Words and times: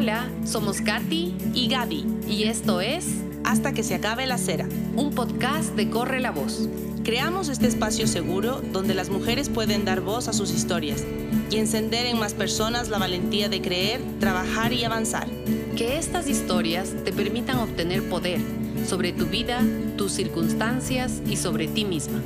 Hola, 0.00 0.30
somos 0.46 0.80
Katy 0.80 1.34
y 1.52 1.68
Gaby. 1.68 2.06
Y 2.26 2.44
esto 2.44 2.80
es 2.80 3.04
Hasta 3.44 3.74
que 3.74 3.82
se 3.82 3.94
acabe 3.94 4.26
la 4.26 4.38
cera. 4.38 4.66
Un 4.96 5.10
podcast 5.14 5.74
de 5.74 5.90
Corre 5.90 6.20
la 6.20 6.30
Voz. 6.30 6.70
Creamos 7.04 7.50
este 7.50 7.66
espacio 7.66 8.06
seguro 8.06 8.62
donde 8.62 8.94
las 8.94 9.10
mujeres 9.10 9.50
pueden 9.50 9.84
dar 9.84 10.00
voz 10.00 10.26
a 10.28 10.32
sus 10.32 10.52
historias 10.52 11.04
y 11.50 11.58
encender 11.58 12.06
en 12.06 12.18
más 12.18 12.32
personas 12.32 12.88
la 12.88 12.96
valentía 12.96 13.50
de 13.50 13.60
creer, 13.60 14.00
trabajar 14.20 14.72
y 14.72 14.84
avanzar. 14.84 15.28
Que 15.76 15.98
estas 15.98 16.30
historias 16.30 16.94
te 17.04 17.12
permitan 17.12 17.58
obtener 17.58 18.08
poder 18.08 18.40
sobre 18.86 19.12
tu 19.12 19.26
vida, 19.26 19.62
tus 19.98 20.12
circunstancias 20.12 21.20
y 21.26 21.36
sobre 21.36 21.68
ti 21.68 21.84
misma. 21.84 22.22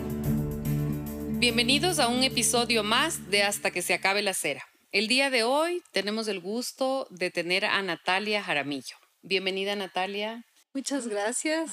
Bienvenidos 1.40 1.98
a 1.98 2.06
un 2.06 2.22
episodio 2.22 2.84
más 2.84 3.32
de 3.32 3.42
Hasta 3.42 3.72
que 3.72 3.82
se 3.82 3.94
acabe 3.94 4.22
la 4.22 4.32
cera. 4.32 4.64
El 4.94 5.08
día 5.08 5.28
de 5.28 5.42
hoy 5.42 5.82
tenemos 5.90 6.28
el 6.28 6.38
gusto 6.38 7.08
de 7.10 7.32
tener 7.32 7.64
a 7.64 7.82
Natalia 7.82 8.44
Jaramillo. 8.44 8.96
Bienvenida 9.22 9.74
Natalia. 9.74 10.44
Muchas 10.72 11.08
gracias. 11.08 11.72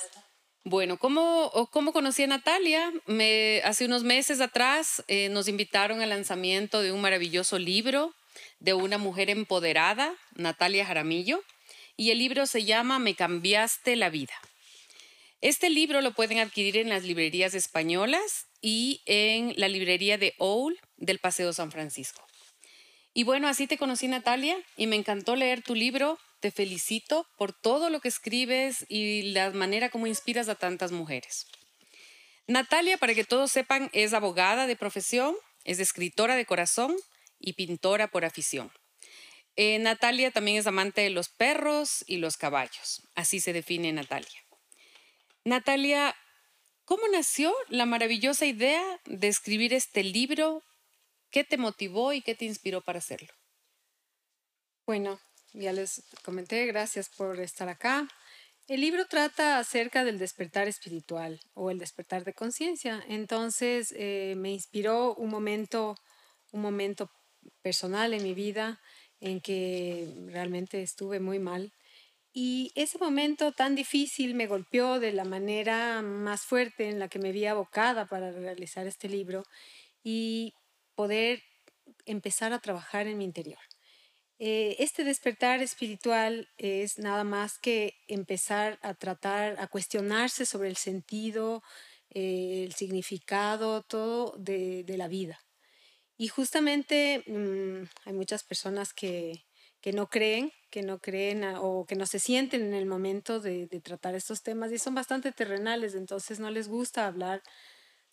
Bueno, 0.63 0.97
¿cómo, 0.97 1.51
cómo 1.71 1.93
conocí 1.93 2.23
a 2.23 2.27
Natalia? 2.27 2.91
Me, 3.05 3.61
hace 3.63 3.85
unos 3.85 4.03
meses 4.03 4.41
atrás 4.41 5.03
eh, 5.07 5.29
nos 5.29 5.47
invitaron 5.47 6.01
al 6.01 6.09
lanzamiento 6.09 6.81
de 6.81 6.91
un 6.91 6.99
maravilloso 6.99 7.59
libro 7.59 8.11
de 8.57 8.73
una 8.73 8.97
mujer 8.97 9.29
empoderada, 9.29 10.15
Natalia 10.33 10.83
Jaramillo, 10.83 11.43
y 11.95 12.09
el 12.09 12.17
libro 12.17 12.47
se 12.47 12.63
llama 12.63 12.97
Me 12.97 13.13
cambiaste 13.13 13.97
la 13.97 14.09
vida. 14.09 14.33
Este 15.41 15.69
libro 15.69 16.01
lo 16.01 16.15
pueden 16.15 16.39
adquirir 16.39 16.75
en 16.77 16.89
las 16.89 17.03
librerías 17.03 17.53
españolas 17.53 18.47
y 18.61 19.03
en 19.05 19.53
la 19.57 19.67
librería 19.67 20.17
de 20.17 20.33
Owl 20.39 20.79
del 20.97 21.19
Paseo 21.19 21.53
San 21.53 21.71
Francisco. 21.71 22.25
Y 23.13 23.23
bueno, 23.23 23.47
así 23.47 23.67
te 23.67 23.77
conocí 23.77 24.07
Natalia 24.07 24.57
y 24.77 24.87
me 24.87 24.95
encantó 24.95 25.35
leer 25.35 25.61
tu 25.61 25.75
libro. 25.75 26.17
Te 26.39 26.51
felicito 26.51 27.27
por 27.37 27.53
todo 27.53 27.89
lo 27.89 27.99
que 27.99 28.07
escribes 28.07 28.85
y 28.89 29.33
la 29.33 29.51
manera 29.51 29.89
como 29.89 30.07
inspiras 30.07 30.49
a 30.49 30.55
tantas 30.55 30.91
mujeres. 30.91 31.45
Natalia, 32.47 32.97
para 32.97 33.13
que 33.13 33.23
todos 33.23 33.51
sepan, 33.51 33.89
es 33.93 34.13
abogada 34.13 34.65
de 34.65 34.75
profesión, 34.75 35.35
es 35.63 35.79
escritora 35.79 36.35
de 36.35 36.45
corazón 36.45 36.95
y 37.39 37.53
pintora 37.53 38.07
por 38.07 38.25
afición. 38.25 38.71
Eh, 39.55 39.79
Natalia 39.79 40.31
también 40.31 40.57
es 40.57 40.67
amante 40.67 41.01
de 41.01 41.09
los 41.09 41.29
perros 41.29 42.03
y 42.07 42.17
los 42.17 42.37
caballos. 42.37 43.03
Así 43.15 43.39
se 43.39 43.53
define 43.53 43.91
Natalia. 43.91 44.45
Natalia, 45.43 46.15
¿cómo 46.85 47.03
nació 47.11 47.53
la 47.67 47.85
maravillosa 47.85 48.45
idea 48.45 48.83
de 49.05 49.27
escribir 49.27 49.73
este 49.73 50.03
libro 50.03 50.63
¿Qué 51.31 51.45
te 51.45 51.57
motivó 51.57 52.11
y 52.11 52.21
qué 52.21 52.35
te 52.35 52.45
inspiró 52.45 52.81
para 52.81 52.99
hacerlo? 52.99 53.33
Bueno, 54.85 55.19
ya 55.53 55.71
les 55.71 56.03
comenté, 56.23 56.65
gracias 56.65 57.09
por 57.09 57.39
estar 57.39 57.69
acá. 57.69 58.07
El 58.67 58.81
libro 58.81 59.05
trata 59.05 59.57
acerca 59.57 60.03
del 60.03 60.19
despertar 60.19 60.67
espiritual 60.67 61.39
o 61.53 61.71
el 61.71 61.79
despertar 61.79 62.25
de 62.25 62.33
conciencia. 62.33 63.03
Entonces 63.07 63.93
eh, 63.97 64.35
me 64.37 64.51
inspiró 64.51 65.15
un 65.15 65.29
momento, 65.29 65.95
un 66.51 66.61
momento 66.61 67.09
personal 67.61 68.13
en 68.13 68.23
mi 68.23 68.33
vida 68.33 68.81
en 69.19 69.39
que 69.39 70.13
realmente 70.27 70.81
estuve 70.81 71.19
muy 71.19 71.39
mal. 71.39 71.73
Y 72.33 72.71
ese 72.75 72.97
momento 72.97 73.51
tan 73.51 73.75
difícil 73.75 74.35
me 74.35 74.47
golpeó 74.47 74.99
de 74.99 75.11
la 75.11 75.25
manera 75.25 76.01
más 76.01 76.41
fuerte 76.41 76.89
en 76.89 76.99
la 76.99 77.07
que 77.07 77.19
me 77.19 77.31
vi 77.31 77.45
abocada 77.45 78.05
para 78.05 78.31
realizar 78.31 78.87
este 78.87 79.09
libro. 79.09 79.43
Y 80.03 80.53
poder 80.95 81.43
empezar 82.05 82.53
a 82.53 82.59
trabajar 82.59 83.07
en 83.07 83.17
mi 83.17 83.25
interior. 83.25 83.59
Eh, 84.43 84.77
este 84.79 85.03
despertar 85.03 85.61
espiritual 85.61 86.49
es 86.57 86.97
nada 86.97 87.23
más 87.23 87.59
que 87.59 87.93
empezar 88.07 88.79
a 88.81 88.95
tratar, 88.95 89.55
a 89.59 89.67
cuestionarse 89.67 90.47
sobre 90.47 90.67
el 90.67 90.77
sentido, 90.77 91.61
eh, 92.09 92.63
el 92.65 92.73
significado, 92.73 93.83
todo 93.83 94.35
de, 94.39 94.83
la 94.97 95.07
vida. 95.07 95.39
Y 96.17 96.27
justamente 96.29 97.23
mm, 97.27 97.83
hay 98.05 98.13
muchas 98.13 98.43
personas 98.43 98.93
que, 98.93 99.45
no 99.93 100.09
creen, 100.09 100.51
que 100.71 100.81
no 100.81 100.97
creen 100.99 101.43
o 101.59 101.85
que 101.85 101.95
no 101.95 102.07
se 102.07 102.17
sienten 102.17 102.63
en 102.63 102.73
el 102.73 102.87
momento 102.87 103.39
de, 103.39 103.67
de, 103.67 103.79
tratar 103.79 104.15
estos 104.15 104.41
temas 104.41 104.71
y 104.71 104.79
son 104.79 104.95
bastante 104.95 105.31
terrenales, 105.31 105.93
entonces 105.93 106.39
no 106.39 106.49
les 106.49 106.67
gusta 106.67 107.05
hablar 107.05 107.43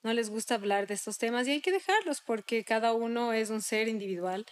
no 0.03 0.13
les 0.13 0.31
gusta 0.31 0.55
hablar 0.55 0.87
de 0.87 0.95
estos 0.95 1.19
temas 1.19 1.47
y 1.47 1.53
hay 1.53 1.61
que 1.61 1.73
dejarlos 1.73 2.21
porque 2.21 2.65
cada 2.65 2.93
uno 2.93 3.33
es 3.33 3.51
un 3.51 3.63
ser 3.63 3.89
individual 3.89 4.47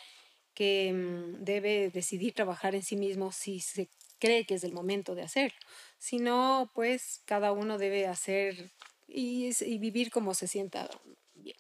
que 0.55 0.93
mm, 0.93 1.45
debe 1.45 1.91
decidir 1.91 2.35
trabajar 2.35 2.75
en 2.75 2.83
sí 2.83 2.97
mismo 2.97 3.31
si 3.31 3.61
se 3.61 3.89
cree 4.19 4.47
que 4.47 4.55
es 4.55 4.65
el 4.65 4.73
momento 4.73 5.15
de 5.15 5.23
hacerlo. 5.23 5.59
Si 5.99 6.19
no, 6.19 6.71
pues 6.75 7.23
cada 7.27 7.53
uno 7.53 7.79
debe 7.79 8.07
hacer 8.07 8.73
y, 9.07 9.53
vivir 9.79 10.11
como 10.11 10.35
se 10.35 10.49
sienta 10.49 10.89
bien. 11.35 11.57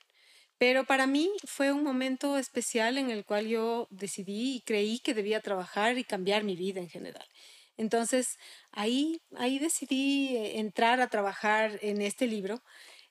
Pero 0.58 0.84
para 0.84 1.06
mí 1.06 1.30
fue 1.44 1.70
un 1.72 1.84
momento 1.84 2.38
especial 2.38 2.96
en 2.98 3.10
el 3.10 3.24
cual 3.24 3.46
yo 3.46 3.86
decidí 3.90 4.56
y 4.56 4.60
creí 4.62 4.98
que 5.00 5.14
debía 5.14 5.40
trabajar 5.40 5.98
y 5.98 6.04
cambiar 6.04 6.44
mi 6.44 6.56
vida 6.56 6.80
en 6.80 6.88
general. 6.88 7.26
Entonces 7.76 8.38
ahí, 8.70 9.20
ahí 9.36 9.58
decidí 9.58 10.36
eh, 10.36 10.58
entrar 10.58 11.00
a 11.02 11.08
trabajar 11.08 11.78
en 11.82 12.00
este 12.00 12.26
libro 12.26 12.62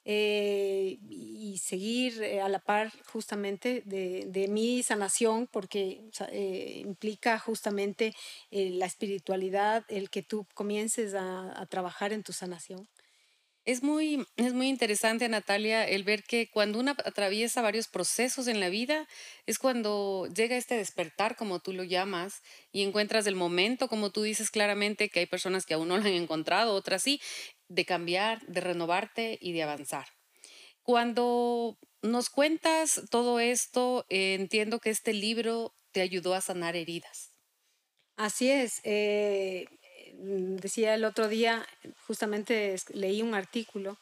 eh, 0.06 0.98
y 1.10 1.58
seguir 1.58 2.22
eh, 2.24 2.42
a 2.42 2.50
la 2.50 2.60
par 2.60 2.92
justamente 3.12 3.82
de, 3.86 4.26
de 4.28 4.48
mi 4.48 4.84
sanación, 4.84 5.48
porque 5.48 6.02
eh, 6.32 6.82
implica 6.86 7.40
justamente 7.40 8.14
la 8.52 8.86
espiritualidad, 8.86 9.84
el 9.90 10.10
que 10.10 10.24
tú 10.24 10.46
comiences 10.54 11.14
a, 11.16 11.60
a 11.60 11.66
trabajar 11.66 12.14
en 12.14 12.24
tu 12.24 12.34
sanación. 12.34 12.88
Es 13.66 13.82
muy, 13.82 14.28
es 14.38 14.54
muy 14.54 14.68
interesante, 14.68 15.28
Natalia, 15.28 15.88
el 15.88 16.04
ver 16.04 16.24
que 16.24 16.48
cuando 16.52 16.80
uno 16.80 16.92
atraviesa 16.92 17.64
varios 17.64 17.88
procesos 17.88 18.48
en 18.48 18.60
la 18.60 18.70
vida, 18.70 19.08
es 19.48 19.58
cuando 19.58 20.28
llega 20.28 20.56
este 20.56 20.78
despertar, 20.78 21.36
como 21.36 21.60
tú 21.60 21.74
lo 21.74 21.84
llamas, 21.84 22.44
y 22.72 22.84
encuentras 22.84 23.26
el 23.26 23.36
momento, 23.36 23.88
como 23.88 24.12
tú 24.12 24.22
dices 24.22 24.52
claramente, 24.52 25.10
que 25.10 25.22
hay 25.22 25.26
personas 25.26 25.66
que 25.66 25.74
aún 25.74 25.88
no 25.88 25.98
lo 25.98 26.04
han 26.04 26.14
encontrado, 26.14 26.76
otras 26.76 27.02
sí, 27.02 27.20
de 27.68 27.86
cambiar, 27.86 28.46
de 28.46 28.62
renovarte 28.62 29.40
y 29.42 29.54
de 29.54 29.64
avanzar. 29.64 30.06
Cuando 30.84 31.80
nos 32.04 32.30
cuentas 32.30 33.02
todo 33.10 33.40
esto, 33.40 34.06
entiendo 34.10 34.80
que 34.80 34.92
este 34.92 35.12
libro 35.12 35.74
te 35.92 36.02
ayudó 36.02 36.36
a 36.36 36.42
sanar 36.42 36.76
heridas. 36.76 37.32
Así 38.16 38.52
es. 38.52 38.80
Eh, 38.84 39.66
decía 40.18 40.96
el 40.96 41.06
otro 41.06 41.28
día, 41.28 41.66
justamente 42.08 42.76
leí 42.94 43.22
un 43.22 43.36
artículo 43.36 43.98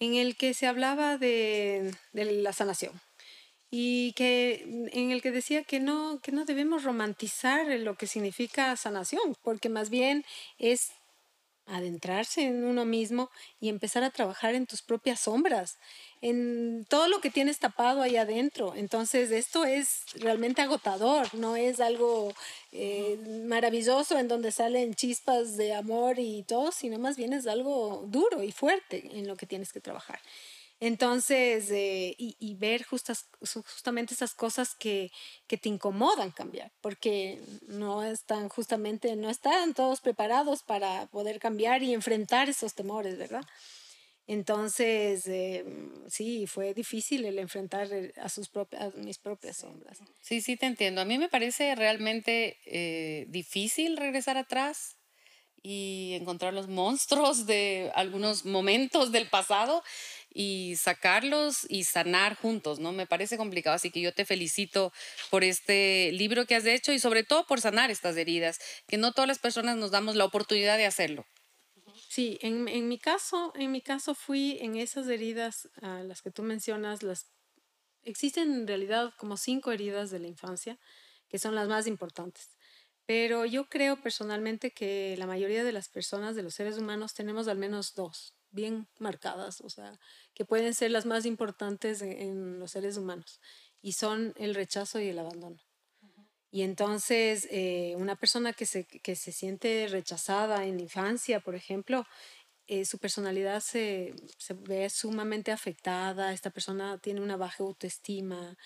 en 0.00 0.14
el 0.14 0.36
que 0.36 0.54
se 0.54 0.66
hablaba 0.66 1.18
de, 1.18 1.94
de 2.12 2.24
la 2.42 2.52
sanación 2.52 3.00
y 3.70 4.12
que 4.12 4.64
mm, 4.66 4.98
en 4.98 5.10
el 5.10 5.22
que 5.22 5.30
decía 5.30 5.64
que 5.64 5.80
no 5.80 6.20
que 6.22 6.32
no 6.32 6.44
debemos 6.44 6.84
romantizar 6.84 7.66
lo 7.80 7.96
que 7.96 8.06
significa 8.06 8.76
sanación 8.76 9.36
porque 9.42 9.68
más 9.68 9.90
bien 9.90 10.24
es 10.58 10.92
adentrarse 11.66 12.42
en 12.42 12.64
uno 12.64 12.84
mismo 12.84 13.30
y 13.60 13.68
empezar 13.68 14.04
a 14.04 14.10
trabajar 14.10 14.54
en 14.54 14.66
tus 14.66 14.82
propias 14.82 15.20
sombras, 15.20 15.78
en 16.22 16.86
todo 16.88 17.08
lo 17.08 17.20
que 17.20 17.30
tienes 17.30 17.58
tapado 17.58 18.02
ahí 18.02 18.16
adentro. 18.16 18.74
Entonces, 18.74 19.30
esto 19.30 19.64
es 19.64 20.04
realmente 20.14 20.62
agotador, 20.62 21.34
no 21.34 21.56
es 21.56 21.80
algo 21.80 22.32
eh, 22.72 23.18
maravilloso 23.46 24.18
en 24.18 24.28
donde 24.28 24.52
salen 24.52 24.94
chispas 24.94 25.56
de 25.56 25.74
amor 25.74 26.18
y 26.18 26.44
todo, 26.44 26.72
sino 26.72 26.98
más 26.98 27.16
bien 27.16 27.32
es 27.32 27.46
algo 27.46 28.04
duro 28.06 28.42
y 28.42 28.52
fuerte 28.52 29.08
en 29.12 29.26
lo 29.26 29.36
que 29.36 29.46
tienes 29.46 29.72
que 29.72 29.80
trabajar. 29.80 30.20
Entonces, 30.78 31.70
eh, 31.70 32.14
y, 32.18 32.54
ver 32.56 32.84
justamente 32.84 34.12
esas 34.12 34.34
cosas 34.34 34.74
que, 34.74 35.10
que, 35.46 35.56
te 35.56 35.70
incomodan 35.70 36.32
cambiar, 36.32 36.70
porque 36.82 37.40
no 37.66 38.02
están 38.02 38.50
justamente, 38.50 39.16
no 39.16 39.30
están 39.30 39.72
todos 39.72 40.02
preparados 40.02 40.62
para 40.62 41.06
poder 41.06 41.38
cambiar 41.38 41.82
y 41.82 41.94
enfrentar 41.94 42.50
esos 42.50 42.74
temores, 42.74 43.16
¿verdad? 43.16 43.42
Entonces, 44.26 45.26
eh, 45.28 45.64
sí, 46.08 46.46
fue 46.46 46.74
difícil 46.74 47.24
el 47.24 47.38
enfrentar 47.38 47.90
eh, 47.90 48.12
a, 48.16 48.28
sus 48.28 48.50
propias, 48.50 48.94
mis 48.96 49.16
propias 49.16 49.56
sombras. 49.56 49.98
Sí, 50.20 50.42
sí, 50.42 50.58
te 50.58 50.66
entiendo. 50.66 51.00
A 51.00 51.06
mí 51.06 51.16
me 51.16 51.30
parece 51.30 51.74
realmente 51.74 53.26
difícil 53.28 53.96
regresar 53.96 54.36
atrás 54.36 54.96
y 55.62 56.12
encontrar 56.20 56.54
los 56.54 56.68
monstruos 56.68 57.46
de 57.46 57.90
algunos 57.94 58.44
momentos 58.44 59.10
del 59.10 59.28
pasado 59.28 59.82
y 60.38 60.76
sacarlos 60.76 61.66
y 61.70 61.84
sanar 61.84 62.36
juntos, 62.36 62.78
¿no? 62.78 62.92
Me 62.92 63.06
parece 63.06 63.38
complicado, 63.38 63.74
así 63.74 63.90
que 63.90 64.02
yo 64.02 64.12
te 64.12 64.26
felicito 64.26 64.92
por 65.30 65.42
este 65.44 66.12
libro 66.12 66.44
que 66.44 66.54
has 66.54 66.66
hecho 66.66 66.92
y 66.92 66.98
sobre 66.98 67.24
todo 67.24 67.46
por 67.46 67.62
sanar 67.62 67.90
estas 67.90 68.18
heridas, 68.18 68.60
que 68.86 68.98
no 68.98 69.12
todas 69.12 69.28
las 69.28 69.38
personas 69.38 69.78
nos 69.78 69.92
damos 69.92 70.14
la 70.14 70.26
oportunidad 70.26 70.76
de 70.76 70.84
hacerlo. 70.84 71.24
Sí, 72.10 72.38
en, 72.42 72.68
en 72.68 72.86
mi 72.86 72.98
caso, 72.98 73.54
en 73.56 73.72
mi 73.72 73.80
caso 73.80 74.14
fui 74.14 74.58
en 74.60 74.76
esas 74.76 75.08
heridas 75.08 75.70
a 75.80 76.02
las 76.02 76.20
que 76.20 76.30
tú 76.30 76.42
mencionas, 76.42 77.02
las 77.02 77.32
existen 78.04 78.52
en 78.52 78.66
realidad 78.66 79.14
como 79.16 79.38
cinco 79.38 79.72
heridas 79.72 80.10
de 80.10 80.18
la 80.18 80.28
infancia 80.28 80.78
que 81.30 81.38
son 81.38 81.54
las 81.54 81.66
más 81.66 81.86
importantes. 81.86 82.50
Pero 83.06 83.46
yo 83.46 83.70
creo 83.70 84.02
personalmente 84.02 84.72
que 84.72 85.16
la 85.16 85.26
mayoría 85.26 85.64
de 85.64 85.72
las 85.72 85.88
personas, 85.88 86.36
de 86.36 86.42
los 86.42 86.54
seres 86.54 86.76
humanos, 86.76 87.14
tenemos 87.14 87.48
al 87.48 87.56
menos 87.56 87.94
dos 87.94 88.36
bien 88.50 88.88
marcadas, 88.98 89.60
o 89.60 89.68
sea, 89.68 89.98
que 90.34 90.44
pueden 90.44 90.74
ser 90.74 90.90
las 90.90 91.06
más 91.06 91.26
importantes 91.26 92.02
en, 92.02 92.58
los 92.58 92.72
seres 92.72 92.96
humanos, 92.96 93.40
y 93.82 93.92
son 93.92 94.34
el 94.36 94.54
rechazo 94.54 95.00
y 95.00 95.08
el 95.08 95.18
abandono. 95.18 95.58
Y 96.50 96.62
entonces, 96.62 97.48
eh, 97.50 97.94
una 97.98 98.16
persona 98.16 98.52
que 98.52 98.66
se, 98.66 98.86
que 98.86 99.16
se 99.16 99.32
siente 99.32 99.88
rechazada 99.88 100.64
en 100.64 100.76
la 100.76 100.82
infancia, 100.82 101.40
por 101.40 101.54
ejemplo, 101.54 102.06
eh, 102.68 102.84
su 102.84 102.98
personalidad 102.98 103.60
se, 103.60 104.14
se, 104.38 104.54
ve 104.54 104.88
sumamente 104.90 105.52
afectada, 105.52 106.32
esta 106.32 106.50
persona 106.50 106.98
tiene 106.98 107.20
una 107.20 107.36
baja 107.36 107.62
autoestima, 107.62 108.56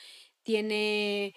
tiene 0.43 1.35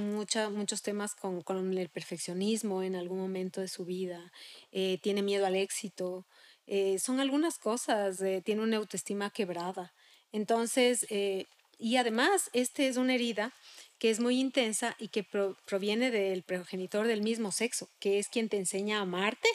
mucha, 0.00 0.50
muchos 0.50 0.82
temas 0.82 1.14
con, 1.14 1.42
con, 1.42 1.76
el 1.78 1.88
perfeccionismo 1.90 2.82
en 2.82 2.96
algún 2.96 3.18
momento 3.20 3.60
de 3.60 3.68
su 3.68 3.84
vida, 3.84 4.32
eh, 4.72 4.98
tiene 5.02 5.22
miedo 5.22 5.46
al 5.46 5.56
éxito, 5.56 6.26
eh, 6.66 6.98
son 6.98 7.20
algunas 7.20 7.58
cosas, 7.58 8.22
tiene 8.44 8.62
una 8.62 8.76
autoestima 8.76 9.30
quebrada. 9.30 9.92
Entonces, 10.32 11.06
y 11.10 11.96
además, 11.96 12.48
esta 12.52 12.82
es 12.84 12.96
una 12.96 13.14
herida 13.14 13.52
que 13.98 14.10
es 14.10 14.20
muy 14.20 14.40
intensa 14.40 14.96
y 14.98 15.08
que 15.08 15.24
proviene 15.24 16.10
del 16.10 16.42
progenitor 16.42 17.06
del 17.06 17.22
mismo 17.22 17.52
sexo, 17.52 17.88
que 17.98 18.18
es 18.18 18.28
quien 18.28 18.48
te 18.48 18.56
enseña 18.56 18.98
a 18.98 19.02
amarte 19.02 19.48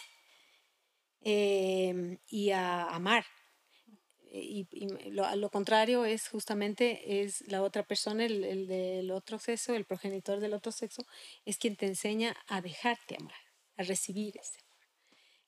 Em, 1.29 2.19
y 2.29 2.51
a 2.51 2.85
amar. 2.85 3.25
Y, 4.31 4.65
lo, 5.11 5.35
lo, 5.35 5.49
contrario 5.49 6.05
es 6.05 6.29
justamente 6.29 7.21
es 7.21 7.45
la 7.49 7.61
otra 7.63 7.83
persona, 7.83 8.25
el, 8.25 8.45
el, 8.45 8.67
del 8.67 9.11
otro 9.11 9.37
sexo, 9.37 9.73
el 9.75 9.83
progenitor 9.83 10.39
del 10.39 10.53
otro 10.53 10.71
sexo, 10.71 11.05
es 11.43 11.57
quien 11.57 11.75
te 11.75 11.85
enseña 11.85 12.33
a 12.47 12.61
dejarte 12.61 13.17
amar, 13.19 13.41
a 13.75 13.83
recibir 13.83 14.37
ese. 14.37 14.66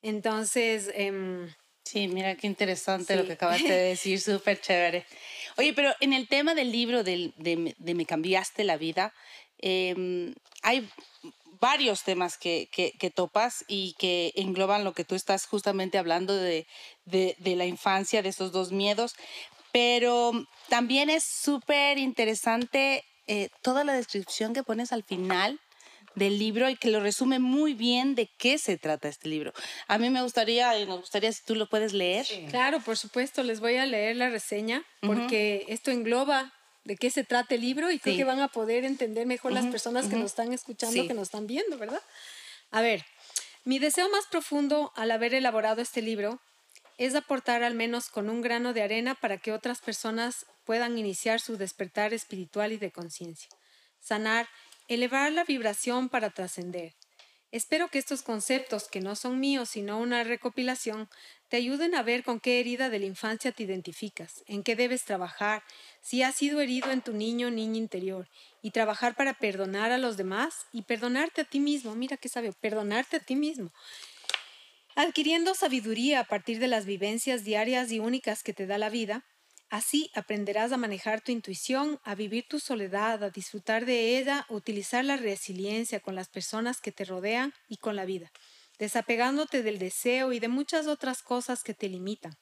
Entonces... 0.01 0.92
Eh, 0.94 1.48
sí, 1.84 2.07
mira 2.07 2.36
qué 2.36 2.48
interesante 2.48 3.16
lo 3.16 3.25
que 3.25 3.34
acabas 3.34 3.63
de 3.63 3.69
decir, 3.94 4.22
súper 4.22 4.62
chévere. 4.62 5.06
Oye, 5.57 5.74
pero 5.74 5.92
en 6.00 6.13
el 6.13 6.28
tema 6.28 6.54
del 6.54 6.72
libro 6.72 7.04
de, 7.04 7.34
de, 7.38 7.75
de 7.78 7.94
Me 7.96 8.06
cambiaste 8.06 8.63
la 8.63 8.78
vida, 8.78 9.13
eh, 9.62 10.34
hay 10.62 10.88
varios 11.60 12.04
temas 12.04 12.38
que, 12.38 12.69
que, 12.72 13.10
topas 13.12 13.66
y 13.68 13.96
que 14.00 14.31
engloban 14.36 14.84
lo 14.84 14.94
que 14.94 15.04
tú 15.04 15.16
estás 15.16 15.46
justamente 15.46 15.98
hablando 15.98 16.36
de, 16.36 16.68
de, 17.06 17.56
la 17.56 17.66
infancia, 17.66 18.22
de 18.22 18.30
esos 18.30 18.52
dos 18.52 18.72
miedos, 18.72 19.16
pero 19.72 20.31
también 20.69 21.10
es 21.10 21.24
súper 21.24 21.98
interesante 21.98 23.04
eh, 23.28 23.50
toda 23.62 23.84
la 23.84 23.94
descripción 23.94 24.54
que 24.54 24.63
pones 24.63 24.92
al 24.94 25.04
final 25.04 25.60
del 26.15 26.39
libro 26.39 26.69
y 26.69 26.75
que 26.75 26.89
lo 26.89 27.00
resume 27.00 27.39
muy 27.39 27.73
bien 27.73 28.15
de 28.15 28.27
qué 28.38 28.57
se 28.57 28.77
trata 28.77 29.07
este 29.07 29.29
libro. 29.29 29.53
A 29.88 29.97
mí 29.97 30.09
me 30.09 30.21
gustaría 30.21 30.77
y 30.79 30.85
nos 30.85 31.01
gustaría 31.01 31.31
si 31.31 31.44
tú 31.44 31.56
lo 31.56 31.69
puedes 31.69 31.94
leer. 31.94 32.25
Claro, 32.50 32.79
por 32.81 32.97
supuesto, 32.97 33.44
les 33.44 33.59
voy 33.59 33.75
a 33.75 33.85
leer 33.85 34.15
la 34.15 34.29
reseña 34.29 34.83
porque 35.01 35.65
esto 35.67 35.91
engloba 35.91 36.53
de 36.83 36.97
qué 36.97 37.11
se 37.11 37.23
trata 37.23 37.56
el 37.56 37.61
libro 37.61 37.91
y 37.91 38.00
creo 38.00 38.17
que 38.17 38.23
van 38.23 38.39
a 38.39 38.47
poder 38.47 38.85
entender 38.85 39.27
mejor 39.27 39.51
las 39.51 39.65
personas 39.67 40.07
que 40.07 40.15
nos 40.15 40.27
están 40.27 40.53
escuchando, 40.53 41.07
que 41.07 41.13
nos 41.13 41.27
están 41.27 41.45
viendo, 41.45 41.77
¿verdad? 41.77 42.01
A 42.71 42.81
ver, 42.81 43.06
mi 43.63 43.79
deseo 43.79 44.09
más 44.09 44.25
profundo 44.25 44.91
al 44.95 45.11
haber 45.11 45.33
elaborado 45.33 45.81
este 45.81 46.01
libro 46.01 46.39
es 46.97 47.15
aportar 47.15 47.63
al 47.63 47.75
menos 47.75 48.09
con 48.09 48.29
un 48.29 48.41
grano 48.41 48.73
de 48.73 48.81
arena 48.81 49.15
para 49.15 49.38
que 49.38 49.53
otras 49.53 49.79
personas 49.79 50.45
puedan 50.65 50.97
iniciar 50.97 51.39
su 51.39 51.57
despertar 51.57 52.13
espiritual 52.13 52.71
y 52.73 52.77
de 52.77 52.91
conciencia, 52.91 53.50
sanar, 54.00 54.47
elevar 54.89 55.31
la 55.31 55.44
vibración 55.44 56.09
para 56.09 56.31
trascender. 56.31 56.95
Espero 57.51 57.88
que 57.88 57.97
estos 57.97 58.21
conceptos, 58.21 58.88
que 58.89 59.01
no 59.01 59.15
son 59.15 59.39
míos 59.39 59.69
sino 59.69 60.00
una 60.00 60.24
recopilación, 60.24 61.09
te 61.47 61.57
ayuden 61.57 61.95
a 61.95 62.03
ver 62.03 62.24
con 62.24 62.39
qué 62.39 62.59
herida 62.59 62.89
de 62.89 63.00
la 63.00 63.06
infancia 63.06 63.51
te 63.51 63.63
identificas, 63.63 64.44
en 64.45 64.62
qué 64.62 64.75
debes 64.75 65.03
trabajar, 65.06 65.63
si 66.01 66.21
has 66.21 66.36
sido 66.36 66.59
herido 66.62 66.91
en 66.91 67.01
tu 67.01 67.13
niño 67.13 67.47
o 67.47 67.51
niña 67.51 67.77
interior, 67.77 68.27
y 68.62 68.71
trabajar 68.71 69.15
para 69.15 69.33
perdonar 69.33 69.91
a 69.91 69.97
los 69.97 70.18
demás 70.18 70.68
y 70.74 70.83
perdonarte 70.83 71.42
a 71.42 71.45
ti 71.45 71.59
mismo. 71.59 71.95
Mira 71.95 72.18
qué 72.18 72.30
sabio, 72.30 72.53
perdonarte 72.53 73.18
a 73.18 73.19
ti 73.19 73.35
mismo. 73.35 73.71
Adquiriendo 74.95 75.56
sabiduría 75.56 76.19
a 76.19 76.25
partir 76.25 76.59
de 76.59 76.68
las 76.68 76.85
vivencias 76.85 77.44
diarias 77.44 77.92
y 77.92 78.00
únicas 78.00 78.44
que 78.44 78.53
te 78.53 78.68
da 78.68 78.77
la 78.77 78.89
vida, 78.89 79.24
así 79.69 80.12
aprenderás 80.16 80.71
a 80.71 80.77
manejar 80.77 81.21
tu 81.21 81.31
intuición, 81.31 82.00
a 82.04 82.16
vivir 82.16 82.48
tu 82.48 82.60
soledad, 82.60 83.24
a 83.24 83.30
disfrutar 83.30 83.86
de 83.86 84.18
ella, 84.18 84.45
utilizar 84.50 85.06
la 85.06 85.18
resiliencia 85.18 86.00
con 86.00 86.16
las 86.16 86.30
personas 86.30 86.81
que 86.81 86.92
te 86.92 87.06
rodean 87.06 87.54
y 87.68 87.77
con 87.77 87.95
la 87.95 88.06
vida 88.06 88.31
desapegándote 88.80 89.62
del 89.62 89.77
deseo 89.77 90.31
y 90.31 90.39
de 90.39 90.48
muchas 90.48 90.88
otras 90.88 91.21
cosas 91.21 91.63
que 91.63 91.74
te 91.74 91.89
limitan. 91.89 92.33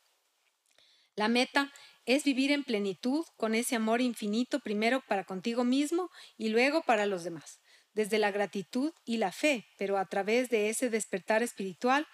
La 1.16 1.28
meta 1.28 1.74
es 2.06 2.24
vivir 2.24 2.52
en 2.52 2.64
plenitud 2.64 3.26
con 3.36 3.56
ese 3.56 3.76
amor 3.76 4.02
infinito 4.02 4.60
primero 4.60 5.04
para 5.10 5.26
contigo 5.26 5.64
mismo 5.64 6.10
y 6.38 6.50
luego 6.50 6.84
para 6.84 7.08
los 7.08 7.24
demás, 7.24 7.60
desde 7.94 8.20
la 8.20 8.30
gratitud 8.30 8.94
y 9.04 9.18
la 9.18 9.32
fe, 9.32 9.66
pero 9.80 9.98
a 9.98 10.06
través 10.06 10.50
de 10.50 10.70
ese 10.70 10.92
despertar 10.92 11.42
espiritual 11.42 12.08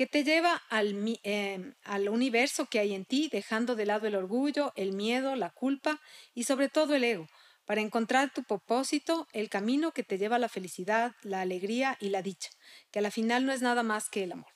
que 0.00 0.06
te 0.06 0.24
lleva 0.24 0.62
al, 0.70 0.96
em, 1.24 1.74
al, 1.84 2.08
universo 2.08 2.64
que 2.64 2.78
hay 2.78 2.94
en 2.94 3.04
ti, 3.04 3.28
dejando 3.30 3.76
de 3.76 3.84
lado 3.84 4.06
el 4.06 4.14
orgullo, 4.14 4.72
el 4.74 4.94
miedo, 4.94 5.36
la 5.36 5.50
culpa 5.50 6.00
y 6.32 6.44
sobre 6.44 6.70
todo 6.70 6.94
el 6.94 7.04
ego, 7.04 7.28
para 7.66 7.82
encontrar 7.82 8.32
tu 8.32 8.42
propósito, 8.42 9.28
el 9.34 9.50
camino 9.50 9.92
que 9.92 10.02
te 10.02 10.16
lleva 10.16 10.36
a 10.36 10.38
la 10.38 10.48
felicidad, 10.48 11.12
la 11.20 11.42
alegría 11.42 11.98
y 12.00 12.08
la 12.08 12.22
dicha, 12.22 12.48
que 12.90 13.00
a 13.00 13.02
la 13.02 13.10
final 13.10 13.44
no 13.44 13.52
es 13.52 13.60
nada 13.60 13.82
más 13.82 14.08
que 14.08 14.22
el 14.22 14.32
amor. 14.32 14.50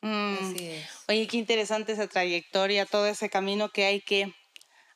Mm. 0.00 0.54
Oye, 1.08 1.26
qué 1.26 1.36
interesante 1.36 1.92
esa 1.92 2.06
trayectoria, 2.06 2.86
todo 2.86 3.08
ese 3.08 3.28
camino 3.28 3.68
que 3.68 3.84
hay 3.84 4.00
que 4.00 4.34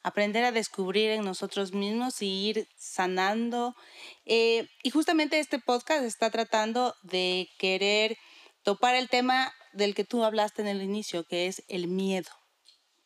aprender 0.02 0.44
a 0.44 0.52
descubrir 0.52 1.10
en 1.10 1.22
nosotros 1.22 1.74
mismos 1.74 2.22
y 2.22 2.48
ir 2.48 2.66
sanando. 2.78 3.76
Eh, 4.24 4.66
y 4.82 4.88
justamente 4.88 5.38
este 5.38 5.58
podcast 5.58 6.02
está 6.02 6.30
tratando 6.30 6.94
de 7.02 7.50
querer 7.58 8.16
topar 8.62 8.94
el 8.94 9.10
tema 9.10 9.52
del 9.72 9.94
que 9.94 10.04
tú 10.04 10.24
hablaste 10.24 10.62
en 10.62 10.68
el 10.68 10.82
inicio, 10.82 11.24
que 11.24 11.46
es 11.46 11.62
el 11.68 11.88
miedo. 11.88 12.30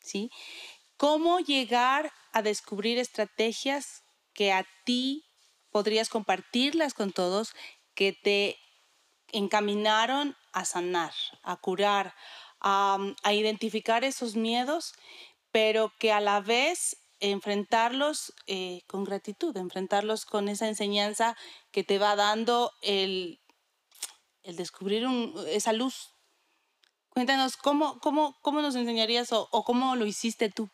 ¿Sí? 0.01 0.31
¿Cómo 0.97 1.39
llegar 1.39 2.11
a 2.31 2.41
descubrir 2.41 2.97
estrategias 2.97 4.03
que 4.33 4.51
a 4.51 4.65
ti 4.85 5.25
podrías 5.71 6.09
compartirlas 6.09 6.93
con 6.93 7.11
todos, 7.11 7.53
que 7.93 8.13
te 8.13 8.57
encaminaron 9.31 10.35
a 10.53 10.65
sanar, 10.65 11.13
a 11.43 11.57
curar, 11.57 12.15
a, 12.59 12.97
identificar 13.31 14.03
esos 14.03 14.35
miedos, 14.35 14.93
pero 15.51 15.91
que 15.99 16.11
a 16.11 16.21
la 16.21 16.41
vez 16.41 16.97
enfrentarlos 17.19 18.33
eh, 18.45 18.81
con 18.87 19.03
gratitud, 19.03 19.55
enfrentarlos 19.57 20.25
con 20.25 20.49
esa 20.49 20.67
enseñanza 20.67 21.35
que 21.71 21.83
te 21.83 21.97
va 21.97 22.15
dando 22.15 22.71
el, 22.81 23.39
el 24.43 24.55
descubrir 24.55 25.05
esa 25.47 25.73
luz. 25.73 26.13
Cuéntanos, 27.17 27.57
¿cómo, 27.57 27.97
cómo, 27.99 28.37
cómo 28.43 28.61
nos 28.61 28.75
enseñarías 28.75 29.33
o, 29.33 29.47
o, 29.49 29.63
cómo 29.63 29.95
lo 29.95 30.05
hiciste 30.05 30.51
tú? 30.51 30.69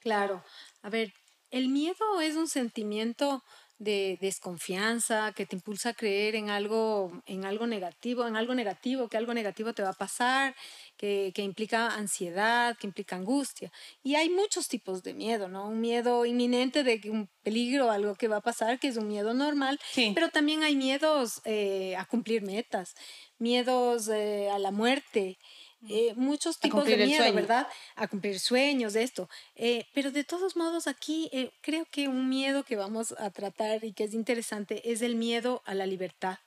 Claro, 0.00 0.42
a 0.80 0.88
ver, 0.88 1.12
el 1.50 1.68
miedo 1.68 2.22
es 2.22 2.36
un 2.36 2.48
sentimiento 2.48 3.42
de 3.78 4.18
desconfianza 4.20 5.32
que 5.32 5.46
te 5.46 5.56
impulsa 5.56 5.90
a 5.90 5.94
creer 5.94 6.36
en 6.36 6.48
algo, 6.48 7.12
en 7.26 7.44
algo 7.44 7.66
negativo, 7.66 8.26
en 8.26 8.36
algo 8.36 8.54
negativo, 8.54 9.08
que 9.08 9.16
algo 9.16 9.34
negativo 9.34 9.72
te 9.72 9.82
va 9.82 9.90
a 9.90 9.94
pasar, 9.94 10.54
que, 10.96 11.32
implica 11.36 11.94
ansiedad, 11.94 12.76
que 12.78 12.86
implica 12.86 13.16
angustia. 13.16 13.70
Y 14.02 14.14
hay 14.14 14.30
muchos 14.30 14.68
tipos 14.68 15.02
de 15.02 15.12
miedo, 15.12 15.48
¿no? 15.48 15.68
Un 15.68 15.80
miedo 15.80 16.24
inminente 16.24 16.82
de 16.82 17.00
un 17.10 17.28
peligro, 17.42 17.90
algo 17.90 18.14
que 18.14 18.28
va 18.28 18.36
a 18.36 18.40
pasar, 18.40 18.78
que 18.78 18.88
es 18.88 18.96
un 18.96 19.08
miedo 19.08 19.34
normal, 19.34 19.78
pero 20.14 20.30
también 20.30 20.62
hay 20.62 20.76
miedos 20.76 21.42
eh, 21.44 21.94
a 21.96 22.06
cumplir 22.06 22.42
metas, 22.42 22.94
miedos 23.38 24.08
eh, 24.08 24.48
a 24.50 24.58
la 24.58 24.70
muerte, 24.70 25.36
eh, 25.88 26.14
muchos 26.16 26.58
tipos 26.58 26.84
de 26.84 26.96
miedo, 26.96 27.32
¿verdad? 27.32 27.66
A 27.96 28.08
cumplir 28.08 28.38
sueños, 28.38 28.94
esto. 28.94 29.28
Eh, 29.54 29.86
pero 29.94 30.10
de 30.10 30.24
todos 30.24 30.56
modos, 30.56 30.86
aquí 30.86 31.28
eh, 31.32 31.52
creo 31.60 31.86
que 31.90 32.08
un 32.08 32.28
miedo 32.28 32.64
que 32.64 32.76
vamos 32.76 33.14
a 33.18 33.30
tratar 33.30 33.84
y 33.84 33.92
que 33.92 34.04
es 34.04 34.14
interesante 34.14 34.90
es 34.90 35.02
el 35.02 35.16
miedo 35.16 35.62
a 35.64 35.74
la 35.74 35.86
libertad. 35.86 36.38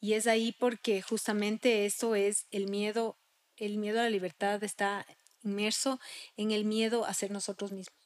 Y 0.00 0.14
es 0.14 0.26
ahí 0.26 0.52
porque 0.52 1.02
justamente 1.02 1.84
eso 1.84 2.14
es 2.14 2.46
el 2.50 2.68
miedo, 2.68 3.16
el 3.56 3.76
miedo 3.76 4.00
a 4.00 4.04
la 4.04 4.10
libertad 4.10 4.62
está 4.64 5.06
inmerso 5.42 6.00
en 6.36 6.50
el 6.50 6.64
miedo 6.64 7.04
a 7.04 7.14
ser 7.14 7.30
nosotros 7.30 7.72
mismos. 7.72 7.98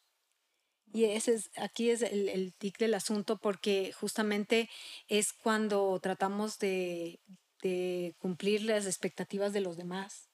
Y 0.92 1.04
ese 1.06 1.34
es, 1.34 1.50
aquí 1.56 1.90
es 1.90 2.02
el, 2.02 2.28
el 2.28 2.52
tic 2.54 2.78
del 2.78 2.94
asunto 2.94 3.36
porque 3.36 3.92
justamente 3.92 4.70
es 5.08 5.32
cuando 5.32 5.98
tratamos 6.00 6.58
de, 6.58 7.20
de 7.62 8.14
cumplir 8.18 8.62
las 8.62 8.86
expectativas 8.86 9.52
de 9.52 9.60
los 9.60 9.76
demás 9.76 10.28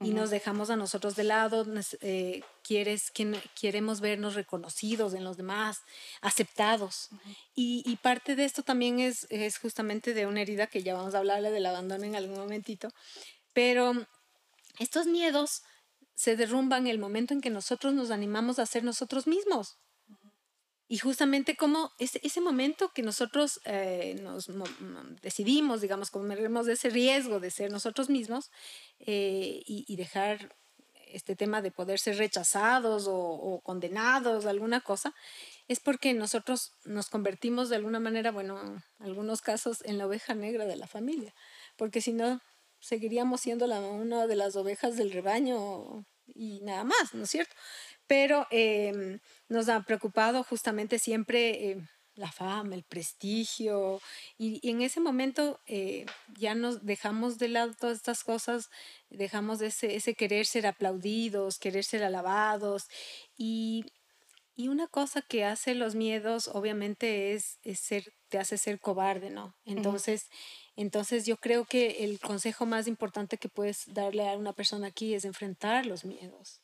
y 0.00 0.10
nos 0.10 0.30
dejamos 0.30 0.70
a 0.70 0.76
nosotros 0.76 1.16
de 1.16 1.24
lado, 1.24 1.66
eh, 2.00 2.42
quieres, 2.62 3.12
queremos 3.60 4.00
vernos 4.00 4.34
reconocidos 4.34 5.14
en 5.14 5.24
los 5.24 5.36
demás, 5.36 5.82
aceptados. 6.20 7.08
y, 7.54 7.82
y, 7.84 7.96
parte 7.96 8.36
de 8.36 8.44
esto 8.44 8.62
también 8.62 9.00
es, 9.00 9.26
es 9.30 9.58
justamente 9.58 10.14
de 10.14 10.26
una 10.26 10.40
herida 10.42 10.68
que 10.68 10.82
ya 10.82 10.94
vamos 10.94 11.14
a 11.14 11.18
hablarle 11.18 11.50
del 11.50 11.66
abandono 11.66 12.04
en 12.04 12.14
algún 12.14 12.38
momentito, 12.38 12.90
pero 13.52 13.92
estos 14.78 15.06
miedos 15.06 15.62
se 16.14 16.36
derrumban 16.36 16.86
el 16.86 16.98
momento 16.98 17.34
en 17.34 17.40
que 17.40 17.50
nosotros 17.50 17.94
nos 17.94 18.10
animamos 18.10 18.58
a 18.58 18.66
ser 18.66 18.84
nosotros 18.84 19.26
mismos. 19.26 19.78
Y 20.90 20.96
justamente 20.98 21.54
como 21.54 21.92
ese, 21.98 22.18
ese 22.24 22.40
momento 22.40 22.92
que 22.94 23.02
nosotros 23.02 23.60
eh, 23.64 24.18
nos 24.22 24.48
decidimos, 25.20 25.82
digamos, 25.82 26.10
comeremos 26.10 26.64
de 26.64 26.72
ese 26.72 26.88
riesgo 26.88 27.40
de 27.40 27.50
ser 27.50 27.70
nosotros 27.70 28.08
mismos 28.08 28.50
eh, 28.98 29.62
y, 29.66 29.96
dejar 29.96 30.56
este 31.12 31.36
tema 31.36 31.60
de 31.60 31.70
poder 31.70 31.98
ser 31.98 32.16
rechazados 32.16 33.04
o, 33.06 33.60
condenados, 33.62 34.46
alguna 34.46 34.80
cosa, 34.80 35.14
es 35.68 35.78
porque 35.78 36.14
nosotros 36.14 36.72
nos 36.84 37.10
convertimos 37.10 37.68
de 37.68 37.76
alguna 37.76 38.00
manera, 38.00 38.30
bueno, 38.30 38.58
en 38.62 38.82
algunos 39.06 39.42
casos, 39.42 39.84
en 39.84 39.98
la 39.98 40.06
oveja 40.06 40.34
negra 40.34 40.64
de 40.64 40.76
la 40.76 40.86
familia, 40.86 41.34
porque 41.76 42.00
si 42.00 42.14
no, 42.14 42.40
seguiríamos 42.80 43.42
siendo 43.42 43.66
la, 43.66 43.80
una 43.80 44.26
de 44.26 44.36
las 44.36 44.56
ovejas 44.56 44.96
del 44.96 45.12
rebaño 45.12 46.04
y 46.34 46.60
nada 46.60 46.84
más, 46.84 47.14
¿no 47.14 47.24
es 47.24 47.30
cierto? 47.30 47.54
Pero 48.08 48.46
em, 48.50 49.20
nos 49.48 49.68
ha 49.68 49.80
preocupado 49.82 50.42
justamente 50.42 50.98
siempre 50.98 51.70
em, 51.70 51.86
la 52.18 52.32
fama, 52.32 52.74
el 52.74 52.82
prestigio, 52.82 54.00
y, 54.36 54.68
en 54.68 54.82
ese 54.82 55.00
momento 55.00 55.60
eh, 55.66 56.04
ya 56.36 56.54
nos 56.54 56.84
dejamos 56.84 57.38
de 57.38 57.48
lado 57.48 57.74
todas 57.78 57.98
estas 57.98 58.24
cosas, 58.24 58.70
dejamos 59.08 59.60
ese, 59.60 59.94
ese 59.94 60.14
querer 60.14 60.44
ser 60.46 60.66
aplaudidos, 60.66 61.58
querer 61.58 61.84
ser 61.84 62.02
alabados, 62.02 62.88
y, 63.36 63.84
y 64.56 64.66
una 64.66 64.88
cosa 64.88 65.22
que 65.22 65.44
hace 65.44 65.76
los 65.76 65.94
miedos, 65.94 66.48
obviamente, 66.48 67.34
es, 67.34 67.58
es 67.62 67.78
ser, 67.78 68.12
te 68.28 68.38
hace 68.38 68.58
ser 68.58 68.80
cobarde, 68.80 69.30
¿no? 69.30 69.54
Entonces, 69.64 70.28
entonces 70.74 71.26
yo 71.26 71.36
creo 71.36 71.64
que 71.64 72.04
el 72.04 72.18
consejo 72.18 72.66
más 72.66 72.88
importante 72.88 73.38
que 73.38 73.48
puedes 73.48 73.84
darle 73.94 74.28
a 74.28 74.36
una 74.36 74.52
persona 74.52 74.88
aquí 74.88 75.14
es 75.14 75.24
enfrentar 75.24 75.86
los 75.86 76.04
miedos. 76.04 76.60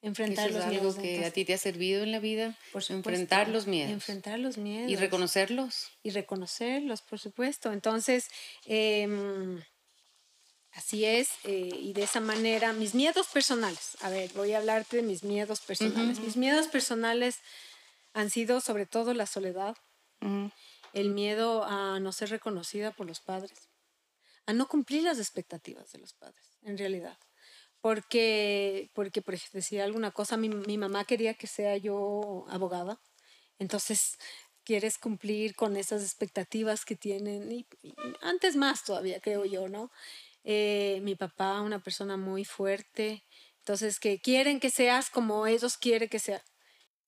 Enfrentar 0.00 0.50
los 0.50 0.66
miedos. 0.66 0.96
que 0.96 1.24
a 1.24 1.30
ti 1.30 1.44
te 1.44 1.54
ha 1.54 1.58
servido 1.58 2.02
en 2.02 2.12
la 2.12 2.20
vida? 2.20 2.56
Por 2.72 2.82
enfrentar 2.88 3.48
los 3.48 3.66
miedos. 3.66 3.92
Enfrentar 3.92 4.38
los 4.38 4.56
miedos. 4.56 4.90
Y 4.90 4.96
reconocerlos. 4.96 5.90
Y 6.02 6.10
reconocerlos, 6.10 7.02
por 7.02 7.18
supuesto. 7.18 7.72
Entonces, 7.72 8.28
em, 8.64 9.60
así 10.72 11.04
es. 11.04 11.30
Eh, 11.44 11.70
y 11.72 11.92
de 11.94 12.04
esa 12.04 12.20
manera, 12.20 12.72
mis 12.72 12.94
miedos 12.94 13.26
personales. 13.26 13.96
A 14.00 14.10
ver, 14.10 14.30
voy 14.34 14.52
a 14.52 14.58
hablarte 14.58 14.98
de 14.98 15.02
mis 15.02 15.24
miedos 15.24 15.60
personales. 15.60 16.20
Mis 16.20 16.36
miedos 16.36 16.68
personales 16.68 17.38
han 18.12 18.30
sido 18.30 18.60
sobre 18.60 18.86
todo 18.86 19.14
la 19.14 19.26
soledad 19.26 19.76
el 20.92 21.10
miedo 21.10 21.64
a 21.64 22.00
no 22.00 22.12
ser 22.12 22.30
reconocida 22.30 22.90
por 22.90 23.06
los 23.06 23.20
padres, 23.20 23.68
a 24.46 24.52
no 24.52 24.68
cumplir 24.68 25.02
las 25.02 25.18
expectativas 25.18 25.92
de 25.92 25.98
los 25.98 26.12
padres, 26.12 26.58
en 26.62 26.78
realidad. 26.78 27.18
Porque, 27.80 28.90
porque 28.94 29.22
por 29.22 29.38
decir 29.52 29.80
alguna 29.80 30.10
cosa, 30.10 30.36
mi, 30.36 30.48
mi 30.48 30.78
mamá 30.78 31.04
quería 31.04 31.34
que 31.34 31.46
sea 31.46 31.76
yo 31.76 32.44
abogada, 32.48 33.00
entonces 33.58 34.18
quieres 34.64 34.98
cumplir 34.98 35.54
con 35.54 35.76
esas 35.76 36.02
expectativas 36.02 36.84
que 36.84 36.96
tienen, 36.96 37.50
y, 37.50 37.66
antes 38.20 38.56
más 38.56 38.84
todavía, 38.84 39.20
creo 39.20 39.44
yo, 39.44 39.68
¿no? 39.68 39.90
Eh, 40.44 41.00
mi 41.02 41.14
papá, 41.14 41.60
una 41.62 41.78
persona 41.82 42.16
muy 42.16 42.44
fuerte, 42.44 43.24
entonces 43.60 44.00
que 44.00 44.20
quieren 44.20 44.60
que 44.60 44.70
seas 44.70 45.10
como 45.10 45.46
ellos 45.46 45.76
quieren 45.76 46.08
que 46.08 46.18
seas. 46.18 46.42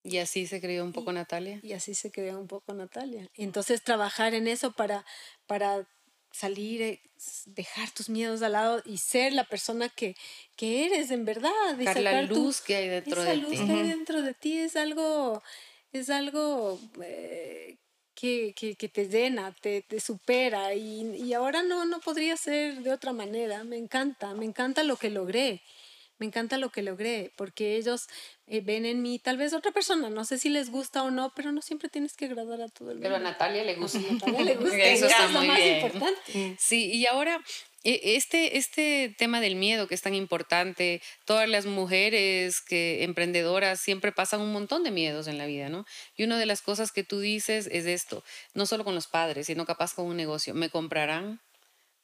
Y 0.02 0.18
así 0.18 0.46
se 0.46 0.60
creó 0.60 0.84
un 0.84 0.92
poco 0.92 1.12
Natalia. 1.12 1.60
Y 1.62 1.74
así 1.74 1.94
se 1.94 2.10
creó 2.10 2.40
un 2.40 2.48
poco 2.48 2.72
Natalia. 2.72 3.28
Entonces 3.34 3.82
trabajar 3.82 4.34
en 4.34 4.48
eso 4.48 4.72
para, 4.72 5.04
para 5.46 5.86
salir, 6.32 6.82
eh, 6.82 7.00
dejar 7.46 7.90
tus 7.90 8.08
miedos 8.08 8.42
al 8.42 8.52
lado 8.52 8.82
y 8.84 8.98
ser 8.98 9.32
la 9.32 9.44
persona 9.44 9.88
que, 9.88 10.16
que 10.56 10.86
eres 10.86 11.10
en 11.10 11.24
verdad. 11.24 11.50
Sacar 11.78 12.02
la 12.02 12.22
luz 12.22 12.60
que 12.60 12.76
hay 12.76 12.88
dentro 12.88 13.22
de 13.22 13.36
luz 13.36 13.50
que 13.50 13.72
hay 13.72 13.88
dentro 13.88 14.22
de 14.22 14.34
ti 14.34 14.58
es 14.58 14.76
algo, 14.76 15.42
es 15.92 16.10
algo 16.10 16.78
eh, 17.02 17.76
que, 18.14 18.54
que, 18.56 18.74
que, 18.76 18.88
te 18.88 19.08
llena, 19.08 19.54
te, 19.60 19.82
te 19.82 20.00
supera 20.00 20.74
y, 20.74 21.16
y, 21.16 21.32
ahora 21.34 21.62
no, 21.62 21.84
no 21.84 22.00
podría 22.00 22.36
ser 22.36 22.82
de 22.82 22.92
otra 22.92 23.12
manera. 23.12 23.64
Me 23.64 23.76
encanta, 23.76 24.34
me 24.34 24.44
encanta 24.44 24.82
lo 24.84 24.96
que 24.96 25.10
logré 25.10 25.62
me 26.20 26.26
encanta 26.26 26.58
lo 26.58 26.70
que 26.70 26.82
logré, 26.82 27.32
porque 27.34 27.76
ellos 27.76 28.06
eh, 28.46 28.60
ven 28.60 28.84
en 28.84 29.02
mí 29.02 29.18
tal 29.18 29.38
vez 29.38 29.54
otra 29.54 29.72
persona, 29.72 30.10
no 30.10 30.24
sé 30.24 30.38
si 30.38 30.50
les 30.50 30.70
gusta 30.70 31.02
o 31.02 31.10
no, 31.10 31.32
pero 31.34 31.50
no 31.50 31.62
siempre 31.62 31.88
tienes 31.88 32.14
que 32.14 32.26
agradar 32.26 32.60
a 32.60 32.68
todo 32.68 32.90
el 32.90 32.96
mundo. 32.96 33.02
Pero 33.02 33.16
a 33.16 33.18
Natalia 33.18 33.64
le 33.64 33.74
gusta. 33.74 33.98
A 33.98 34.12
Natalia 34.12 34.40
le 34.44 34.54
gusta. 34.56 34.76
Eso 34.76 35.06
está 35.06 35.28
muy 35.28 35.46
más 35.48 35.56
bien. 35.56 35.76
Importante. 35.76 36.56
Sí, 36.58 36.92
y 36.92 37.06
ahora 37.06 37.42
e, 37.82 38.16
este, 38.16 38.58
este 38.58 39.14
tema 39.16 39.40
del 39.40 39.56
miedo 39.56 39.88
que 39.88 39.94
es 39.94 40.02
tan 40.02 40.14
importante, 40.14 41.00
todas 41.24 41.48
las 41.48 41.64
mujeres 41.64 42.60
que 42.60 43.02
emprendedoras 43.04 43.80
siempre 43.80 44.12
pasan 44.12 44.42
un 44.42 44.52
montón 44.52 44.84
de 44.84 44.90
miedos 44.90 45.26
en 45.26 45.38
la 45.38 45.46
vida, 45.46 45.70
¿no? 45.70 45.86
Y 46.16 46.24
una 46.24 46.38
de 46.38 46.46
las 46.46 46.60
cosas 46.60 46.92
que 46.92 47.02
tú 47.02 47.20
dices 47.20 47.66
es 47.72 47.86
esto, 47.86 48.22
no 48.52 48.66
solo 48.66 48.84
con 48.84 48.94
los 48.94 49.06
padres, 49.06 49.46
sino 49.46 49.64
capaz 49.64 49.94
con 49.94 50.06
un 50.06 50.16
negocio, 50.16 50.52
¿me 50.54 50.68
comprarán? 50.68 51.40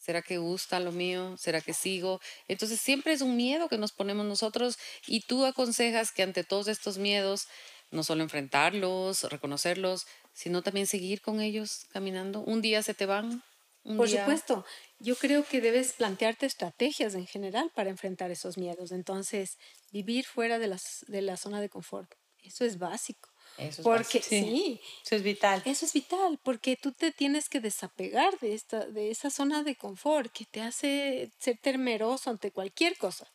¿Será 0.07 0.23
que 0.23 0.39
gusta 0.39 0.79
lo 0.79 0.93
mío? 0.93 1.37
¿Será 1.37 1.61
que 1.61 1.75
sigo? 1.75 2.21
Entonces 2.47 2.81
siempre 2.81 3.13
es 3.13 3.23
un 3.23 3.35
miedo 3.35 3.69
que 3.69 3.77
nos 3.77 3.91
ponemos 3.91 4.25
nosotros 4.25 4.79
y 5.09 5.23
tú 5.23 5.45
aconsejas 5.45 6.13
que 6.13 6.23
ante 6.23 6.45
todos 6.45 6.69
estos 6.69 6.97
miedos, 6.97 7.49
no 7.91 8.05
solo 8.05 8.23
enfrentarlos, 8.23 9.25
reconocerlos, 9.25 10.07
sino 10.33 10.63
también 10.63 10.87
seguir 10.87 11.23
con 11.23 11.41
ellos 11.41 11.87
caminando. 11.91 12.39
Un 12.43 12.63
día 12.63 12.85
se 12.85 12.95
te 12.95 13.05
van. 13.05 13.43
Por 13.83 14.09
supuesto, 14.09 14.65
yo 15.01 15.17
creo 15.17 15.45
que 15.45 15.61
debes 15.61 15.95
plantearte 15.95 16.47
estrategias 16.47 17.17
en 17.17 17.27
general 17.27 17.73
para 17.75 17.91
enfrentar 17.91 18.31
esos 18.31 18.59
miedos. 18.59 18.93
Entonces, 18.93 19.59
vivir 19.91 20.25
fuera 20.25 20.61
de, 20.61 20.69
las, 20.69 21.05
de 21.09 21.21
la 21.21 21.37
zona 21.37 21.61
de 21.61 21.69
confort, 21.69 22.15
eso 22.45 22.65
es 22.65 22.79
básico. 22.79 23.29
Eso 23.59 23.81
es 23.81 23.85
porque 23.85 24.23
sí, 24.23 24.81
eso 25.05 25.17
es 25.17 25.23
vital. 25.23 25.63
Eso 25.65 25.87
es 25.87 25.93
vital, 25.93 26.39
porque 26.43 26.77
tú 26.77 26.93
te 26.93 27.13
tienes 27.13 27.49
que 27.49 27.61
desapegar 27.61 28.39
de 28.41 28.55
esta 28.55 28.87
de 28.87 29.11
esa 29.11 29.31
zona 29.31 29.63
de 29.63 29.77
confort 29.77 30.31
que 30.33 30.45
te 30.45 30.61
hace 30.61 31.31
ser 31.39 31.59
temeroso 31.59 32.31
ante 32.31 32.51
cualquier 32.51 32.97
cosa. 32.99 33.27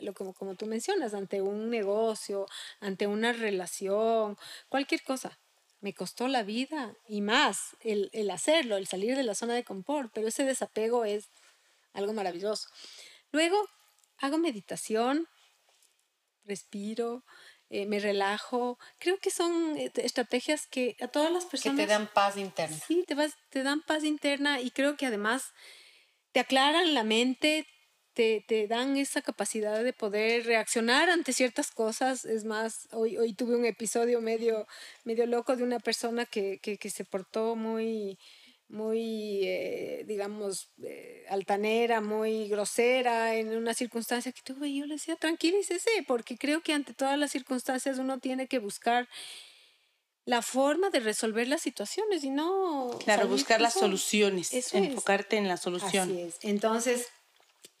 Lo 0.00 0.14
como, 0.14 0.32
como 0.32 0.54
tú 0.54 0.66
mencionas, 0.66 1.12
ante 1.12 1.42
un 1.42 1.68
negocio, 1.68 2.46
ante 2.80 3.06
una 3.06 3.32
relación, 3.32 4.38
cualquier 4.68 5.02
cosa. 5.02 5.38
Me 5.80 5.94
costó 5.94 6.28
la 6.28 6.42
vida 6.42 6.94
y 7.08 7.20
más 7.20 7.76
el, 7.80 8.10
el 8.12 8.30
hacerlo, 8.30 8.76
el 8.76 8.86
salir 8.86 9.16
de 9.16 9.24
la 9.24 9.34
zona 9.34 9.54
de 9.54 9.64
confort, 9.64 10.10
pero 10.14 10.28
ese 10.28 10.44
desapego 10.44 11.04
es 11.04 11.28
algo 11.92 12.12
maravilloso. 12.12 12.68
Luego 13.32 13.56
hago 14.18 14.38
meditación, 14.38 15.26
respiro, 16.44 17.24
eh, 17.70 17.86
me 17.86 18.00
relajo. 18.00 18.78
Creo 18.98 19.18
que 19.18 19.30
son 19.30 19.76
eh, 19.76 19.92
estrategias 19.94 20.66
que 20.66 20.96
a 21.00 21.08
todas 21.08 21.32
las 21.32 21.46
personas... 21.46 21.78
Que 21.78 21.86
te 21.86 21.92
dan 21.92 22.08
paz 22.12 22.36
interna. 22.36 22.76
Sí, 22.86 23.04
te, 23.06 23.14
vas, 23.14 23.36
te 23.48 23.62
dan 23.62 23.80
paz 23.82 24.02
interna 24.02 24.60
y 24.60 24.72
creo 24.72 24.96
que 24.96 25.06
además 25.06 25.52
te 26.32 26.40
aclaran 26.40 26.94
la 26.94 27.04
mente, 27.04 27.68
te, 28.12 28.44
te, 28.46 28.66
dan 28.66 28.96
esa 28.96 29.22
capacidad 29.22 29.84
de 29.84 29.92
poder 29.92 30.46
reaccionar 30.46 31.10
ante 31.10 31.32
ciertas 31.32 31.70
cosas. 31.70 32.24
Es 32.24 32.44
más, 32.44 32.88
hoy, 32.90 33.16
hoy 33.16 33.34
tuve 33.34 33.54
un 33.54 33.64
episodio 33.64 34.20
medio, 34.20 34.66
medio 35.04 35.26
loco 35.26 35.54
de 35.54 35.62
una 35.62 35.78
persona 35.78 36.26
que, 36.26 36.58
que, 36.58 36.76
que 36.76 36.90
se 36.90 37.04
portó 37.04 37.54
muy 37.54 38.18
muy, 38.70 39.40
eh, 39.42 40.04
digamos, 40.06 40.70
eh, 40.82 41.24
altanera, 41.28 42.00
muy 42.00 42.48
grosera 42.48 43.34
en 43.34 43.56
una 43.56 43.74
circunstancia 43.74 44.32
que 44.32 44.42
tuve. 44.42 44.68
Y 44.68 44.78
yo 44.78 44.86
le 44.86 44.94
decía, 44.94 45.16
tranquilícese, 45.16 45.90
porque 46.06 46.38
creo 46.38 46.62
que 46.62 46.72
ante 46.72 46.94
todas 46.94 47.18
las 47.18 47.32
circunstancias 47.32 47.98
uno 47.98 48.18
tiene 48.18 48.46
que 48.46 48.58
buscar 48.58 49.08
la 50.24 50.42
forma 50.42 50.90
de 50.90 51.00
resolver 51.00 51.48
las 51.48 51.62
situaciones 51.62 52.22
y 52.22 52.30
no... 52.30 52.96
Claro, 53.04 53.26
buscar 53.26 53.60
las 53.60 53.74
soluciones, 53.74 54.52
enfocarte 54.72 55.36
en 55.36 55.48
la 55.48 55.56
solución. 55.56 56.10
Así 56.10 56.20
es. 56.20 56.38
Entonces, 56.42 57.08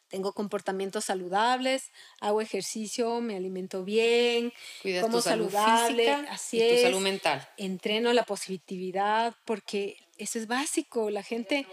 tengo 0.08 0.32
comportamientos 0.32 1.04
saludables, 1.04 1.92
hago 2.20 2.40
ejercicio, 2.40 3.20
me 3.20 3.36
alimento 3.36 3.84
bien, 3.84 4.52
como 5.00 5.20
saludable, 5.20 6.10
así 6.10 6.60
es. 6.60 6.80
Tu 6.80 6.86
salud 6.88 7.00
mental. 7.00 7.48
Entreno 7.56 8.12
la 8.12 8.24
positividad 8.24 9.36
porque 9.44 9.96
eso 10.20 10.38
es 10.38 10.46
básico. 10.46 11.10
La 11.10 11.22
gente, 11.22 11.66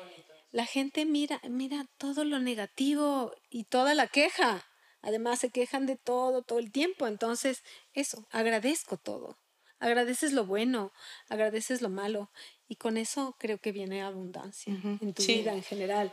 la 0.52 0.66
gente 0.66 1.06
mira, 1.06 1.42
mira 1.50 1.86
todo 1.98 2.24
lo 2.24 2.40
negativo 2.40 3.34
y 3.50 3.66
toda 3.66 3.94
la 3.94 4.08
queja. 4.08 4.66
Además 5.02 5.40
se 5.40 5.50
quejan 5.50 5.86
de 5.86 5.98
todo, 5.98 6.42
todo 6.42 6.60
el 6.60 6.72
tiempo. 6.72 7.08
Entonces, 7.08 7.64
eso, 7.94 8.26
agradezco 8.32 8.98
todo. 8.98 9.38
Agradeces 9.80 10.34
lo 10.34 10.46
bueno, 10.46 10.92
agradeces 11.30 11.82
lo 11.82 11.90
malo. 11.90 12.32
Y 12.68 12.78
con 12.78 12.98
eso 12.98 13.36
creo 13.38 13.60
que 13.60 13.72
viene 13.72 14.02
abundancia 14.02 14.74
en 14.74 15.14
tu 15.14 15.24
vida 15.24 15.54
en 15.54 15.64
general. 15.64 16.12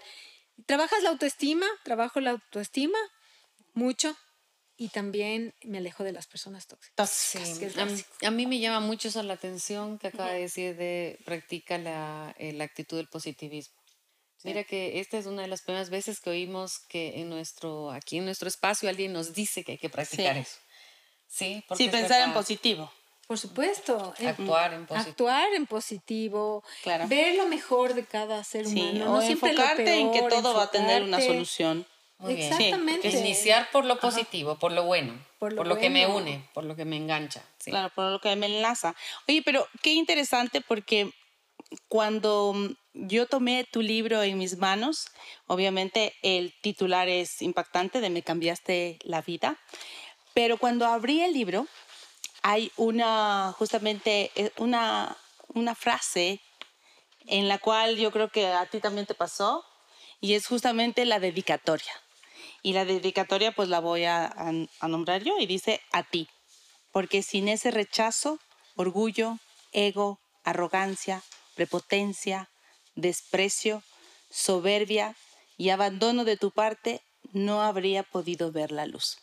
Trabajas 0.67 1.03
la 1.03 1.11
autoestima, 1.11 1.67
trabajo 1.83 2.21
la 2.21 2.33
autoestima 2.33 2.99
mucho 3.73 4.17
y 4.76 4.88
también 4.88 5.54
me 5.62 5.78
alejo 5.78 6.04
de 6.04 6.12
las 6.12 6.26
personas 6.26 6.66
tóxicas. 6.66 7.11
Sí, 7.11 7.38
a, 8.23 8.31
mí 8.31 8.47
me 8.47 8.59
llama 8.59 8.81
mucho 8.81 9.09
eso 9.09 9.23
la 9.23 9.35
atención 9.35 9.99
que 9.99 10.09
acaba 10.09 10.33
de 10.33 10.40
decir 10.40 10.76
de 10.76 11.19
practica 11.25 11.78
la, 11.78 12.35
eh, 12.38 12.52
la 12.52 12.64
actitud 12.64 12.97
del 12.97 13.09
positivismo. 13.09 13.76
Mira 14.43 14.62
que 14.64 15.00
esta 15.00 15.16
es 15.16 15.25
una 15.25 15.43
de 15.43 15.49
las 15.49 15.62
primeras 15.62 15.88
veces 15.88 16.21
que 16.21 16.28
oímos 16.28 16.78
que 16.78 17.21
en 17.21 17.31
nuestro, 17.31 17.90
aquí 17.90 18.19
en 18.19 18.26
nuestro 18.26 18.47
espacio 18.47 18.90
alguien 18.90 19.12
nos 19.12 19.33
dice 19.33 19.64
que 19.64 19.73
hay 19.73 19.78
que 19.78 19.88
practicar 19.88 20.37
eso. 20.37 20.59
Sí, 21.26 21.64
porque 21.66 21.85
sí 21.85 21.90
pensar 21.90 22.21
en 22.21 22.35
positivo. 22.35 22.93
Por 23.26 23.38
supuesto. 23.38 24.12
Actuar 24.23 24.75
en 24.75 24.87
positivo. 24.87 25.11
Actuar 25.11 25.54
en 25.54 25.66
positivo. 25.66 26.64
Ver 27.09 27.37
lo 27.37 27.47
mejor 27.47 27.95
de 27.95 28.04
cada 28.04 28.45
ser 28.45 28.66
humano. 28.66 29.07
no 29.07 29.23
enfocarte 29.23 29.99
en 29.99 30.12
que 30.12 30.23
todo 30.23 30.52
va 30.52 30.64
a 30.64 30.71
tener 30.71 31.02
una 31.02 31.21
solución. 31.21 31.87
Muy 32.25 32.40
Exactamente. 32.40 33.11
iniciar 33.11 33.71
por 33.71 33.85
lo 33.85 34.00
positivo, 34.00 34.59
por 34.59 34.73
lo 34.73 34.85
bueno, 34.85 35.12
por 35.38 35.52
lo, 35.52 35.76
que 35.76 35.90
me 35.90 36.07
une, 36.07 36.43
por 36.54 36.64
lo 36.64 36.75
que 36.75 36.87
me 36.87 36.97
engancha. 36.97 37.45
Claro, 37.62 37.93
por 37.95 38.11
lo 38.12 38.19
que 38.19 38.35
me 38.35 38.47
enlaza. 38.47 38.95
Oye, 39.28 39.43
pero 39.45 39.69
qué 39.83 39.93
interesante 39.93 40.62
porque 40.62 41.12
cuando 41.88 42.54
yo 42.95 43.26
tomé 43.26 43.64
tu 43.71 43.83
libro 43.83 44.23
en 44.23 44.38
mis 44.38 44.57
manos, 44.57 45.09
obviamente 45.47 46.14
el 46.23 46.54
titular 46.62 47.11
es 47.11 47.43
impactante 47.43 48.00
de 48.00 48.09
Me 48.09 48.23
cambiaste 48.23 48.99
la 49.02 49.21
vida, 49.21 49.59
pero 50.33 50.57
cuando 50.57 50.87
abrí 50.87 51.21
el 51.21 51.35
libro 51.35 51.66
hay 52.43 52.73
una, 52.76 53.54
justamente 53.59 54.31
eh, 54.35 54.50
una, 54.57 55.14
una 55.49 55.75
frase 55.75 56.40
en 57.26 57.49
la 57.49 57.59
cual 57.59 57.99
yo 57.99 58.11
creo 58.11 58.31
que 58.31 58.47
a 58.47 58.64
ti 58.64 58.81
también 58.81 59.04
te 59.04 59.14
pasó 59.14 59.62
y 60.23 60.33
es 60.33 60.47
justamente 60.47 61.04
la 61.04 61.21
dedicatoria. 61.21 61.93
Y 62.64 62.73
la 62.73 62.87
dedicatoria 62.87 63.52
pues 63.52 63.68
la 63.68 63.78
voy 63.78 64.04
a, 64.04 64.25
a, 64.80 64.88
nombrar 64.88 65.23
yo 65.23 65.38
y 65.38 65.44
dice 65.44 65.83
a 65.92 66.02
ti, 66.02 66.28
porque 66.92 67.23
sin 67.23 67.49
ese 67.49 67.71
rechazo, 67.71 68.38
orgullo, 68.75 69.38
ego, 69.73 70.18
arrogancia, 70.44 71.23
prepotencia, 71.54 72.49
desprecio, 72.94 73.83
soberbia 74.30 75.14
y 75.59 75.68
abandono 75.68 76.25
de 76.25 76.38
tu 76.38 76.52
parte, 76.52 77.02
no 77.33 77.61
habría 77.61 78.02
podido 78.02 78.50
ver 78.50 78.73
la 78.73 78.87
luz. 78.87 79.18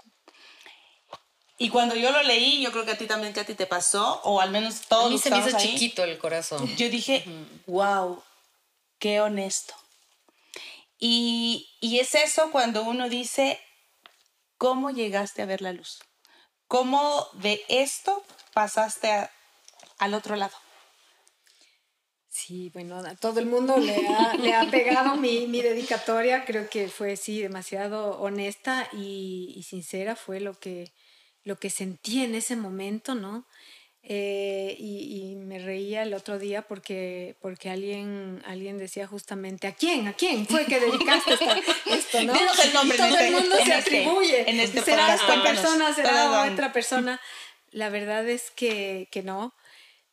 Y 1.57 1.69
cuando 1.69 1.95
yo 1.95 2.11
lo 2.11 2.21
leí, 2.21 2.61
yo 2.61 2.71
creo 2.71 2.85
que 2.85 2.91
a 2.91 2.97
ti 2.97 3.07
también, 3.07 3.33
que 3.33 3.39
a 3.39 3.45
ti 3.45 3.55
te 3.55 3.65
pasó, 3.65 4.21
o 4.23 4.39
al 4.39 4.51
menos 4.51 4.81
todos. 4.87 5.07
A 5.07 5.09
mí 5.09 5.17
se 5.17 5.31
me 5.31 5.39
hizo 5.39 5.57
chiquito 5.57 6.03
el 6.03 6.19
corazón. 6.19 6.67
Yo 6.75 6.89
dije, 6.89 7.25
wow, 7.65 8.21
qué 8.99 9.19
honesto. 9.19 9.73
Y, 11.03 11.67
es 11.81 12.13
eso 12.13 12.51
cuando 12.51 12.83
uno 12.83 13.09
dice, 13.09 13.59
¿cómo 14.57 14.91
llegaste 14.91 15.41
a 15.41 15.47
ver 15.47 15.63
la 15.63 15.73
luz? 15.73 15.99
¿Cómo 16.67 17.27
de 17.33 17.65
esto 17.69 18.23
pasaste 18.53 19.27
al 19.97 20.13
otro 20.13 20.35
lado? 20.35 20.55
Sí, 22.29 22.69
bueno, 22.69 22.97
a 22.99 23.15
todo 23.15 23.39
el 23.39 23.47
mundo 23.47 23.77
le 23.77 24.07
ha, 24.53 24.69
pegado 24.69 25.15
mi, 25.15 25.47
dedicatoria. 25.47 26.45
Creo 26.45 26.69
que 26.69 26.87
fue, 26.87 27.17
sí, 27.17 27.41
demasiado 27.41 28.21
honesta 28.21 28.87
y, 28.93 29.53
y, 29.57 29.63
sincera. 29.63 30.15
Fue 30.15 30.39
lo 30.39 30.53
que, 30.59 30.93
lo 31.43 31.57
que 31.57 31.71
sentí 31.71 32.23
en 32.23 32.35
ese 32.35 32.55
momento, 32.55 33.15
¿no? 33.15 33.47
Eh, 34.03 34.75
y, 34.79 35.35
me 35.35 35.59
reía 35.59 36.03
el 36.03 36.13
otro 36.13 36.39
día 36.39 36.61
porque, 36.61 37.35
porque 37.41 37.69
alguien, 37.69 38.41
alguien 38.45 38.77
decía 38.77 39.05
justamente, 39.05 39.67
¿a 39.67 39.73
quién? 39.73 40.07
¿A 40.07 40.13
quién 40.13 40.47
fue 40.47 40.65
que 40.65 40.79
dedicaste 40.79 41.33
esto? 41.85 42.23
¿no? 42.23 42.33
el 42.33 42.73
nombre. 42.73 42.97
todo 42.97 43.17
el 43.17 43.31
mundo 43.33 43.55
se 43.57 43.61
este, 43.61 43.73
atribuye. 43.73 44.49
En 44.49 44.59
este 44.61 44.81
¿Será 44.81 45.13
esta 45.13 45.43
persona? 45.43 45.93
¿Será 45.93 46.51
otra 46.51 46.71
persona? 46.71 47.19
La 47.71 47.89
verdad 47.89 48.27
es 48.29 48.49
que, 48.51 49.09
que 49.11 49.23
no. 49.23 49.53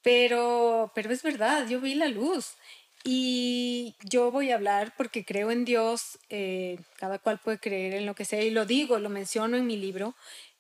Pero, 0.03 0.93
pero 0.95 1.13
es 1.13 1.23
verdad, 1.23 1.69
yo 1.69 1.81
vi 1.81 1.95
la 1.95 2.09
luz. 2.09 2.57
Y 3.05 3.95
yo 4.03 4.31
voy 4.31 4.51
a 4.51 4.57
hablar 4.57 4.93
porque 4.97 5.25
creo 5.25 5.51
en 5.51 5.65
Dios, 5.65 6.19
eh, 6.31 6.79
cada 6.97 7.19
cual 7.19 7.39
puede 7.39 7.59
creer 7.59 7.95
en 7.95 8.07
lo 8.07 8.15
que 8.15 8.25
sea, 8.25 8.43
y 8.43 8.51
lo 8.51 8.67
digo, 8.67 8.99
lo 8.99 9.09
menciono 9.09 9.57
en 9.57 9.67
mi 9.67 9.77
libro, 9.77 10.15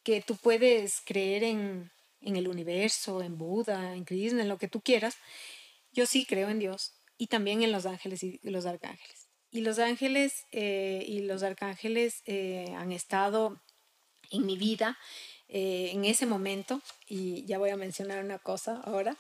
que 0.05 0.23
tú 0.23 0.37
puedes 0.37 1.01
creer 1.05 1.45
en, 1.45 1.91
en 2.21 2.37
el 2.37 2.49
universo, 2.49 3.23
en 3.23 3.39
Buda, 3.39 3.95
en 3.95 4.05
Krishna, 4.05 4.43
en 4.43 4.49
lo 4.49 4.59
que 4.59 4.69
tú 4.69 4.81
quieras, 4.81 5.17
yo 5.93 6.07
sí 6.07 6.27
creo 6.27 6.49
en 6.49 6.59
Dios 6.59 6.95
y 7.17 7.27
también 7.27 7.63
en 7.63 7.73
los 7.73 7.87
ángeles 7.87 8.23
y 8.23 8.41
los 8.43 8.67
arcángeles. 8.67 9.29
Y 9.51 9.63
los 9.63 9.79
ángeles 9.79 10.45
eh, 10.53 11.05
y 11.07 11.21
los 11.21 11.43
arcángeles 11.43 12.23
eh, 12.27 12.73
han 12.77 12.93
estado 12.93 13.61
en 14.31 14.45
mi 14.45 14.59
vida 14.59 14.99
eh, 15.49 15.91
en 15.93 16.05
ese 16.05 16.27
momento, 16.27 16.83
y 17.07 17.47
ya 17.47 17.57
voy 17.57 17.71
a 17.71 17.77
mencionar 17.77 18.23
una 18.23 18.39
cosa 18.39 18.83
ahora, 18.85 19.17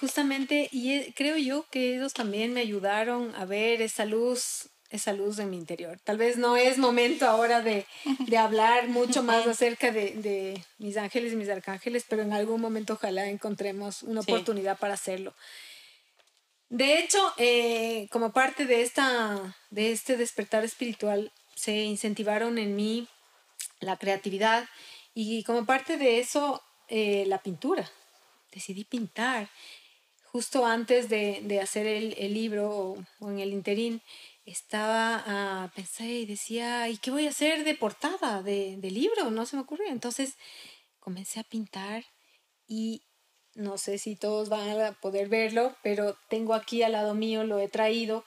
justamente, 0.00 0.68
y 0.72 1.12
creo 1.12 1.36
yo 1.36 1.66
que 1.70 1.96
ellos 1.96 2.14
también 2.14 2.54
me 2.54 2.60
ayudaron 2.60 3.34
a 3.34 3.44
ver 3.44 3.82
esa 3.82 4.06
luz 4.06 4.70
esa 4.92 5.14
luz 5.14 5.36
de 5.36 5.46
mi 5.46 5.56
interior. 5.56 5.98
Tal 6.04 6.18
vez 6.18 6.36
no 6.36 6.56
es 6.56 6.76
momento 6.76 7.26
ahora 7.26 7.62
de, 7.62 7.86
hablar 8.38 8.88
mucho 8.88 9.22
más 9.24 9.46
acerca 9.46 9.90
de, 9.90 10.62
mis 10.78 10.96
ángeles 10.96 11.32
y 11.32 11.36
mis 11.36 11.48
arcángeles, 11.48 12.04
pero 12.08 12.22
en 12.22 12.32
algún 12.32 12.60
momento 12.60 12.92
ojalá 12.92 13.26
encontremos 13.26 14.02
una 14.02 14.20
oportunidad 14.20 14.78
para 14.78 14.94
hacerlo. 14.94 15.34
De 16.68 16.98
hecho, 16.98 17.18
eh, 17.38 18.06
como 18.10 18.32
parte 18.32 18.66
de, 18.66 18.82
esta, 18.82 19.56
de 19.70 19.92
este 19.92 20.16
despertar 20.16 20.64
espiritual, 20.64 21.32
se 21.54 21.72
incentivaron 21.82 22.58
en 22.58 22.76
mí 22.76 23.08
la 23.80 23.96
creatividad 23.96 24.68
y 25.14 25.42
como 25.44 25.66
parte 25.66 25.96
de 25.96 26.18
eso, 26.18 26.62
eh, 26.88 27.24
la 27.26 27.42
pintura. 27.42 27.90
Decidí 28.52 28.84
pintar. 28.84 29.48
Justo 30.24 30.64
antes 30.64 31.10
de, 31.10 31.60
hacer 31.62 31.86
el, 31.86 32.32
libro 32.32 32.70
o, 32.70 33.04
o 33.20 33.30
en 33.30 33.38
el 33.38 33.52
interín, 33.52 34.00
estaba, 34.44 35.64
a 35.64 35.72
pensé 35.74 36.04
y 36.04 36.26
decía, 36.26 36.88
¿y 36.88 36.96
qué 36.98 37.10
voy 37.10 37.26
a 37.26 37.30
hacer 37.30 37.64
de 37.64 37.74
portada 37.74 38.42
de, 38.42 38.76
de 38.78 38.90
libro? 38.90 39.30
No 39.30 39.46
se 39.46 39.56
me 39.56 39.62
ocurrió. 39.62 39.86
Entonces 39.88 40.36
comencé 40.98 41.40
a 41.40 41.44
pintar 41.44 42.04
y 42.66 43.02
no 43.54 43.76
sé 43.78 43.98
si 43.98 44.16
todos 44.16 44.48
van 44.48 44.80
a 44.80 44.92
poder 44.92 45.28
verlo, 45.28 45.76
pero 45.82 46.16
tengo 46.28 46.54
aquí 46.54 46.82
al 46.82 46.92
lado 46.92 47.14
mío, 47.14 47.44
lo 47.44 47.58
he 47.58 47.68
traído, 47.68 48.24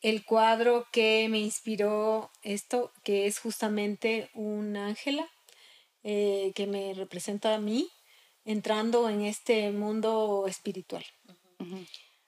el 0.00 0.24
cuadro 0.24 0.86
que 0.92 1.28
me 1.28 1.38
inspiró 1.38 2.30
esto, 2.42 2.92
que 3.04 3.26
es 3.26 3.38
justamente 3.38 4.30
un 4.34 4.76
ángela 4.76 5.28
eh, 6.02 6.52
que 6.54 6.66
me 6.66 6.94
representa 6.94 7.54
a 7.54 7.58
mí 7.58 7.88
entrando 8.44 9.08
en 9.08 9.22
este 9.22 9.70
mundo 9.70 10.46
espiritual. 10.48 11.04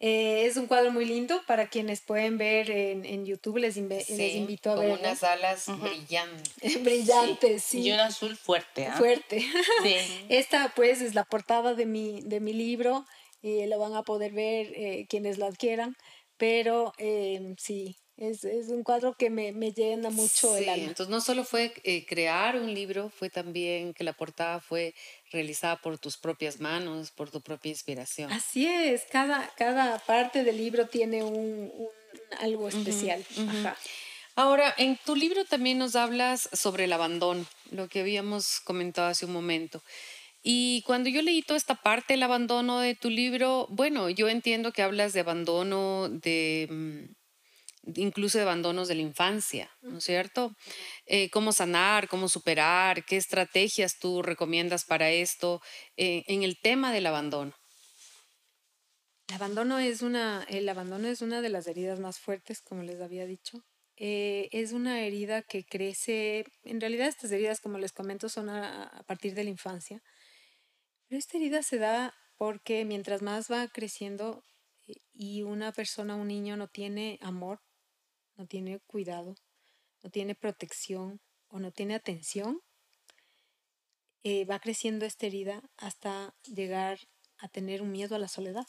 Eh, 0.01 0.47
es 0.47 0.57
un 0.57 0.67
cuadro 0.67 0.91
muy 0.91 1.05
lindo 1.05 1.41
para 1.47 1.69
quienes 1.69 2.01
pueden 2.03 2.37
ver 2.37 2.71
en, 2.71 3.05
en 3.05 3.25
YouTube. 3.25 3.59
Les, 3.59 3.77
les 3.77 4.11
invito 4.11 4.71
a 4.71 4.75
ver. 4.75 4.91
Con 4.91 5.01
unas 5.01 5.23
alas 5.23 5.67
brillantes. 5.81 6.83
brillantes, 6.85 7.63
sí. 7.63 7.83
Y 7.83 7.93
un 7.93 8.01
azul 8.01 8.37
fuerte. 8.37 8.87
¿ah? 8.87 8.97
Fuerte. 8.97 9.45
Sí. 9.83 9.97
Esta, 10.29 10.73
pues, 10.75 11.01
es 11.01 11.15
la 11.15 11.25
portada 11.25 11.75
de 11.75 11.87
mi, 11.87 12.21
de 12.23 12.41
mi 12.41 12.53
libro. 12.53 13.05
Y 13.41 13.67
lo 13.67 13.79
van 13.79 13.95
a 13.95 14.03
poder 14.03 14.33
ver 14.33 14.73
eh, 14.75 15.07
quienes 15.09 15.39
lo 15.39 15.47
adquieran. 15.47 15.97
Pero 16.37 16.93
eh, 16.99 17.55
sí, 17.59 17.97
es, 18.17 18.45
es, 18.45 18.69
un 18.69 18.85
cuadro 18.85 19.15
que 19.15 19.29
me, 19.29 19.53
me 19.53 19.73
llena 19.73 20.11
mucho 20.11 20.57
el 20.57 20.69
alma. 20.69 20.85
Entonces, 20.85 21.11
no 21.11 21.21
solo 21.21 21.45
fue 21.45 21.73
eh, 21.83 22.07
crear 22.07 22.57
un 22.57 22.73
libro, 22.73 23.11
fue 23.11 23.29
también 23.29 23.93
que 23.93 24.05
la 24.05 24.13
portada 24.13 24.61
fue 24.61 24.95
realizada 25.33 25.81
por 25.81 25.99
tus 25.99 26.17
propias 26.17 26.61
manos, 26.61 27.11
por 27.11 27.31
tu 27.31 27.41
propia 27.41 27.71
inspiración. 27.71 28.33
Así 28.33 28.67
es, 28.67 29.03
cada, 29.11 29.53
cada 29.57 29.99
parte 29.99 30.45
del 30.45 30.57
libro 30.57 30.87
tiene 30.87 31.25
un, 31.25 31.73
un 31.75 31.89
algo 32.41 32.69
especial. 32.69 33.25
Ahora, 34.37 34.75
en 34.79 34.99
tu 35.05 35.15
libro 35.15 35.45
también 35.45 35.79
nos 35.79 35.95
hablas 35.95 36.49
sobre 36.53 36.85
el 36.85 36.93
abandono, 36.93 37.47
lo 37.71 37.89
que 37.89 38.01
habíamos 38.01 38.61
comentado 38.61 39.09
hace 39.09 39.27
un 39.27 39.33
momento. 39.33 39.83
Y 40.43 40.83
cuando 40.83 41.09
yo 41.09 41.23
leí 41.23 41.43
toda 41.43 41.57
esta 41.57 41.77
parte, 41.77 42.15
el 42.15 42.23
abandono 42.23 42.81
de 42.81 42.95
tu 42.95 43.11
libro, 43.11 43.67
bueno, 43.71 44.11
yo 44.11 44.29
entiendo 44.29 44.73
que 44.73 44.83
hablas 44.83 45.13
de 45.13 45.21
abandono, 45.21 46.09
de 46.09 46.69
mm, 46.71 47.24
incluso 47.97 48.39
de 48.39 48.43
abandonos 48.43 48.89
de 48.89 48.95
la 48.95 49.03
infancia, 49.03 49.71
¿no 49.83 49.99
es 49.99 50.05
cierto? 50.05 50.55
Eh, 51.07 51.31
¿Cómo 51.31 51.53
sanar, 51.53 52.09
cómo 52.09 52.29
superar? 52.29 53.05
¿Qué 53.05 53.17
estrategias 53.17 53.99
tú 53.99 54.23
recomiendas 54.23 54.85
para 54.85 55.11
esto 55.11 55.61
eh, 55.97 56.25
en 56.27 56.43
el 56.43 56.59
tema 56.61 56.93
del 56.93 57.07
abandono? 57.07 57.55
El 59.29 59.35
abandono, 59.37 59.79
es 59.79 60.03
una, 60.03 60.45
el 60.49 60.69
abandono 60.69 61.09
es 61.09 61.23
una 61.23 61.41
de 61.41 61.49
las 61.49 61.67
heridas 61.67 61.99
más 61.99 62.19
fuertes, 62.19 62.61
como 62.61 62.83
les 62.83 63.01
había 63.01 63.27
dicho. 63.27 63.65
Eh, 63.97 64.49
es 64.53 64.73
una 64.73 65.01
herida 65.01 65.43
que 65.43 65.65
crece, 65.65 66.45
en 66.65 66.81
realidad 66.81 67.09
estas 67.09 67.31
heridas, 67.31 67.61
como 67.61 67.79
les 67.79 67.93
comento, 67.93 68.29
son 68.29 68.49
a, 68.49 68.85
a 68.85 69.03
partir 69.05 69.35
de 69.35 69.45
la 69.45 69.51
infancia, 69.51 70.03
pero 71.09 71.19
esta 71.19 71.39
herida 71.39 71.63
se 71.63 71.79
da 71.79 72.13
porque 72.37 72.85
mientras 72.85 73.23
más 73.23 73.51
va 73.51 73.69
creciendo 73.69 74.43
y 75.13 75.43
una 75.43 75.73
persona, 75.73 76.17
un 76.17 76.29
niño 76.29 76.57
no 76.57 76.69
tiene 76.69 77.19
amor, 77.23 77.61
no 78.37 78.47
tiene 78.47 78.81
cuidado, 78.87 79.35
no 80.03 80.11
tiene 80.11 80.35
protección 80.35 81.21
o 81.49 81.59
no 81.59 81.73
tiene 81.73 81.95
atención, 81.95 82.61
eh, 84.23 84.45
va 84.45 84.59
creciendo 84.59 85.05
esta 85.05 85.27
herida 85.27 85.63
hasta 85.77 86.35
llegar 86.45 86.99
a 87.39 87.49
tener 87.49 87.83
un 87.83 87.93
miedo 87.93 88.17
a 88.17 88.19
la 88.19 88.29
soledad. 88.29 88.67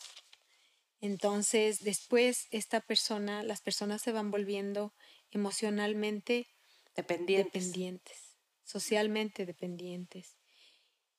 Entonces, 1.02 1.84
después, 1.84 2.48
esta 2.52 2.82
persona, 2.82 3.44
las 3.44 3.62
personas 3.62 4.02
se 4.02 4.12
van 4.12 4.32
volviendo 4.32 4.94
emocionalmente 5.32 6.48
dependientes, 6.96 8.38
socialmente 8.64 9.46
dependientes. 9.46 10.36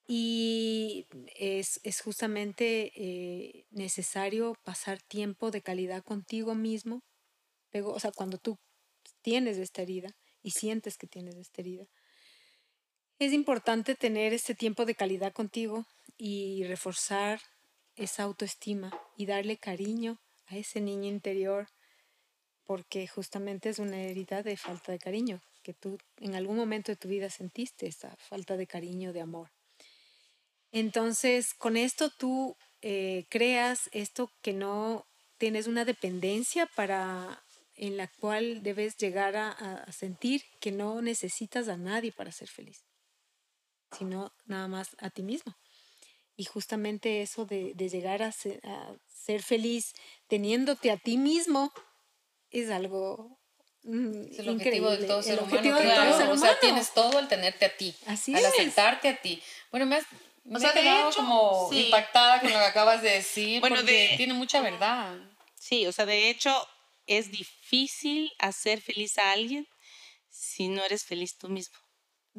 Y 0.09 1.07
es, 1.37 1.81
justamente 2.03 2.93
eh, 2.95 3.67
necesario 3.71 4.55
pasar 4.65 5.03
tiempo 5.03 5.51
de 5.51 5.63
calidad 5.63 6.03
contigo 6.05 6.55
mismo. 6.55 7.03
O 7.83 8.01
sea, 8.01 8.13
cuando 8.13 8.39
tú 8.39 8.59
tienes 9.23 9.59
esta 9.59 9.83
herida 9.83 10.15
y 10.43 10.53
sientes 10.53 10.97
que 10.97 11.07
tienes 11.07 11.37
esta 11.37 11.61
herida, 11.61 11.87
es 13.19 13.33
importante 13.33 13.95
tener 13.95 14.33
este 14.33 14.55
tiempo 14.55 14.85
de 14.85 14.95
calidad 14.95 15.33
contigo 15.33 15.87
y 16.19 16.65
reforzar 16.65 17.41
esa 17.97 18.25
autoestima 18.25 18.93
y 19.17 19.27
darle 19.27 19.57
cariño 19.57 20.21
a 20.47 20.57
ese 20.57 20.81
niño 20.81 21.09
interior, 21.09 21.69
porque 22.65 23.07
justamente 23.09 23.71
es 23.71 23.79
una 23.79 24.03
herida 24.03 24.43
de 24.43 24.57
falta 24.57 24.93
de 24.93 24.99
cariño, 24.99 25.41
que 25.63 25.73
tú 25.73 25.99
en 26.19 26.35
algún 26.35 26.57
momento 26.57 26.93
de 26.93 26.97
tu 26.97 27.09
vida 27.09 27.31
sentiste 27.31 27.87
esa 27.87 28.15
falta 28.17 28.57
de 28.57 28.67
cariño, 28.67 29.13
de 29.13 29.23
amor. 29.23 29.51
Entonces, 30.73 31.55
con 31.55 31.77
esto 31.77 32.11
tú 32.11 32.57
eh, 32.83 33.25
creas 33.31 33.89
esto 33.93 34.31
que 34.43 34.53
no 34.53 35.07
tienes 35.39 35.67
una 35.67 35.85
dependencia 35.85 36.67
para 36.67 37.43
en 37.77 37.97
la 37.97 38.09
cual 38.09 38.63
debes 38.63 38.97
llegar 38.97 39.37
a 39.37 39.93
sentir 39.93 40.43
que 40.61 40.73
no 40.73 41.01
necesitas 41.03 41.69
a 41.69 41.77
nadie 41.77 42.13
para 42.13 42.33
ser 42.33 42.49
feliz 42.49 42.85
sino 43.97 44.33
nada 44.47 44.69
más 44.69 44.97
a 44.99 45.11
ti 45.11 45.23
mismo. 45.23 45.55
Y 46.37 46.45
justamente 46.45 47.23
eso 47.23 47.47
de, 47.47 47.75
llegar 47.75 48.23
a 48.23 48.33
ser, 48.33 48.61
feliz 49.43 49.95
teniéndote 50.29 50.91
a 50.91 50.99
ti 50.99 51.17
mismo 51.17 51.73
es 52.51 52.71
algo 52.71 53.39
mm, 53.85 54.33
es 54.33 54.39
el 54.41 54.51
objetivo 54.51 54.91
de 54.91 55.07
todo 55.07 55.23
ser 55.23 55.43
humano. 55.43 56.33
O 56.33 56.37
sea, 56.37 56.59
tienes 56.61 56.93
todo 56.93 57.19
al 57.19 57.29
tenerte 57.29 57.65
a 57.65 57.77
ti, 57.77 57.95
Así 58.07 58.35
al 58.35 58.45
aceptarte 58.45 59.09
a 59.09 59.21
ti. 59.21 59.43
Bueno, 59.71 59.87
me 59.87 59.97
has, 59.97 60.05
me 60.45 60.61
quedado 60.61 61.11
como 61.13 61.71
impactada 61.73 62.41
con 62.41 62.53
lo 62.53 62.59
que 62.59 62.65
acabas 62.65 63.01
de 63.03 63.13
decir, 63.13 63.61
bueno, 63.61 63.77
porque 63.77 64.15
tiene 64.19 64.35
mucha 64.35 64.61
verdad. 64.61 65.17
Sí, 65.59 65.87
o 65.87 65.93
sea, 65.93 66.05
de 66.05 66.29
hecho 66.29 66.55
es 67.07 67.31
difícil 67.31 68.33
hacer 68.39 68.81
feliz 68.81 69.19
a 69.19 69.33
alguien 69.33 69.67
si 70.29 70.69
no 70.69 70.85
eres 70.85 71.05
feliz 71.05 71.39
tú 71.39 71.49
mismo 71.49 71.79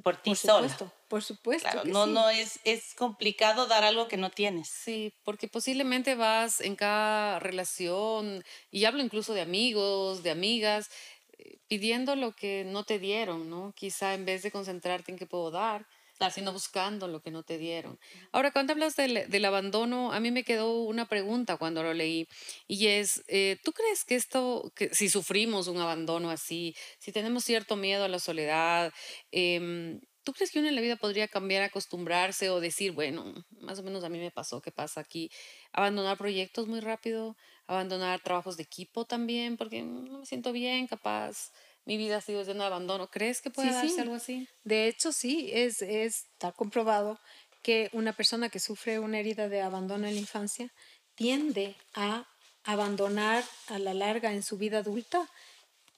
por 0.03 0.17
ti 0.17 0.29
por 0.29 0.37
supuesto, 0.37 0.93
Por 1.07 1.23
supuesto. 1.23 1.69
Claro, 1.71 1.85
no, 1.85 2.05
no 2.05 2.29
es, 2.29 2.59
es 2.63 2.93
complicado 2.95 3.65
dar 3.65 3.83
algo 3.83 4.07
que 4.07 4.17
no 4.17 4.29
tienes. 4.29 4.67
Sí, 4.67 5.13
porque 5.23 5.47
posiblemente 5.47 6.15
vas 6.15 6.61
en 6.61 6.75
cada 6.75 7.39
relación, 7.39 8.43
y 8.69 8.85
hablo 8.85 9.01
incluso 9.01 9.33
de 9.33 9.41
amigos, 9.41 10.23
de 10.23 10.31
amigas, 10.31 10.89
eh, 11.37 11.57
pidiendo 11.67 12.15
lo 12.15 12.33
que 12.33 12.63
no 12.65 12.83
te 12.83 12.99
dieron, 12.99 13.49
¿no? 13.49 13.73
Quizá 13.75 14.13
en 14.13 14.25
vez 14.25 14.43
de 14.43 14.51
concentrarte 14.51 15.11
en 15.11 15.17
qué 15.17 15.25
puedo 15.25 15.49
dar, 15.49 15.87
sino 16.31 16.51
buscando 16.53 17.07
lo 17.07 17.21
que 17.21 17.31
no 17.31 17.43
te 17.43 17.57
dieron. 17.57 17.99
Ahora, 18.31 18.51
cuando 18.51 18.73
hablas 18.73 18.95
del, 18.95 19.29
del, 19.29 19.45
abandono, 19.45 20.11
a 20.11 20.19
mí 20.19 20.31
me 20.31 20.43
quedó 20.43 20.81
una 20.83 21.07
pregunta 21.07 21.57
cuando 21.57 21.83
lo 21.83 21.93
leí, 21.93 22.27
y 22.67 22.87
es, 22.87 23.23
eh, 23.27 23.57
¿tú 23.63 23.71
crees 23.71 24.03
que 24.05 24.15
esto, 24.15 24.71
que 24.75 24.93
si 24.93 25.09
sufrimos 25.09 25.67
un 25.67 25.77
abandono 25.77 26.29
así, 26.29 26.75
si 26.99 27.11
tenemos 27.11 27.43
cierto 27.43 27.75
miedo 27.75 28.03
a 28.03 28.09
la 28.09 28.19
soledad, 28.19 28.91
eh, 29.31 29.99
¿Tú 30.27 30.33
crees 30.33 30.51
que 30.51 30.59
uno 30.59 30.67
en 30.67 30.75
la 30.75 30.81
vida 30.81 30.97
podría 30.97 31.29
cambiar, 31.29 31.63
acostumbrarse 31.63 32.49
o 32.49 32.59
decir, 32.59 32.91
bueno, 32.91 33.33
más 33.61 33.79
o 33.79 33.83
menos 33.83 34.03
a 34.03 34.09
mí 34.09 34.19
me 34.19 34.29
pasó, 34.29 34.61
¿qué 34.61 34.73
pasa 34.73 34.99
aquí? 34.99 35.31
Abandonar 35.71 36.17
proyectos 36.17 36.67
muy 36.67 36.81
rápido, 36.81 37.37
abandonar 37.65 38.19
trabajos 38.19 38.57
de 38.57 38.63
equipo 38.63 39.05
también, 39.05 39.55
porque 39.55 39.83
no 39.83 40.19
me 40.19 40.25
siento 40.25 40.51
bien, 40.51 40.85
capaz 40.87 41.53
mi 41.87 41.95
vida 41.95 42.17
ha 42.17 42.21
sido 42.21 42.43
de 42.43 42.51
un 42.51 42.59
abandono. 42.59 43.09
¿Crees 43.09 43.41
que 43.41 43.49
puede 43.49 43.71
darse 43.71 44.01
algo 44.01 44.15
así? 44.15 44.45
De 44.65 44.89
hecho, 44.89 45.13
sí, 45.13 45.49
es, 45.53 45.81
está 45.81 46.51
comprobado 46.51 47.17
que 47.63 47.89
una 47.93 48.11
persona 48.11 48.49
que 48.49 48.59
sufre 48.59 48.99
una 48.99 49.19
herida 49.19 49.47
de 49.47 49.61
abandono 49.61 50.05
en 50.05 50.15
la 50.15 50.19
infancia 50.19 50.73
tiende 51.15 51.77
a 51.93 52.27
abandonar 52.65 53.41
a 53.67 53.79
la 53.79 53.93
larga 53.93 54.33
en 54.33 54.43
su 54.43 54.57
vida 54.57 54.79
adulta 54.79 55.29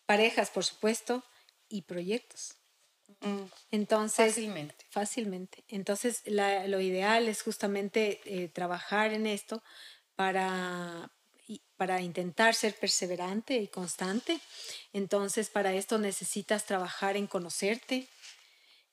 parejas, 0.06 0.52
por 0.52 0.64
supuesto, 0.64 1.24
y 1.70 1.82
proyectos. 1.82 2.54
Mm. 3.22 3.46
Entonces, 3.72 4.36
fácilmente. 4.36 4.86
Fácilmente. 4.92 5.64
Entonces, 5.68 6.22
lo 6.28 6.80
ideal 6.80 7.28
es 7.28 7.42
justamente 7.42 8.22
eh, 8.26 8.48
trabajar 8.50 9.12
en 9.12 9.26
esto 9.26 9.64
para, 10.16 11.12
para 11.78 12.02
intentar 12.02 12.56
ser 12.56 12.76
perseverante 12.76 13.58
y 13.58 13.68
constante. 13.68 14.40
Entonces, 14.94 15.50
para 15.50 15.74
esto 15.74 15.98
necesitas 15.98 16.66
trabajar 16.66 17.18
en 17.18 17.28
conocerte, 17.28 18.08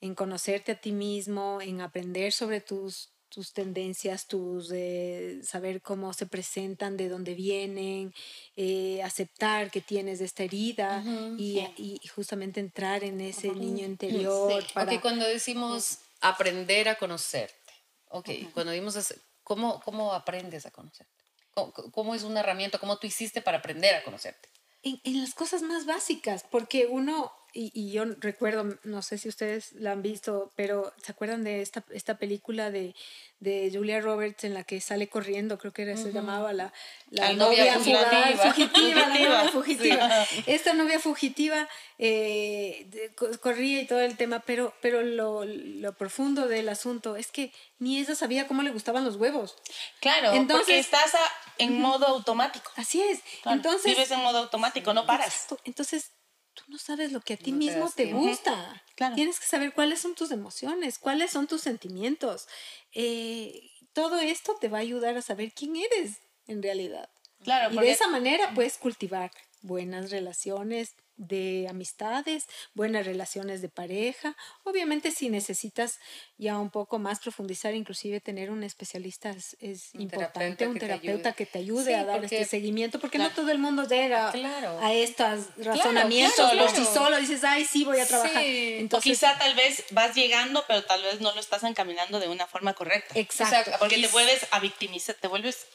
en 0.01 0.15
conocerte 0.15 0.73
a 0.73 0.81
ti 0.81 0.93
mismo, 0.93 1.61
en 1.61 1.81
aprender 1.81 2.33
sobre 2.33 2.61
tus, 2.61 3.11
tus 3.29 3.53
tendencias, 3.53 4.27
tus 4.27 4.71
eh, 4.73 5.41
saber 5.43 5.83
cómo 5.83 6.13
se 6.13 6.27
presentan, 6.27 6.97
de 6.97 7.09
dónde 7.09 7.35
vienen, 7.35 8.15
eh, 8.57 9.03
aceptar 9.03 9.71
que 9.71 9.81
tienes 9.81 10.21
esta 10.21 10.45
herida 10.45 11.03
y, 11.37 11.59
y, 11.77 12.01
justamente 12.09 12.61
entrar 12.61 13.05
en 13.05 13.21
ese 13.21 13.49
niño 13.53 13.85
interior. 13.85 14.63
Sí. 14.63 14.99
cuando 15.01 15.27
decimos 15.27 15.99
aprender 16.21 16.89
a 16.89 16.97
conocerte, 16.97 17.73
ok, 18.09 18.31
cuando 18.55 18.73
decimos 18.73 19.15
¿cómo, 19.43 19.81
¿cómo 19.81 20.13
aprendes 20.13 20.67
a 20.67 20.71
conocerte? 20.71 21.16
¿Cómo, 21.57 22.15
es 22.15 22.23
una 22.23 22.41
herramienta? 22.41 22.79
¿Cómo 22.79 22.99
tú 22.99 23.07
hiciste 23.07 23.41
para 23.41 23.59
aprender 23.59 23.95
a 23.95 24.05
conocerte? 24.05 24.51
En, 24.83 25.01
en 25.05 25.21
las 25.21 25.35
cosas 25.35 25.63
más 25.63 25.87
básicas, 25.87 26.45
porque 26.51 26.87
uno, 26.87 27.33
y, 27.57 27.73
y, 27.75 27.91
yo 27.91 28.05
recuerdo, 28.21 28.79
no 28.85 29.03
sé 29.03 29.19
si 29.19 29.29
ustedes 29.29 29.73
la 29.73 29.93
han 29.93 30.03
visto, 30.03 30.53
pero 30.57 30.93
¿se 31.03 31.13
acuerdan 31.13 31.43
de 31.43 31.63
esta, 31.63 31.85
esta 31.91 32.19
película 32.19 32.71
de 32.71 32.95
de 33.39 33.71
Julia 33.73 34.01
Roberts 34.01 34.45
en 34.45 34.55
la 34.55 34.65
que 34.65 34.81
sale 34.81 35.09
corriendo, 35.09 35.59
creo 35.59 35.73
que 35.73 35.83
era, 35.83 35.97
se 35.97 36.11
llamaba 36.11 36.55
la, 36.55 36.73
la 37.11 37.35
novia, 37.35 37.75
fugitiva. 37.75 38.01
la 38.11 39.09
novia 39.09 39.49
fugitiva. 39.53 40.27
Esta 40.47 40.73
novia 40.73 40.99
fugitiva 40.99 41.69
eh, 41.99 43.13
corría 43.41 43.83
y 43.83 43.87
todo 43.87 44.01
el 44.01 44.17
tema, 44.17 44.41
pero, 44.41 44.73
pero 44.81 45.03
lo, 45.03 45.45
lo, 45.45 45.93
profundo 45.95 46.49
del 46.49 46.69
asunto 46.71 47.17
es 47.17 47.31
que 47.31 47.53
ni 47.79 47.99
ella 47.99 48.15
sabía 48.15 48.47
cómo 48.47 48.63
le 48.63 48.71
gustaban 48.71 49.05
los 49.05 49.17
huevos. 49.17 49.57
Claro, 50.01 50.33
Entonces, 50.33 50.67
porque 50.67 50.79
estás 50.79 51.13
en 51.59 51.79
modo 51.79 52.07
automático. 52.07 52.71
Así 52.77 53.03
es. 53.03 53.21
Entonces, 53.45 53.85
vives 53.85 54.11
en 54.11 54.21
modo 54.21 54.39
automático, 54.39 54.95
no 54.95 55.05
paras. 55.05 55.47
Entonces, 55.65 56.13
tú 56.57 56.65
no 56.69 56.79
sabes 56.79 57.13
lo 57.13 57.21
que 57.21 57.35
a 57.35 57.37
ti 57.37 57.53
mismo 57.53 57.89
te, 57.95 58.13
gusta. 58.13 58.83
Tienes 59.15 59.39
que 59.39 59.47
saber 59.47 59.73
cuáles 59.73 60.01
son 60.01 60.15
tus 60.15 60.31
emociones, 60.33 60.99
cuáles 60.99 61.31
son 61.31 61.47
tus 61.47 61.61
sentimientos. 61.61 62.49
Eh, 62.93 63.71
todo 63.93 64.19
esto 64.19 64.57
te 64.61 64.69
va 64.69 64.79
a 64.79 64.81
ayudar 64.81 65.17
a 65.17 65.23
saber 65.23 65.53
quién 65.53 65.77
eres 65.77 66.19
en 66.47 66.63
realidad. 66.63 67.09
Claro, 67.45 67.73
y 67.73 67.79
de 67.79 67.91
esa 67.91 68.09
manera 68.09 68.53
puedes 68.55 68.79
cultivar 68.79 69.31
buenas 69.63 70.11
relaciones 70.11 70.97
de 71.17 71.67
amistades, 71.69 72.47
buenas 72.75 73.07
relaciones 73.07 73.63
de 73.63 73.69
pareja. 73.69 74.37
Obviamente 74.65 75.11
si 75.11 75.31
necesitas 75.31 75.99
ya 76.39 76.59
un 76.59 76.71
poco 76.71 76.99
más 76.99 77.21
profundizar, 77.21 77.75
inclusive 77.75 78.21
tener 78.21 78.51
un 78.51 78.63
especialista 78.63 79.31
es, 79.31 79.95
importante, 79.95 80.67
un 80.67 80.79
terapeuta 80.79 81.33
que 81.33 81.47
te 81.47 81.59
ayude 81.59 81.95
a 81.95 82.05
dar 82.05 82.25
este 82.25 82.45
seguimiento, 82.45 83.01
porque 83.01 83.19
no 83.19 83.31
todo 83.31 83.51
el 83.51 83.59
mundo 83.59 83.87
llega 83.87 84.31
a 84.31 84.93
estos 84.93 85.47
razonamientos 85.57 86.53
por 86.53 86.71
sí 86.71 86.85
solo, 86.93 87.19
dices, 87.19 87.45
ay, 87.45 87.65
sí, 87.65 87.85
voy 87.85 88.01
a 88.01 88.07
trabajar. 88.07 88.43
Entonces, 88.45 89.11
o 89.11 89.13
quizá 89.13 89.39
tal 89.39 89.55
vez 89.55 89.85
vas 89.91 90.15
llegando, 90.15 90.65
pero 90.67 90.85
tal 90.85 91.03
vez 91.03 91.21
no 91.21 91.33
lo 91.33 91.41
estás 91.41 91.63
encaminando 91.65 92.21
de 92.21 92.29
una 92.29 92.47
forma 92.47 92.75
correcta. 92.75 93.19
Exacto. 93.19 93.73
porque 93.79 93.99
te 93.99 94.09
vuelves 94.09 94.47
a 94.51 94.61
victimizar, 94.61 95.15
te 95.15 95.29
vuelves 95.29 95.67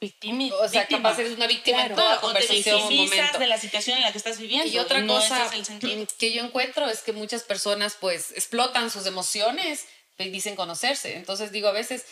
víctima. 0.00 0.54
O 0.56 0.68
sea, 0.68 0.82
víctima. 0.82 1.02
capaz 1.02 1.18
eres 1.18 1.36
una 1.36 1.46
víctima 1.46 1.86
en 1.86 1.94
toda 1.94 2.14
la 2.14 2.20
conversación. 2.20 2.82
un 2.82 2.96
momento. 2.96 3.38
de 3.38 3.46
la 3.46 3.58
situación 3.58 3.98
en 3.98 4.04
la 4.04 4.12
que 4.12 4.18
estás 4.18 4.38
viviendo. 4.38 4.66
Y 4.66 4.78
otra 4.78 5.06
cosa 5.06 5.50
que 6.18 6.32
yo 6.32 6.44
encuentro 6.44 6.88
es 6.88 7.02
que 7.02 7.12
muchas 7.12 7.42
personas 7.42 7.96
pues 8.00 8.32
explotan 8.32 8.90
sus 8.90 9.06
emociones 9.06 9.86
y 10.18 10.30
dicen 10.30 10.56
conocerse. 10.56 11.16
Entonces 11.16 11.52
digo, 11.52 11.68
a 11.68 11.72
veces 11.72 12.06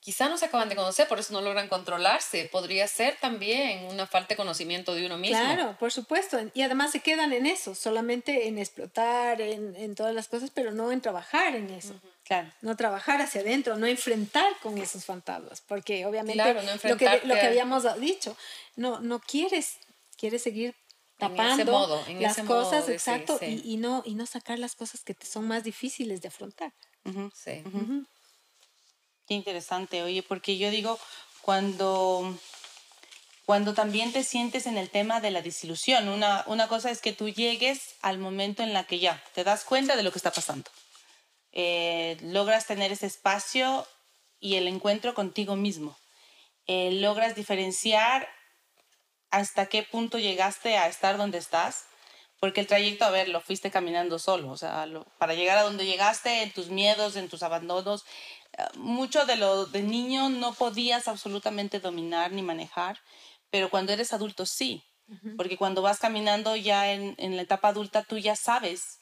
quizá 0.00 0.28
no 0.28 0.38
se 0.38 0.46
acaban 0.46 0.68
de 0.68 0.76
conocer, 0.76 1.06
por 1.08 1.18
eso 1.18 1.32
no 1.32 1.42
logran 1.42 1.68
controlarse. 1.68 2.46
Podría 2.46 2.88
ser 2.88 3.16
también 3.20 3.84
una 3.84 4.06
falta 4.06 4.30
de 4.30 4.36
conocimiento 4.36 4.94
de 4.94 5.06
uno 5.06 5.18
mismo. 5.18 5.38
Claro, 5.38 5.76
por 5.78 5.92
supuesto. 5.92 6.38
Y 6.54 6.62
además 6.62 6.90
se 6.90 7.00
quedan 7.00 7.32
en 7.32 7.46
eso, 7.46 7.74
solamente 7.74 8.48
en 8.48 8.58
explotar, 8.58 9.40
en, 9.40 9.76
en 9.76 9.94
todas 9.94 10.14
las 10.14 10.28
cosas, 10.28 10.50
pero 10.50 10.72
no 10.72 10.90
en 10.90 11.00
trabajar 11.00 11.54
en 11.54 11.70
eso. 11.70 12.00
Claro. 12.30 12.48
No 12.60 12.76
trabajar 12.76 13.20
hacia 13.20 13.40
adentro, 13.40 13.76
no 13.76 13.88
enfrentar 13.88 14.56
con 14.62 14.78
esos 14.78 15.04
fantasmas, 15.04 15.62
porque 15.62 16.06
obviamente 16.06 16.54
lo, 16.84 16.96
que, 16.96 17.20
lo 17.24 17.34
que 17.34 17.40
habíamos 17.40 17.82
dicho, 17.98 18.36
no, 18.76 19.00
no 19.00 19.18
quieres, 19.18 19.78
quieres 20.16 20.40
seguir 20.40 20.76
tapando 21.18 22.00
las 22.20 22.38
cosas, 22.42 22.88
exacto, 22.88 23.36
y, 23.42 23.78
no, 23.78 24.04
y 24.06 24.14
no 24.14 24.26
sacar 24.26 24.60
las 24.60 24.76
cosas 24.76 25.02
que 25.02 25.12
te 25.12 25.26
son 25.26 25.48
más 25.48 25.64
difíciles 25.64 26.22
de 26.22 26.28
afrontar. 26.28 26.72
Sí. 27.34 27.64
Qué 29.26 29.34
interesante, 29.34 30.04
oye, 30.04 30.22
porque 30.22 30.56
yo 30.56 30.70
digo, 30.70 31.00
cuando, 31.40 32.38
cuando 33.44 33.74
también 33.74 34.12
te 34.12 34.22
sientes 34.22 34.66
en 34.66 34.78
el 34.78 34.88
tema 34.88 35.20
de 35.20 35.32
la 35.32 35.42
desilusión, 35.42 36.08
una, 36.08 36.44
una 36.46 36.68
cosa 36.68 36.92
es 36.92 37.00
que 37.00 37.12
tú 37.12 37.28
llegues 37.28 37.96
al 38.02 38.18
momento 38.18 38.62
en 38.62 38.72
la 38.72 38.84
que 38.84 39.00
ya 39.00 39.20
te 39.34 39.42
das 39.42 39.64
cuenta 39.64 39.96
de 39.96 40.04
lo 40.04 40.12
que 40.12 40.18
está 40.20 40.30
pasando. 40.30 40.70
Eh, 41.52 42.16
logras 42.22 42.66
tener 42.66 42.92
ese 42.92 43.06
espacio 43.06 43.86
y 44.38 44.56
el 44.56 44.68
encuentro 44.68 45.14
contigo 45.14 45.56
mismo. 45.56 45.96
Eh, 46.66 46.92
logras 46.92 47.34
diferenciar 47.34 48.28
hasta 49.30 49.66
qué 49.66 49.82
punto 49.82 50.18
llegaste 50.18 50.76
a 50.76 50.88
estar 50.88 51.16
donde 51.16 51.38
estás, 51.38 51.86
porque 52.40 52.60
el 52.60 52.66
trayecto, 52.66 53.04
a 53.04 53.10
ver, 53.10 53.28
lo 53.28 53.40
fuiste 53.40 53.70
caminando 53.70 54.18
solo, 54.18 54.50
o 54.50 54.56
sea, 54.56 54.86
para 55.18 55.34
llegar 55.34 55.58
a 55.58 55.62
donde 55.62 55.84
llegaste, 55.84 56.42
en 56.42 56.52
tus 56.52 56.68
miedos, 56.68 57.16
en 57.16 57.28
tus 57.28 57.42
abandonos, 57.42 58.04
eh, 58.56 58.64
mucho 58.76 59.26
de 59.26 59.36
lo 59.36 59.66
de 59.66 59.82
niño 59.82 60.30
no 60.30 60.54
podías 60.54 61.06
absolutamente 61.06 61.80
dominar 61.80 62.32
ni 62.32 62.42
manejar, 62.42 62.98
pero 63.50 63.70
cuando 63.70 63.92
eres 63.92 64.12
adulto 64.12 64.46
sí, 64.46 64.84
porque 65.36 65.56
cuando 65.56 65.82
vas 65.82 65.98
caminando 65.98 66.54
ya 66.54 66.92
en, 66.92 67.16
en, 67.18 67.34
la 67.34 67.42
etapa 67.42 67.68
adulta 67.68 68.04
tú 68.04 68.16
ya 68.16 68.36
sabes 68.36 68.99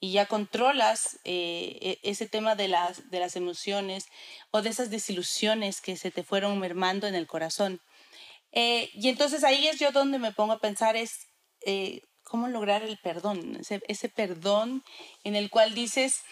y 0.00 0.12
ya 0.12 0.26
controlas 0.26 1.20
eh, 1.24 1.78
e, 1.80 2.10
ese 2.10 2.26
tema 2.26 2.54
de 2.54 2.68
las, 2.68 3.10
de 3.10 3.20
las 3.20 3.36
emociones 3.36 4.06
o 4.50 4.62
de 4.62 4.70
esas 4.70 4.90
desilusiones 4.90 5.80
que 5.80 5.96
se 5.96 6.10
te 6.10 6.24
fueron 6.24 6.58
mermando 6.58 7.06
en 7.06 7.14
el 7.14 7.26
corazón. 7.26 7.80
Eh, 8.52 8.90
y 8.94 9.08
entonces 9.08 9.44
ahí 9.44 9.68
es 9.68 9.78
yo 9.78 9.92
donde 9.92 10.18
me 10.18 10.32
pongo 10.32 10.54
a 10.54 10.60
pensar 10.60 10.96
es 10.96 11.26
cómo 12.30 12.48
lograr 12.48 12.84
el 12.84 12.96
perdón, 12.98 13.56
ese, 13.60 13.82
ese, 13.88 14.08
perdón 14.08 14.84
en 15.24 15.34
el 15.34 15.50
cual 15.50 15.74
dices, 15.74 16.22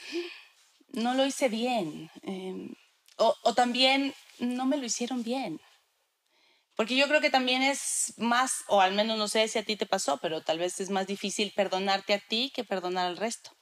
no 0.89 1.15
lo 1.15 1.27
hice 1.27 1.49
bien. 1.49 2.11
Em, 2.23 2.75
o, 3.17 3.35
o, 3.43 3.55
también 3.55 4.15
no 4.39 4.65
me 4.65 4.77
lo 4.77 4.87
hicieron 4.87 5.23
bien. 5.25 5.61
Porque 6.77 6.97
yo 6.97 7.09
creo 7.09 7.21
que 7.21 7.31
también 7.31 7.63
es 7.63 8.15
más, 8.17 8.63
o 8.69 8.81
al 8.81 8.93
menos 8.93 9.19
no 9.19 9.27
sé 9.27 9.49
si 9.49 9.59
a 9.59 9.65
ti 9.65 9.75
te 9.75 9.87
pasó, 9.87 10.19
pero 10.19 10.43
tal 10.43 10.61
vez 10.61 10.79
es 10.79 10.91
más 10.91 11.09
difícil 11.09 11.53
perdonarte 11.57 12.15
a 12.15 12.21
ti 12.21 12.53
que 12.55 12.63
perdonar 12.63 13.07
al 13.07 13.17
resto. 13.17 13.58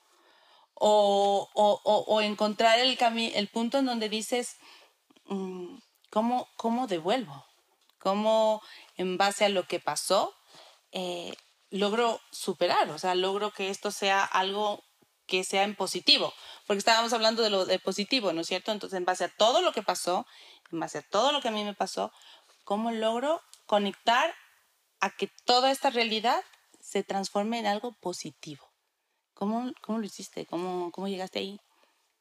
O, 0.78 1.48
o, 1.54 2.20
encontrar 2.20 2.78
el, 2.78 2.98
el 3.00 3.48
punto 3.48 3.78
en 3.78 3.86
donde 3.86 4.10
dices, 4.10 4.56
mm, 5.24 5.78
¿cómo, 6.10 6.48
¿cómo 6.56 6.86
devuelvo? 6.86 7.46
¿Cómo 7.98 8.62
en 8.96 9.16
base 9.16 9.46
a 9.46 9.48
lo 9.48 9.66
que 9.66 9.80
pasó 9.80 10.34
eh, 10.92 11.34
logro 11.70 12.20
superar? 12.30 12.90
O 12.90 12.98
sea, 12.98 13.14
logro 13.14 13.52
que 13.52 13.70
esto 13.70 13.90
sea 13.90 14.22
algo 14.24 14.84
que 15.26 15.44
sea 15.44 15.64
en 15.64 15.74
positivo, 15.74 16.32
porque 16.66 16.78
estábamos 16.78 17.12
hablando 17.12 17.42
de 17.42 17.50
lo 17.50 17.66
positivo, 17.80 18.32
¿no 18.32 18.42
es 18.42 18.46
cierto? 18.46 18.70
Entonces, 18.70 18.96
en 18.96 19.04
base 19.04 19.24
a 19.24 19.28
todo 19.28 19.60
lo 19.60 19.72
que 19.72 19.82
pasó, 19.82 20.26
en 20.70 20.80
base 20.80 20.98
a 20.98 21.02
todo 21.02 21.32
lo 21.32 21.40
que 21.40 21.48
a 21.48 21.52
mí 21.52 21.64
me 21.64 21.74
pasó, 21.74 22.12
¿cómo 22.64 22.92
logro 22.92 23.42
conectar 23.66 24.34
a 25.00 25.10
que 25.10 25.28
toda 25.44 25.70
esta 25.70 25.90
realidad 25.90 26.42
se 26.80 27.02
transforme 27.02 27.58
en 27.58 27.66
algo 27.66 27.92
positivo? 28.00 28.65
¿Cómo, 29.36 29.70
cómo 29.82 29.98
lo 29.98 30.06
hiciste? 30.06 30.46
¿Cómo, 30.46 30.90
¿Cómo 30.92 31.08
llegaste 31.08 31.40
ahí? 31.40 31.60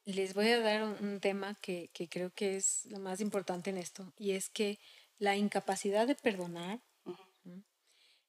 Les 0.04 0.34
voy 0.34 0.48
a 0.50 0.60
dar 0.60 0.84
un, 0.84 1.18
tema 1.18 1.54
que, 1.62 1.88
que, 1.94 2.08
creo 2.08 2.30
que 2.30 2.56
es 2.56 2.84
lo 2.90 3.00
más 3.00 3.20
importante 3.20 3.70
en 3.70 3.78
esto, 3.78 4.12
y 4.18 4.32
es 4.32 4.50
que 4.50 4.78
la 5.18 5.34
incapacidad 5.34 6.06
de 6.06 6.14
perdonar 6.14 6.80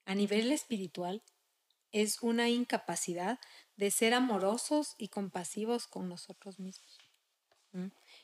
a 0.06 0.16
nivel 0.16 0.54
espiritual 0.54 1.22
es 1.92 2.24
una 2.24 2.50
incapacidad 2.50 3.40
de 3.76 3.92
ser 3.92 4.14
amorosos 4.14 4.96
y 4.98 5.10
compasivos 5.10 5.86
con 5.86 6.08
nosotros 6.08 6.58
mismos. 6.58 6.98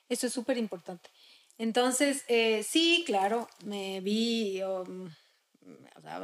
Eso 0.07 0.27
es 0.27 0.33
súper 0.33 0.57
importante. 0.57 1.09
Entonces, 1.57 2.23
eh, 2.29 2.63
sí, 2.63 3.03
claro, 3.05 3.49
me 3.65 3.99
vi, 3.99 4.61
mm, 4.63 5.07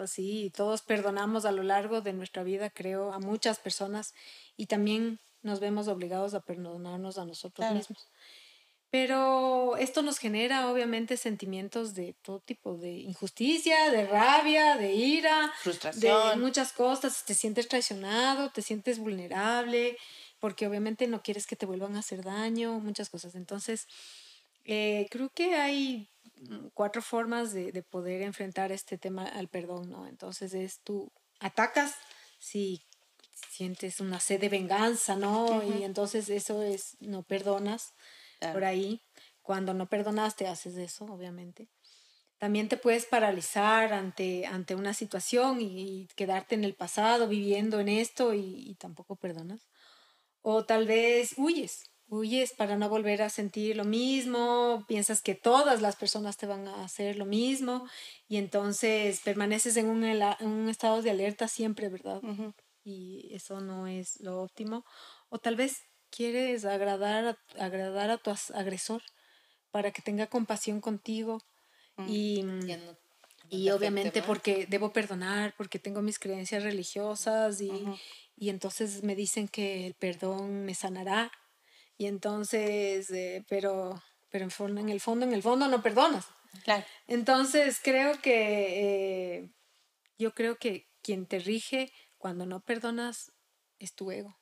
sí, 0.07 0.51
todos 0.55 0.81
perdonamos 0.81 1.45
a 1.45 1.51
lo 1.51 1.63
largo 1.63 2.01
de 2.01 2.13
nuestra 2.13 2.43
vida, 2.43 2.69
creo, 2.69 3.13
a 3.13 3.19
muchas 3.19 3.59
personas 3.59 4.13
y 4.57 4.65
también 4.65 5.19
nos 5.41 5.59
vemos 5.59 5.87
obligados 5.87 6.33
a 6.33 6.41
perdonarnos 6.41 7.17
a 7.17 7.25
nosotros 7.25 7.71
mismos. 7.71 8.07
Pero 8.91 9.77
esto 9.77 10.01
nos 10.01 10.17
genera 10.17 10.71
obviamente 10.71 11.15
sentimientos 11.15 11.93
de 11.93 12.15
todo 12.23 12.39
tipo, 12.39 12.75
de 12.75 12.89
injusticia, 12.89 13.91
de 13.91 14.07
rabia, 14.07 14.77
de 14.77 14.93
ira, 14.93 15.53
frustración, 15.61 16.31
de 16.31 16.35
muchas 16.37 16.73
cosas. 16.73 17.23
Te 17.23 17.35
sientes 17.35 17.67
traicionado, 17.67 18.49
te 18.49 18.63
sientes 18.63 18.97
vulnerable, 18.97 19.95
porque 20.39 20.65
obviamente 20.65 21.05
no 21.05 21.21
quieres 21.21 21.45
que 21.45 21.55
te 21.55 21.67
vuelvan 21.67 21.95
a 21.95 21.99
hacer 21.99 22.23
daño, 22.23 22.79
muchas 22.79 23.09
cosas. 23.09 23.35
Entonces, 23.35 23.87
eh, 24.65 25.07
creo 25.11 25.29
que 25.29 25.53
hay 25.53 26.09
cuatro 26.73 27.01
formas 27.01 27.53
de, 27.53 27.71
de, 27.71 27.83
poder 27.83 28.21
enfrentar 28.21 28.71
este 28.71 28.97
tema 28.97 29.25
al 29.25 29.47
perdón, 29.47 29.89
¿no? 29.89 30.07
Entonces 30.07 30.53
es 30.53 30.79
tú 30.79 31.11
atacas 31.39 31.95
si 32.39 32.81
sientes 33.49 33.99
una 33.99 34.19
sed 34.19 34.39
de 34.39 34.49
venganza, 34.49 35.15
¿no? 35.15 35.63
Y 35.63 35.83
entonces 35.83 36.29
eso 36.29 36.61
es, 36.63 36.97
no 36.99 37.23
perdonas 37.23 37.93
por 38.53 38.63
ahí. 38.63 39.01
Cuando 39.41 39.73
no 39.73 39.87
perdonaste, 39.87 40.47
haces 40.47 40.77
eso, 40.77 41.05
obviamente. 41.05 41.67
También 42.37 42.69
te 42.69 42.77
puedes 42.77 43.05
paralizar 43.05 43.91
ante, 43.91 44.45
ante 44.45 44.75
una 44.75 44.93
situación 44.93 45.59
y, 45.61 46.07
quedarte 46.15 46.55
en 46.55 46.63
el 46.63 46.73
pasado, 46.73 47.27
viviendo 47.27 47.79
en 47.79 47.89
esto 47.89 48.33
y, 48.33 48.75
tampoco 48.79 49.15
perdonas. 49.15 49.67
O 50.41 50.63
tal 50.63 50.85
vez 50.87 51.33
huyes, 51.37 51.88
huyes 52.09 52.53
para 52.53 52.75
no 52.75 52.89
volver 52.89 53.21
a 53.21 53.29
sentir 53.29 53.75
lo 53.75 53.85
mismo, 53.85 54.83
piensas 54.87 55.21
que 55.21 55.35
todas 55.35 55.81
las 55.81 55.95
personas 55.95 56.37
te 56.37 56.47
van 56.47 56.67
a 56.67 56.83
hacer 56.83 57.17
lo 57.17 57.25
mismo 57.25 57.87
y 58.27 58.37
entonces 58.37 59.21
permaneces 59.21 59.77
en 59.77 59.87
un, 59.87 60.03
un 60.03 60.69
estado 60.69 61.01
de 61.01 61.11
alerta 61.11 61.47
siempre, 61.47 61.89
¿verdad? 61.89 62.21
Y 62.83 63.29
eso 63.33 63.61
no 63.61 63.87
es 63.87 64.19
lo 64.21 64.41
óptimo. 64.41 64.85
O 65.29 65.37
tal 65.37 65.55
vez 65.55 65.83
quieres 66.09 66.65
agradar 66.65 67.25
a, 67.25 67.63
agradar 67.63 68.09
a 68.09 68.17
tu 68.17 68.31
agresor 68.53 69.03
para 69.71 69.91
que 69.91 70.01
tenga 70.01 70.27
compasión 70.27 70.81
contigo 70.81 71.39
mm, 71.97 72.09
y, 72.09 72.45
y 73.49 73.69
obviamente 73.69 74.23
porque 74.23 74.65
debo 74.67 74.91
perdonar, 74.91 75.53
porque 75.57 75.77
tengo 75.77 76.01
mis 76.01 76.17
creencias 76.17 76.63
religiosas 76.63 77.61
y, 77.61 77.71
y, 78.35 78.49
entonces 78.49 79.03
me 79.03 79.15
dicen 79.15 79.47
que 79.47 79.85
el 79.85 79.93
perdón 79.93 80.65
me 80.65 80.73
sanará 80.73 81.31
y 81.99 82.07
entonces, 82.07 83.11
eh, 83.11 83.45
pero, 83.47 84.01
pero 84.31 84.45
en, 84.45 84.51
fondo, 84.51 84.81
en 84.81 84.89
el 84.89 85.01
fondo, 85.01 85.25
en 85.25 85.33
el 85.33 85.43
fondo 85.43 85.67
no 85.67 85.83
perdonas. 85.83 86.25
Claro. 86.63 86.83
Entonces 87.05 87.79
creo 87.83 88.19
que 88.21 89.35
eh, 89.35 89.49
yo 90.17 90.33
creo 90.33 90.57
que 90.57 90.87
quien 91.03 91.27
te 91.27 91.37
rige 91.37 91.91
cuando 92.17 92.47
no 92.47 92.61
perdonas 92.61 93.31
es 93.77 93.93
tu 93.93 94.09
ego 94.09 94.39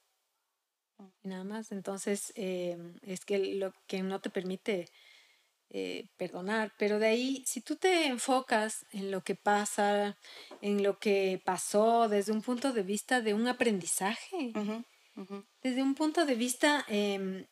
nada 1.24 1.44
más. 1.44 1.72
Entonces, 1.72 2.32
em, 2.36 2.96
es 3.02 3.26
que 3.26 3.38
lo 3.56 3.74
que 3.88 4.02
no 4.04 4.20
te 4.20 4.30
permite 4.30 4.86
eh, 5.70 6.08
perdonar. 6.18 6.74
Pero 6.78 7.00
de 7.00 7.08
ahí, 7.08 7.44
si 7.46 7.62
tú 7.62 7.76
te 7.76 8.08
enfocas 8.08 8.86
en 8.92 9.12
lo 9.12 9.24
que 9.24 9.36
pasa, 9.36 10.18
en 10.62 10.84
lo 10.84 11.00
que 11.00 11.42
pasó 11.44 12.08
desde 12.08 12.32
un 12.32 12.42
punto 12.42 12.72
de 12.72 12.84
vista 12.84 13.22
de 13.22 13.34
un 13.34 13.48
aprendizaje, 13.48 14.54
desde 15.62 15.82
un 15.82 15.96
punto 15.96 16.26
de 16.26 16.36
vista 16.36 16.86
em, 16.88 17.46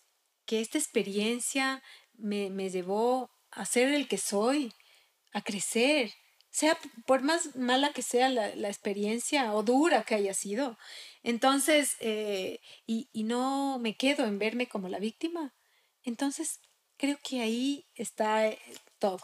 que 0.46 0.62
esta 0.62 0.78
experiencia 0.78 1.82
me, 2.14 2.50
me 2.50 2.70
llevó 2.70 3.32
a 3.52 3.66
ser 3.66 3.94
el 3.94 4.08
que 4.08 4.18
soy, 4.18 4.74
a 5.34 5.42
crecer, 5.42 6.12
sea 6.50 6.78
por 7.06 7.22
más 7.22 7.56
mala 7.56 7.92
que 7.92 8.02
sea 8.02 8.30
la, 8.30 8.56
la 8.56 8.70
experiencia 8.70 9.54
o 9.54 9.64
dura 9.64 10.04
que 10.04 10.16
haya 10.16 10.34
sido. 10.34 10.78
Entonces, 11.24 11.96
eh, 12.00 12.60
y, 12.86 13.10
y, 13.12 13.24
no 13.24 13.78
me 13.80 13.98
quedo 13.98 14.26
en 14.26 14.40
verme 14.40 14.68
como 14.68 14.88
la 14.88 15.00
víctima. 15.00 15.54
Entonces, 16.04 16.62
creo 16.98 17.18
que 17.22 17.42
ahí 17.42 17.86
está 17.96 18.48
eh, 18.48 18.60
todo. 19.00 19.20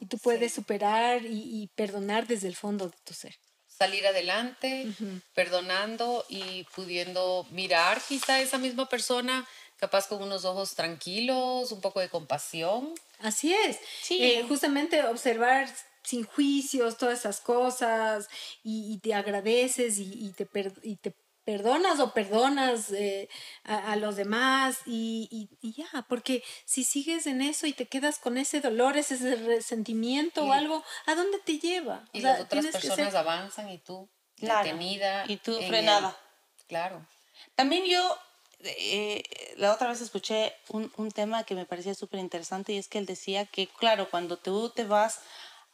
y 0.00 0.06
tú 0.06 0.18
puedes 0.18 0.52
superar 0.52 1.22
y, 1.24 1.70
perdonar 1.74 2.26
desde 2.26 2.48
el 2.48 2.56
fondo 2.56 2.88
de 2.88 2.96
tu 3.04 3.14
ser. 3.14 3.36
Salir 3.78 4.06
adelante, 4.06 4.86
perdonando 5.34 6.24
y 6.28 6.64
pudiendo 6.74 7.46
mirar 7.50 8.00
quizá 8.08 8.34
a 8.34 8.40
esa 8.40 8.56
misma 8.56 8.88
persona 8.88 9.46
capaz 9.78 10.08
con 10.08 10.22
unos 10.22 10.44
ojos 10.44 10.74
tranquilos, 10.74 11.72
un 11.72 11.80
poco 11.80 12.00
de 12.00 12.08
compasión. 12.08 12.94
Así 13.20 13.52
es. 13.52 13.78
Sí. 14.02 14.22
Eh, 14.22 14.44
justamente 14.48 15.04
observar 15.04 15.68
sin 16.02 16.24
juicios, 16.24 16.96
todas 16.96 17.18
esas 17.18 17.40
cosas, 17.40 18.28
y, 18.62 18.98
te 18.98 19.12
agradeces 19.12 19.98
y, 19.98 20.32
te, 20.36 20.48
y 20.82 20.96
te 20.96 21.14
perdonas 21.46 22.00
o 22.00 22.12
perdonas 22.12 22.90
eh, 22.90 23.28
a, 23.62 23.94
los 23.94 24.16
demás 24.16 24.80
y, 24.84 25.48
ya, 25.62 26.04
porque 26.08 26.42
si 26.64 26.82
sigues 26.82 27.28
en 27.28 27.40
eso 27.40 27.68
y 27.68 27.72
te 27.72 27.86
quedas 27.86 28.18
con 28.18 28.36
ese 28.36 28.60
dolor, 28.60 28.96
ese 28.96 29.36
resentimiento 29.36 30.44
o 30.44 30.52
algo, 30.52 30.82
¿a 31.06 31.14
dónde 31.14 31.38
te 31.38 31.60
lleva? 31.60 32.04
Y 32.12 32.20
las 32.20 32.40
otras 32.40 32.66
personas 32.66 33.14
avanzan 33.14 33.70
y 33.70 33.78
tú 33.78 34.08
detenida. 34.38 35.24
Y 35.28 35.36
tú 35.36 35.56
frenada. 35.68 36.18
Claro. 36.66 37.06
También 37.54 37.84
yo 37.86 38.18
eh, 38.64 39.22
la 39.56 39.72
otra 39.72 39.88
vez 39.88 40.00
escuché 40.00 40.52
un, 40.68 40.92
un 40.96 41.12
tema 41.12 41.44
que 41.44 41.54
me 41.54 41.64
parecía 41.64 41.94
súper 41.94 42.18
interesante 42.18 42.72
y 42.72 42.78
es 42.78 42.88
que 42.88 42.98
él 42.98 43.06
decía 43.06 43.46
que, 43.46 43.68
claro, 43.68 44.10
cuando 44.10 44.36
tú 44.36 44.70
te 44.70 44.82
vas 44.82 45.20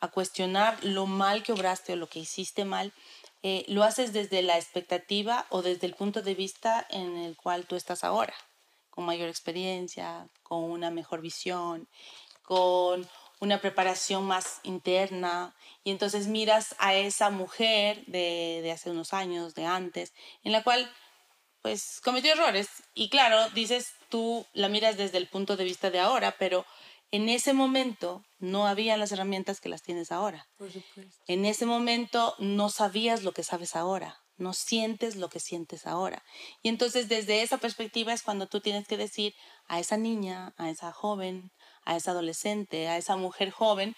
a 0.00 0.08
cuestionar 0.08 0.84
lo 0.84 1.06
mal 1.06 1.42
que 1.42 1.52
obraste 1.52 1.94
o 1.94 1.96
lo 1.96 2.10
que 2.10 2.18
hiciste 2.18 2.66
mal, 2.66 2.92
eh, 3.42 3.64
lo 3.68 3.82
haces 3.82 4.12
desde 4.12 4.42
la 4.42 4.56
expectativa 4.56 5.46
o 5.50 5.62
desde 5.62 5.86
el 5.86 5.94
punto 5.94 6.22
de 6.22 6.34
vista 6.34 6.86
en 6.90 7.16
el 7.16 7.36
cual 7.36 7.66
tú 7.66 7.76
estás 7.76 8.04
ahora, 8.04 8.34
con 8.90 9.04
mayor 9.04 9.28
experiencia, 9.28 10.28
con 10.42 10.64
una 10.64 10.90
mejor 10.90 11.20
visión, 11.20 11.88
con 12.42 13.08
una 13.40 13.60
preparación 13.60 14.24
más 14.24 14.60
interna 14.62 15.54
y 15.82 15.90
entonces 15.90 16.28
miras 16.28 16.76
a 16.78 16.94
esa 16.94 17.30
mujer 17.30 18.04
de, 18.06 18.60
de 18.62 18.70
hace 18.70 18.90
unos 18.90 19.12
años, 19.12 19.54
de 19.54 19.66
antes, 19.66 20.12
en 20.44 20.52
la 20.52 20.62
cual 20.62 20.88
pues 21.62 22.00
cometió 22.04 22.32
errores. 22.32 22.68
Y 22.94 23.08
claro, 23.08 23.48
dices, 23.50 23.94
tú 24.08 24.46
la 24.52 24.68
miras 24.68 24.96
desde 24.96 25.18
el 25.18 25.28
punto 25.28 25.56
de 25.56 25.64
vista 25.64 25.90
de 25.90 26.00
ahora, 26.00 26.36
pero 26.38 26.66
en 27.12 27.28
ese 27.28 27.52
momento 27.52 28.24
no 28.38 28.66
había 28.66 28.96
las 28.96 29.12
herramientas 29.12 29.60
que 29.60 29.68
las 29.68 29.82
tienes 29.82 30.10
ahora. 30.10 30.48
Por 30.56 30.72
supuesto. 30.72 31.22
En 31.28 31.44
ese 31.44 31.66
momento 31.66 32.34
no 32.38 32.70
sabías 32.70 33.22
lo 33.22 33.32
que 33.32 33.44
sabes 33.44 33.76
ahora, 33.76 34.18
no 34.38 34.54
sientes 34.54 35.16
lo 35.16 35.28
que 35.28 35.38
sientes 35.38 35.86
ahora. 35.86 36.24
Y 36.62 36.70
entonces 36.70 37.08
desde 37.08 37.42
esa 37.42 37.58
perspectiva 37.58 38.14
es 38.14 38.22
cuando 38.22 38.46
tú 38.48 38.60
tienes 38.60 38.88
que 38.88 38.96
decir 38.96 39.34
a 39.68 39.78
esa 39.78 39.98
niña, 39.98 40.54
a 40.56 40.70
esa 40.70 40.90
joven, 40.90 41.52
a 41.84 41.96
esa 41.96 42.12
adolescente, 42.12 42.88
a 42.88 42.96
esa 42.96 43.16
mujer 43.16 43.50
joven, 43.50 43.94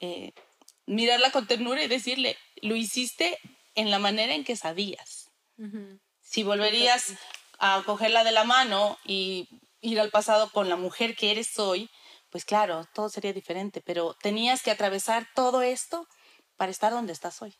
eh, 0.00 0.32
mirarla 0.86 1.30
con 1.30 1.46
ternura 1.46 1.84
y 1.84 1.88
decirle, 1.88 2.36
lo 2.62 2.74
hiciste 2.74 3.38
en 3.76 3.92
la 3.92 4.00
manera 4.00 4.34
en 4.34 4.44
que 4.44 4.56
sabías. 4.56 5.30
Si 6.20 6.42
volverías 6.42 7.14
a 7.58 7.82
cogerla 7.86 8.24
de 8.24 8.32
la 8.32 8.44
mano 8.44 8.98
y 9.04 9.48
ir 9.80 10.00
al 10.00 10.10
pasado 10.10 10.50
con 10.50 10.68
la 10.68 10.76
mujer 10.76 11.14
que 11.14 11.30
eres 11.30 11.58
hoy, 11.58 11.88
pues 12.36 12.44
claro, 12.44 12.86
todo 12.92 13.08
sería 13.08 13.32
diferente, 13.32 13.80
pero 13.80 14.12
tenías 14.20 14.62
que 14.62 14.70
atravesar 14.70 15.26
todo 15.34 15.62
esto 15.62 16.06
para 16.58 16.70
estar 16.70 16.92
donde 16.92 17.14
estás 17.14 17.40
hoy. 17.40 17.54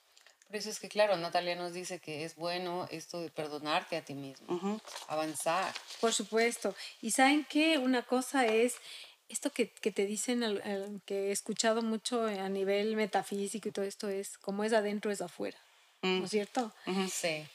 Por 0.49 0.57
eso 0.57 0.69
es 0.69 0.79
que, 0.79 0.91
claro, 0.91 1.17
Natalia 1.17 1.57
nos 1.57 1.73
dice 1.73 1.99
que 1.99 2.25
es 2.25 2.37
bueno 2.37 2.87
esto 2.91 3.23
de 3.23 3.31
perdonarte 3.31 3.97
a 3.97 4.05
ti 4.05 4.12
mismo, 4.12 4.79
avanzar. 5.09 5.73
Por 5.99 6.12
supuesto. 6.12 6.75
Y 7.01 7.12
saben 7.12 7.47
que 7.47 7.79
una 7.79 8.03
cosa 8.03 8.45
es 8.45 8.75
esto 9.31 9.51
que, 9.51 9.73
que 9.73 9.93
te 9.93 10.05
dicen, 10.05 10.43
que 11.07 11.29
he 11.29 11.33
escuchado 11.33 11.81
mucho 11.81 12.27
a 12.27 12.51
nivel 12.51 12.97
metafísico 12.97 13.71
y 13.71 13.73
todo 13.73 13.87
esto 13.87 14.11
es, 14.11 14.37
como 14.37 14.62
es 14.62 14.75
adentro 14.75 15.11
es 15.11 15.23
afuera, 15.23 15.57
¿no 16.03 16.27
es 16.27 16.31
cierto? 16.31 16.71
Sí. 17.11 17.47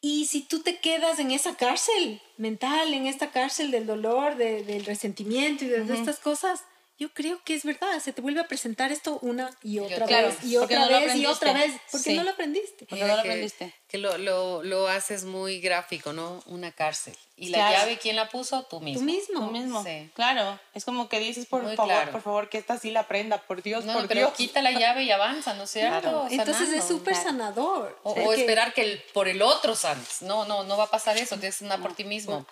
Y 0.00 0.26
si 0.26 0.42
tú 0.42 0.60
te 0.60 0.78
quedas 0.78 1.18
en 1.18 1.30
esa 1.30 1.56
cárcel 1.56 2.20
mental, 2.36 2.92
en 2.94 3.06
esta 3.06 3.30
cárcel 3.30 3.70
del 3.70 3.86
dolor, 3.86 4.36
del 4.36 4.84
resentimiento 4.84 5.64
y 5.64 5.68
de, 5.68 5.94
estas 5.94 6.18
cosas, 6.18 6.62
yo 6.98 7.12
creo 7.12 7.42
que 7.44 7.54
es 7.54 7.64
verdad, 7.64 7.98
se 8.00 8.12
te 8.12 8.22
vuelve 8.22 8.40
a 8.40 8.48
presentar 8.48 8.92
esto 8.92 9.18
una 9.20 9.50
y 9.62 9.80
otra 9.80 10.06
vez, 10.06 10.42
y 10.44 10.56
otra 10.56 10.88
vez, 10.88 11.14
y 11.16 11.26
otra 11.26 11.52
vez, 11.52 11.72
porque 11.90 12.14
no 12.14 12.24
lo 12.24 12.30
aprendiste. 12.30 12.86
Porque 12.86 13.04
no 13.04 13.14
lo 13.14 13.20
aprendiste. 13.20 13.74
Que, 13.88 13.98
lo, 13.98 14.16
lo, 14.16 14.62
lo, 14.62 14.88
haces 14.88 15.24
muy 15.24 15.60
gráfico, 15.60 16.12
¿no? 16.12 16.42
Una 16.46 16.72
cárcel. 16.72 17.14
¿Y 17.38 17.48
la 17.50 17.70
llave 17.70 17.98
quién 17.98 18.16
la 18.16 18.30
puso? 18.30 18.62
Tú 18.62 18.80
mismo. 18.80 19.00
Tú 19.00 19.04
mismo. 19.04 19.40
Tú 19.40 19.50
mismo. 19.50 19.84
Sí. 19.84 20.10
Claro, 20.14 20.58
es 20.72 20.86
como 20.86 21.10
que 21.10 21.18
dices, 21.18 21.44
por 21.44 21.62
favor, 21.76 22.10
por 22.10 22.22
favor, 22.22 22.48
que 22.48 22.56
esta 22.56 22.78
sí 22.78 22.90
la 22.90 23.06
prenda, 23.06 23.42
por 23.42 23.62
Dios, 23.62 23.84
no, 23.84 23.92
por 23.92 24.08
pero 24.08 24.20
Dios. 24.20 24.32
quita 24.32 24.62
la 24.62 24.72
llave 24.72 25.02
y 25.02 25.10
avanza, 25.10 25.52
¿no 25.52 25.64
es 25.64 25.70
cierto? 25.70 26.26
Entonces 26.30 26.70
es 26.72 26.84
súper 26.84 27.14
sanador. 27.14 27.98
O, 28.04 28.32
esperar 28.32 28.72
que 28.72 28.82
el, 28.82 29.02
por 29.12 29.28
el 29.28 29.42
otro 29.42 29.76
sanes. 29.76 30.22
No, 30.22 30.46
no, 30.46 30.64
no 30.64 30.78
va 30.78 30.84
a 30.84 30.90
pasar 30.90 31.18
eso, 31.18 31.36
tienes 31.36 31.58
que 31.58 31.66
por 31.78 31.94
ti 31.94 32.04
mismo. 32.04 32.46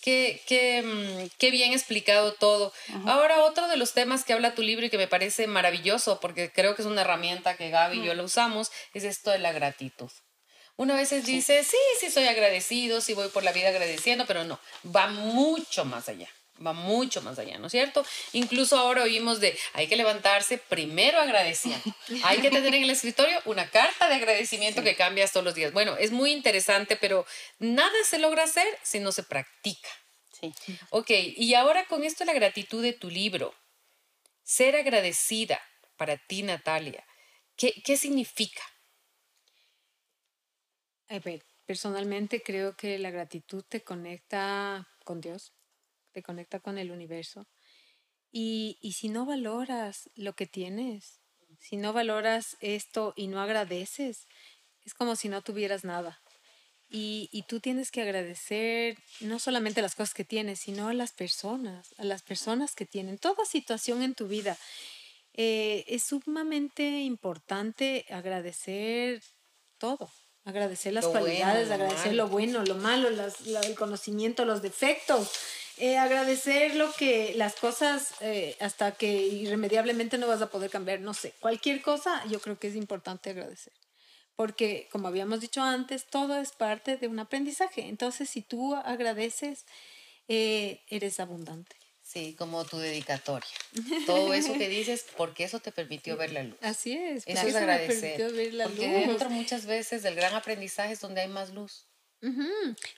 Qué, 0.00 0.42
qué, 0.46 0.82
mm, 0.82 1.36
qué, 1.36 1.50
bien 1.50 1.72
explicado 1.72 2.32
todo. 2.32 2.72
Ahora, 3.06 3.44
otro 3.44 3.68
de 3.68 3.76
los 3.76 3.92
temas 3.92 4.24
que 4.24 4.32
habla 4.32 4.54
tu 4.54 4.62
libro 4.62 4.86
y 4.86 4.90
que 4.90 4.96
me 4.96 5.08
parece 5.08 5.46
maravilloso, 5.48 6.18
porque 6.20 6.50
creo 6.50 6.74
que 6.74 6.80
es 6.80 6.88
una 6.88 7.02
herramienta 7.02 7.58
que 7.58 7.68
Gaby 7.68 8.00
y 8.00 8.04
yo 8.04 8.14
la 8.14 8.22
usamos, 8.22 8.72
es 8.94 9.04
esto 9.04 9.30
de 9.30 9.38
la 9.38 9.52
gratitud. 9.52 10.10
Uno 10.80 10.94
a 10.94 10.96
veces 10.96 11.26
dice, 11.26 11.62
sí, 11.62 11.76
sí, 11.98 12.10
soy 12.10 12.26
agradecido, 12.26 13.02
sí 13.02 13.12
voy 13.12 13.28
por 13.28 13.42
la 13.42 13.52
vida 13.52 13.68
agradeciendo, 13.68 14.24
pero 14.24 14.44
no, 14.44 14.58
va 14.96 15.08
mucho 15.08 15.84
más 15.84 16.08
allá, 16.08 16.26
va 16.66 16.72
mucho 16.72 17.20
más 17.20 17.38
allá, 17.38 17.58
¿no 17.58 17.66
es 17.66 17.72
cierto? 17.72 18.02
Incluso 18.32 18.78
ahora 18.78 19.02
oímos 19.02 19.40
de, 19.40 19.58
hay 19.74 19.88
que 19.88 19.96
levantarse 19.96 20.56
primero 20.56 21.20
agradeciendo, 21.20 21.94
hay 22.24 22.38
que 22.38 22.48
tener 22.48 22.74
en 22.74 22.84
el 22.84 22.88
escritorio 22.88 23.42
una 23.44 23.68
carta 23.68 24.08
de 24.08 24.14
agradecimiento 24.14 24.82
que 24.82 24.96
cambias 24.96 25.32
todos 25.32 25.44
los 25.44 25.54
días. 25.54 25.74
Bueno, 25.74 25.98
es 25.98 26.12
muy 26.12 26.32
interesante, 26.32 26.96
pero 26.96 27.26
nada 27.58 27.92
se 28.08 28.18
logra 28.18 28.44
hacer 28.44 28.66
si 28.82 29.00
no 29.00 29.12
se 29.12 29.22
practica. 29.22 29.90
Sí. 30.40 30.54
Ok, 30.88 31.10
y 31.10 31.52
ahora 31.52 31.84
con 31.88 32.04
esto 32.04 32.24
la 32.24 32.32
gratitud 32.32 32.82
de 32.82 32.94
tu 32.94 33.10
libro, 33.10 33.54
ser 34.44 34.76
agradecida 34.76 35.60
para 35.98 36.16
ti, 36.16 36.42
Natalia, 36.42 37.04
¿qué, 37.54 37.82
qué 37.84 37.98
significa? 37.98 38.62
Personalmente 41.66 42.42
creo 42.42 42.76
que 42.76 42.98
la 42.98 43.10
gratitud 43.10 43.64
te 43.68 43.82
conecta 43.82 44.88
con 45.04 45.20
Dios, 45.20 45.52
te 46.12 46.22
conecta 46.22 46.60
con 46.60 46.78
el 46.78 46.90
universo. 46.90 47.46
Y, 48.30 48.78
y 48.80 48.92
si 48.92 49.08
no 49.08 49.26
valoras 49.26 50.08
lo 50.14 50.34
que 50.34 50.46
tienes, 50.46 51.20
si 51.58 51.76
no 51.76 51.92
valoras 51.92 52.56
esto 52.60 53.12
y 53.16 53.26
no 53.26 53.40
agradeces, 53.40 54.26
es 54.84 54.94
como 54.94 55.16
si 55.16 55.28
no 55.28 55.42
tuvieras 55.42 55.84
nada. 55.84 56.20
Y, 56.88 57.28
y, 57.30 57.42
tú 57.42 57.60
tienes 57.60 57.92
que 57.92 58.02
agradecer 58.02 58.98
no 59.20 59.38
solamente 59.38 59.80
las 59.80 59.94
cosas 59.94 60.12
que 60.12 60.24
tienes, 60.24 60.58
sino 60.58 60.88
a 60.88 60.94
las 60.94 61.12
personas, 61.12 61.94
a 61.98 62.04
las 62.04 62.22
personas 62.22 62.74
que 62.74 62.84
tienen 62.84 63.16
toda 63.16 63.44
situación 63.44 64.02
en 64.02 64.14
tu 64.14 64.26
vida. 64.26 64.58
Eh, 65.34 65.84
es 65.86 66.02
sumamente 66.02 67.02
importante 67.02 68.06
agradecer 68.10 69.22
todo, 69.78 70.10
Agradecer 70.44 70.92
las 70.92 71.06
cualidades, 71.06 71.70
agradecer 71.70 72.14
lo 72.14 72.28
bueno, 72.28 72.64
lo 72.64 72.74
malo, 72.74 73.08
el 73.08 73.74
conocimiento, 73.74 74.44
los 74.44 74.62
defectos. 74.62 75.30
Eh, 75.76 75.96
agradecer 75.96 76.76
lo 76.76 76.92
que 76.92 77.32
las 77.36 77.54
cosas 77.54 78.12
eh, 78.20 78.54
hasta 78.60 78.92
que 78.92 79.10
irremediablemente 79.10 80.18
no 80.18 80.26
vas 80.26 80.42
a 80.42 80.50
poder 80.50 80.70
cambiar, 80.70 81.00
no 81.00 81.14
sé, 81.14 81.32
cualquier 81.40 81.80
cosa 81.80 82.22
yo 82.26 82.38
creo 82.38 82.58
que 82.58 82.68
es 82.68 82.76
importante 82.76 83.30
agradecer. 83.30 83.72
Porque 84.36 84.88
como 84.92 85.08
habíamos 85.08 85.40
dicho 85.40 85.62
antes, 85.62 86.04
todo 86.04 86.36
es 86.38 86.52
parte 86.52 86.96
de 86.96 87.08
un 87.08 87.18
aprendizaje. 87.18 87.88
Entonces, 87.88 88.28
si 88.28 88.42
tú 88.42 88.74
agradeces, 88.74 89.64
eh, 90.28 90.82
eres 90.88 91.18
abundante. 91.18 91.79
Sí, 92.12 92.34
como 92.36 92.64
tu 92.64 92.76
dedicatoria. 92.78 93.48
Todo 94.06 94.34
eso 94.34 94.54
que 94.54 94.68
dices, 94.68 95.06
porque 95.16 95.44
eso 95.44 95.60
te 95.60 95.70
permitió 95.70 96.16
ver 96.16 96.32
la 96.32 96.42
luz. 96.42 96.58
Así 96.60 96.94
es. 96.94 97.22
Eso 97.24 97.46
es 97.46 97.54
agradecer. 97.54 98.32
Ver 98.32 98.54
la 98.54 98.64
porque 98.64 98.88
luz. 98.88 99.06
dentro 99.06 99.30
muchas 99.30 99.64
veces 99.64 100.02
del 100.02 100.16
gran 100.16 100.34
aprendizaje 100.34 100.92
es 100.92 101.00
donde 101.00 101.20
hay 101.20 101.28
más 101.28 101.50
luz. 101.50 101.86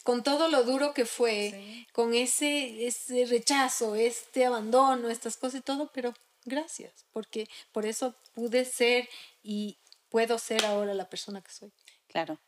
Con 0.02 0.22
todo 0.24 0.48
lo 0.48 0.64
duro 0.64 0.94
que 0.94 1.04
fue, 1.04 1.86
con 1.92 2.14
ese, 2.14 2.86
ese 2.86 3.26
rechazo, 3.26 3.94
este 3.94 4.46
abandono, 4.46 5.10
estas 5.10 5.36
cosas 5.36 5.60
y 5.60 5.62
todo, 5.62 5.90
pero 5.92 6.12
gracias, 6.44 7.04
porque 7.12 7.48
por 7.70 7.86
eso 7.86 8.16
pude 8.34 8.64
ser 8.64 9.08
y 9.42 9.76
puedo 10.08 10.38
ser 10.38 10.64
ahora 10.64 10.94
la 10.94 11.08
persona 11.08 11.40
que 11.40 11.52
soy. 11.52 11.70
Claro. 12.08 12.40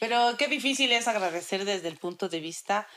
Pero 0.00 0.36
qué 0.36 0.48
difícil 0.48 0.90
es 0.90 1.06
agradecer 1.06 1.64
desde 1.64 1.88
el 1.88 1.96
punto 1.96 2.28
de 2.28 2.40
vista 2.40 2.88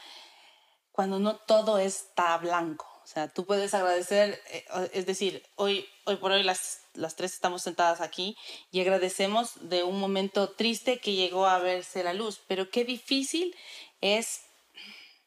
cuando 1.01 1.17
no 1.17 1.35
todo 1.35 1.79
está 1.79 2.37
blanco. 2.37 2.85
O 3.03 3.07
sea, 3.07 3.27
tú 3.27 3.47
puedes 3.47 3.73
agradecer, 3.73 4.39
eh, 4.51 4.63
es 4.93 5.07
decir, 5.07 5.41
hoy, 5.55 5.83
hoy 6.05 6.17
por 6.17 6.31
hoy 6.31 6.43
las, 6.43 6.81
las 6.93 7.15
tres 7.15 7.33
estamos 7.33 7.63
sentadas 7.63 8.01
aquí 8.01 8.37
y 8.69 8.81
agradecemos 8.81 9.67
de 9.67 9.81
un 9.81 9.99
momento 9.99 10.51
triste 10.51 10.99
que 10.99 11.15
llegó 11.15 11.47
a 11.47 11.57
verse 11.57 12.03
la 12.03 12.13
luz, 12.13 12.43
pero 12.47 12.69
qué 12.69 12.85
difícil 12.85 13.55
es, 13.99 14.41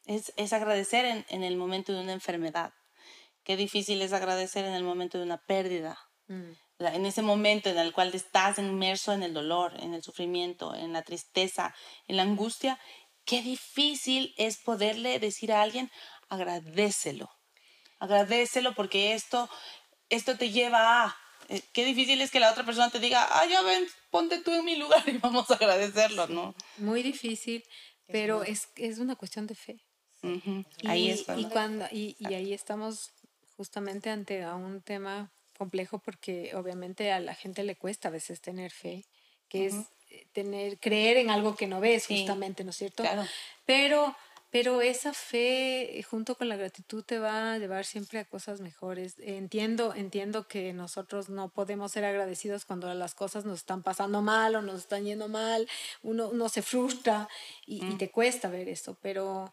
es, 0.07 0.33
es 0.37 0.53
agradecer 0.53 1.07
en, 1.07 1.27
en, 1.29 1.43
el 1.43 1.57
momento 1.57 1.93
de 1.93 2.03
una 2.03 2.13
enfermedad, 2.13 2.73
qué 3.43 3.57
difícil 3.57 4.01
es 4.01 4.13
agradecer 4.13 4.65
en 4.65 4.75
el 4.75 4.85
momento 4.85 5.19
de 5.19 5.25
una 5.25 5.38
pérdida, 5.38 5.98
mm. 6.29 6.53
en 6.79 7.05
ese 7.05 7.23
momento 7.23 7.69
en 7.69 7.79
el 7.79 7.92
cual 7.92 8.15
estás 8.15 8.61
inmerso 8.61 9.13
en 9.13 9.25
el 9.25 9.35
dolor, 9.35 9.73
en 9.81 9.92
el 9.92 10.05
sufrimiento, 10.05 10.73
en 10.73 10.92
la 10.92 11.03
tristeza, 11.03 11.75
en 12.07 12.19
la 12.19 12.23
angustia, 12.23 12.79
qué 13.25 13.42
difícil 13.42 14.35
es 14.37 14.58
poderle 14.58 15.18
decir 15.18 15.52
a 15.52 15.62
alguien, 15.62 15.90
agradecelo, 16.29 17.31
agradecelo 17.98 18.75
porque 18.75 19.14
esto, 19.14 19.48
esto 20.10 20.37
te 20.37 20.50
lleva 20.50 21.04
a... 21.04 21.16
Eh, 21.48 21.62
qué 21.72 21.85
difícil 21.85 22.20
es 22.22 22.31
que 22.31 22.40
la 22.40 22.50
otra 22.50 22.64
persona 22.64 22.90
te 22.90 23.00
diga, 23.00 23.27
ah, 23.31 23.44
ya 23.46 23.60
ven, 23.62 23.87
ponte 24.10 24.38
tú 24.38 24.52
en 24.52 24.64
mi 24.64 24.77
lugar 24.77 25.02
y 25.08 25.18
vamos 25.18 25.50
a 25.50 25.54
agradecerlo, 25.54 26.27
¿no? 26.29 26.54
Muy 26.79 27.02
difícil, 27.02 27.64
pero 28.06 28.42
es, 28.42 28.68
es 28.77 28.98
una 28.98 29.16
cuestión 29.16 29.46
de 29.46 29.54
fe. 29.54 29.81
ahí 30.87 31.10
es 31.10 31.27
y, 31.37 31.44
cuando, 31.46 31.87
y, 31.90 32.16
y 32.18 32.35
ahí 32.35 32.52
estamos 32.54 33.12
justamente 33.56 34.10
ante 34.10 34.42
a 34.42 34.54
un 34.54 34.83
tema 34.83 35.31
complejo 35.56 35.98
porque 35.98 36.54
obviamente 36.54 37.12
a 37.12 37.20
la 37.20 37.35
gente 37.35 37.62
le 37.62 37.77
cuesta 37.77 38.08
a 38.08 38.10
veces 38.10 38.40
tener 38.40 38.72
fe, 38.72 39.04
que 39.48 39.66
es 39.66 39.75
tener, 40.33 40.79
creer 40.79 41.17
en 41.19 41.31
algo 41.31 41.56
que 41.56 41.67
no 41.67 41.81
ves, 41.81 42.06
justamente, 42.06 42.65
¿no 42.65 42.71
es 42.71 42.77
cierto? 42.77 43.02
Claro. 43.02 43.25
Pero 43.67 44.15
pero 44.54 44.83
esa 44.83 45.12
fe 45.12 46.00
junto 46.08 46.37
con 46.37 46.48
la 46.48 46.54
gratitud 46.54 47.02
te 47.02 47.19
va 47.19 47.54
a 47.54 47.58
llevar 47.58 47.85
siempre 47.85 48.21
a 48.21 48.25
cosas 48.25 48.60
mejores. 48.60 49.17
Entiendo, 49.19 49.94
entiendo 49.96 50.46
que 50.46 50.73
nosotros 50.73 51.29
no 51.29 51.48
podemos 51.48 51.90
ser 51.90 52.04
agradecidos 52.04 52.65
cuando 52.65 52.94
las 52.94 53.17
cosas 53.17 53.44
nos 53.44 53.58
están 53.58 53.83
pasando 53.83 54.23
mal 54.23 54.54
o 54.54 54.62
nos 54.62 54.79
están 54.79 55.06
yendo 55.06 55.27
mal, 55.27 55.69
uno, 56.04 56.29
uno 56.29 56.48
se 56.48 56.62
frustra 56.62 57.29
y, 57.67 57.85
y 57.85 57.96
te 57.96 58.12
cuesta 58.12 58.48
ver 58.48 58.69
eso, 58.69 58.96
pero 59.02 59.52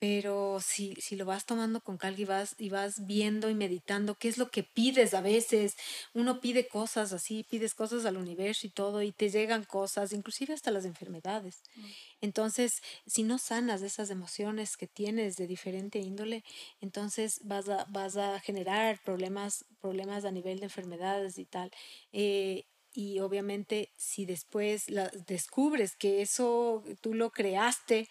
pero 0.00 0.60
si, 0.60 0.94
si 0.94 1.14
lo 1.14 1.26
vas 1.26 1.44
tomando 1.44 1.82
con 1.82 1.98
calma 1.98 2.18
y 2.18 2.24
vas, 2.24 2.54
y 2.58 2.70
vas 2.70 3.06
viendo 3.06 3.50
y 3.50 3.54
meditando 3.54 4.14
qué 4.14 4.28
es 4.28 4.38
lo 4.38 4.50
que 4.50 4.62
pides 4.62 5.12
a 5.12 5.20
veces, 5.20 5.76
uno 6.14 6.40
pide 6.40 6.66
cosas 6.66 7.12
así, 7.12 7.44
pides 7.44 7.74
cosas 7.74 8.06
al 8.06 8.16
universo 8.16 8.66
y 8.66 8.70
todo, 8.70 9.02
y 9.02 9.12
te 9.12 9.28
llegan 9.28 9.64
cosas, 9.64 10.14
inclusive 10.14 10.54
hasta 10.54 10.70
las 10.70 10.86
enfermedades. 10.86 11.62
Mm. 11.76 11.84
Entonces, 12.22 12.80
si 13.06 13.24
no 13.24 13.36
sanas 13.36 13.82
esas 13.82 14.08
emociones 14.08 14.78
que 14.78 14.86
tienes 14.86 15.36
de 15.36 15.46
diferente 15.46 15.98
índole, 15.98 16.44
entonces 16.80 17.38
vas 17.44 17.68
a, 17.68 17.84
vas 17.90 18.16
a 18.16 18.40
generar 18.40 18.98
problemas, 19.04 19.66
problemas 19.82 20.24
a 20.24 20.30
nivel 20.30 20.60
de 20.60 20.64
enfermedades 20.64 21.36
y 21.36 21.44
tal. 21.44 21.70
Eh, 22.12 22.64
y 22.92 23.20
obviamente 23.20 23.92
si 23.96 24.24
después 24.24 24.88
la, 24.88 25.10
descubres 25.26 25.94
que 25.94 26.22
eso 26.22 26.82
tú 27.00 27.14
lo 27.14 27.30
creaste, 27.30 28.08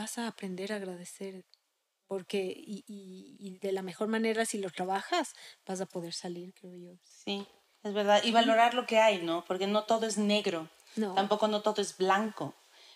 vas 0.00 0.18
a 0.18 0.26
aprender 0.26 0.72
a 0.72 0.76
agradecer 0.76 1.44
porque 2.06 2.52
y, 2.56 2.84
y, 2.86 3.58
de 3.58 3.72
la 3.72 3.82
mejor 3.82 4.08
manera 4.08 4.44
si 4.44 4.58
lo 4.58 4.70
trabajas 4.70 5.34
vas 5.66 5.80
a 5.80 5.86
poder 5.86 6.12
salir, 6.12 6.52
creo 6.54 6.74
yo. 6.74 6.98
Sí, 7.04 7.46
es 7.84 7.92
verdad. 7.92 8.22
Y 8.24 8.32
valorar 8.32 8.74
lo 8.74 8.86
que 8.86 8.98
hay, 8.98 9.22
¿no? 9.22 9.44
Porque 9.44 9.66
no 9.66 9.84
todo 9.84 10.06
es 10.06 10.18
negro, 10.18 10.68
no. 10.96 11.14
tampoco 11.14 11.46
no 11.48 11.62
todo 11.62 11.80
es 11.82 11.96
blanco. 11.96 12.54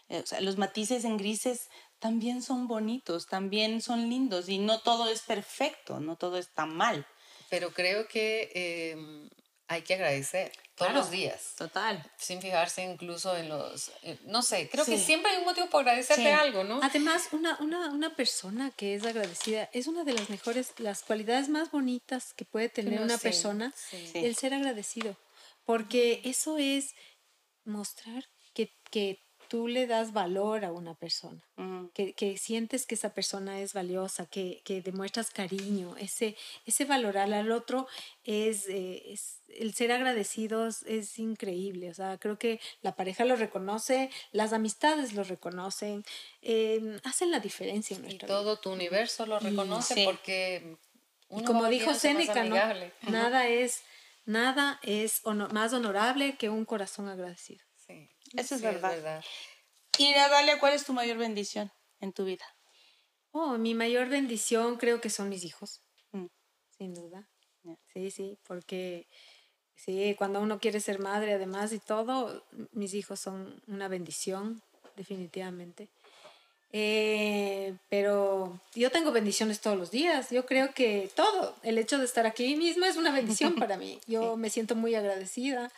Eh, 0.08 0.20
o 0.24 0.26
sea, 0.26 0.40
los 0.40 0.58
matices 0.58 1.04
en 1.04 1.16
grises 1.16 1.68
también 1.98 2.42
son 2.42 2.66
bonitos, 2.66 3.26
también 3.26 3.80
son 3.80 4.08
lindos 4.08 4.48
y 4.48 4.58
no 4.58 4.80
todo 4.80 5.08
es 5.08 5.22
perfecto, 5.22 6.00
no 6.00 6.16
todo 6.16 6.36
está 6.38 6.66
mal. 6.66 7.06
Pero 7.50 7.72
creo 7.72 8.08
que 8.08 8.50
em, 8.54 9.28
hay 9.68 9.82
que 9.82 9.94
agradecer 9.94 10.52
todos 10.74 10.92
los 10.92 11.10
días. 11.10 11.54
Total. 11.56 12.04
Sin 12.16 12.42
fijarse 12.42 12.82
incluso 12.82 13.36
en 13.36 13.48
los, 13.48 13.92
eh, 14.02 14.18
no 14.24 14.42
sé, 14.42 14.68
creo 14.68 14.84
que 14.84 14.98
siempre 14.98 15.30
hay 15.30 15.38
un 15.38 15.44
motivo 15.44 15.68
por 15.68 15.80
agradecerte 15.80 16.32
algo, 16.32 16.64
¿no? 16.64 16.80
Además, 16.82 17.28
una, 17.32 17.56
una, 17.60 17.90
una, 17.90 18.14
persona 18.14 18.70
que 18.76 18.94
es 18.94 19.04
agradecida 19.04 19.70
es 19.72 19.86
una 19.86 20.04
de 20.04 20.12
las 20.12 20.28
mejores, 20.30 20.74
las 20.78 21.02
cualidades 21.02 21.48
más 21.48 21.70
bonitas 21.70 22.34
que 22.34 22.44
puede 22.44 22.68
tener 22.68 23.00
una 23.00 23.18
persona, 23.18 23.72
el 24.14 24.36
ser 24.36 24.54
agradecido, 24.54 25.16
porque 25.64 26.20
eso 26.24 26.58
es 26.58 26.94
mostrar 27.64 28.28
que, 28.52 28.72
que 28.90 29.23
tú 29.54 29.68
le 29.68 29.86
das 29.86 30.12
valor 30.12 30.64
a 30.64 30.72
una 30.72 30.94
persona, 30.94 31.40
que, 31.94 32.12
que, 32.12 32.36
sientes 32.38 32.86
que 32.86 32.96
esa 32.96 33.14
persona 33.14 33.60
es 33.60 33.72
valiosa, 33.72 34.26
que, 34.26 34.62
que 34.64 34.82
demuestras 34.82 35.30
cariño, 35.30 35.96
ese, 35.96 36.36
ese 36.66 36.84
valorar 36.86 37.32
al 37.32 37.52
otro 37.52 37.86
es, 38.24 38.66
eh, 38.68 39.12
es, 39.12 39.42
el 39.46 39.72
ser 39.72 39.92
agradecidos 39.92 40.82
es 40.82 41.20
increíble, 41.20 41.88
o 41.88 41.94
sea, 41.94 42.18
creo 42.18 42.36
que 42.36 42.58
la 42.82 42.96
pareja 42.96 43.24
lo 43.24 43.36
reconoce, 43.36 44.10
las 44.32 44.52
amistades 44.52 45.12
lo 45.12 45.22
reconocen, 45.22 46.04
em, 46.42 46.98
hacen 47.04 47.30
la 47.30 47.38
diferencia 47.38 47.94
en 47.94 48.02
nuestra 48.02 48.26
y 48.26 48.28
todo 48.28 48.58
tu 48.58 48.72
universo 48.72 49.24
lo 49.24 49.38
reconoce 49.38 50.04
porque... 50.04 50.78
Uno 51.28 51.44
como 51.44 51.68
dijo 51.68 51.94
Séneca, 51.94 52.42
¿no? 52.42 52.56
nada 53.02 53.46
es, 53.46 53.82
nada 54.24 54.80
es 54.82 55.22
más 55.52 55.72
honorable 55.72 56.36
que 56.36 56.50
un 56.50 56.64
corazón 56.64 57.08
agradecido. 57.08 57.64
Eso 58.36 58.54
es, 58.56 58.62
verdad. 58.62 59.24
Y 59.98 60.12
Natalia, 60.12 60.58
¿cuál 60.58 60.72
es 60.72 60.84
tu 60.84 60.92
mayor 60.92 61.18
bendición 61.18 61.70
en 62.00 62.12
tu 62.12 62.24
vida? 62.24 62.44
Oh, 63.30 63.58
mi 63.58 63.74
mayor 63.74 64.08
bendición 64.08 64.76
creo 64.76 65.00
que 65.00 65.10
son 65.10 65.28
mis 65.28 65.44
hijos, 65.44 65.82
mm. 66.12 66.26
sin 66.76 66.94
duda. 66.94 67.28
Sí, 67.92 68.10
sí, 68.10 68.38
porque 68.46 69.08
sí, 69.74 70.14
cuando 70.18 70.40
uno 70.40 70.58
quiere 70.58 70.80
ser 70.80 70.98
madre 70.98 71.34
además 71.34 71.72
y 71.72 71.78
todo, 71.78 72.44
mis 72.72 72.94
hijos 72.94 73.20
son 73.20 73.62
una 73.66 73.88
bendición, 73.88 74.62
definitivamente. 74.96 75.88
Eh, 76.76 77.76
pero 77.88 78.60
yo 78.74 78.90
tengo 78.90 79.12
bendiciones 79.12 79.60
todos 79.60 79.78
los 79.78 79.92
días. 79.92 80.30
Yo 80.30 80.44
creo 80.44 80.74
que 80.74 81.08
todo, 81.14 81.54
el 81.62 81.78
hecho 81.78 81.98
de 81.98 82.04
estar 82.04 82.26
aquí 82.26 82.56
mismo 82.56 82.84
es 82.84 82.96
una 82.96 83.12
bendición 83.12 83.54
para 83.54 83.76
mí. 83.76 84.00
Yo 84.06 84.36
me 84.36 84.50
siento 84.50 84.74
muy 84.74 84.96
agradecida 84.96 85.70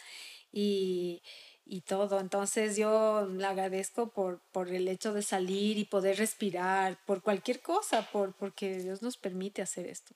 y 0.52 1.22
y 1.66 1.82
todo. 1.82 2.20
Entonces 2.20 2.76
yo 2.76 3.26
le 3.26 3.44
agradezco 3.44 4.12
por, 4.12 4.40
por 4.52 4.68
el 4.68 4.88
hecho 4.88 5.12
de 5.12 5.22
salir 5.22 5.78
y 5.78 5.84
poder 5.84 6.16
respirar, 6.16 6.98
por 7.04 7.22
cualquier 7.22 7.60
cosa, 7.60 8.08
por, 8.10 8.34
porque 8.34 8.78
Dios 8.78 9.02
nos 9.02 9.16
permite 9.16 9.62
hacer 9.62 9.86
esto. 9.86 10.14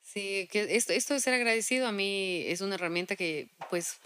Sí, 0.00 0.48
que 0.50 0.74
esto, 0.76 0.92
esto 0.92 1.14
de 1.14 1.20
ser 1.20 1.34
agradecido 1.34 1.86
a 1.86 1.92
mí 1.92 2.44
es 2.46 2.60
una 2.60 2.74
herramienta 2.74 3.14
que 3.14 3.50
pues 3.70 3.98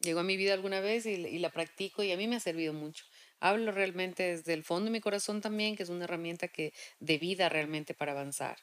llegó 0.00 0.20
a 0.20 0.24
mi 0.24 0.36
vida 0.36 0.54
alguna 0.54 0.80
vez 0.80 1.04
y, 1.06 1.10
y 1.10 1.38
la 1.38 1.50
practico 1.50 2.02
y 2.02 2.12
a 2.12 2.16
mí 2.16 2.26
me 2.28 2.36
ha 2.36 2.40
servido 2.40 2.72
mucho. 2.72 3.04
Hablo 3.40 3.72
realmente 3.72 4.22
desde 4.22 4.54
el 4.54 4.64
fondo 4.64 4.86
de 4.86 4.92
mi 4.92 5.00
corazón 5.00 5.40
también, 5.40 5.76
que 5.76 5.82
es 5.82 5.90
una 5.90 6.04
herramienta 6.04 6.48
que 6.48 6.72
de 7.00 7.18
vida 7.18 7.48
realmente 7.48 7.92
para 7.92 8.12
avanzar. 8.12 8.56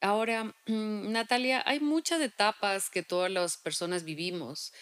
Ahora, 0.00 0.54
Natalia, 0.66 1.62
hay 1.66 1.80
muchas 1.80 2.20
etapas 2.20 2.90
que 2.90 3.02
todas 3.02 3.30
las 3.30 3.56
personas 3.56 4.04
vivimos. 4.04 4.72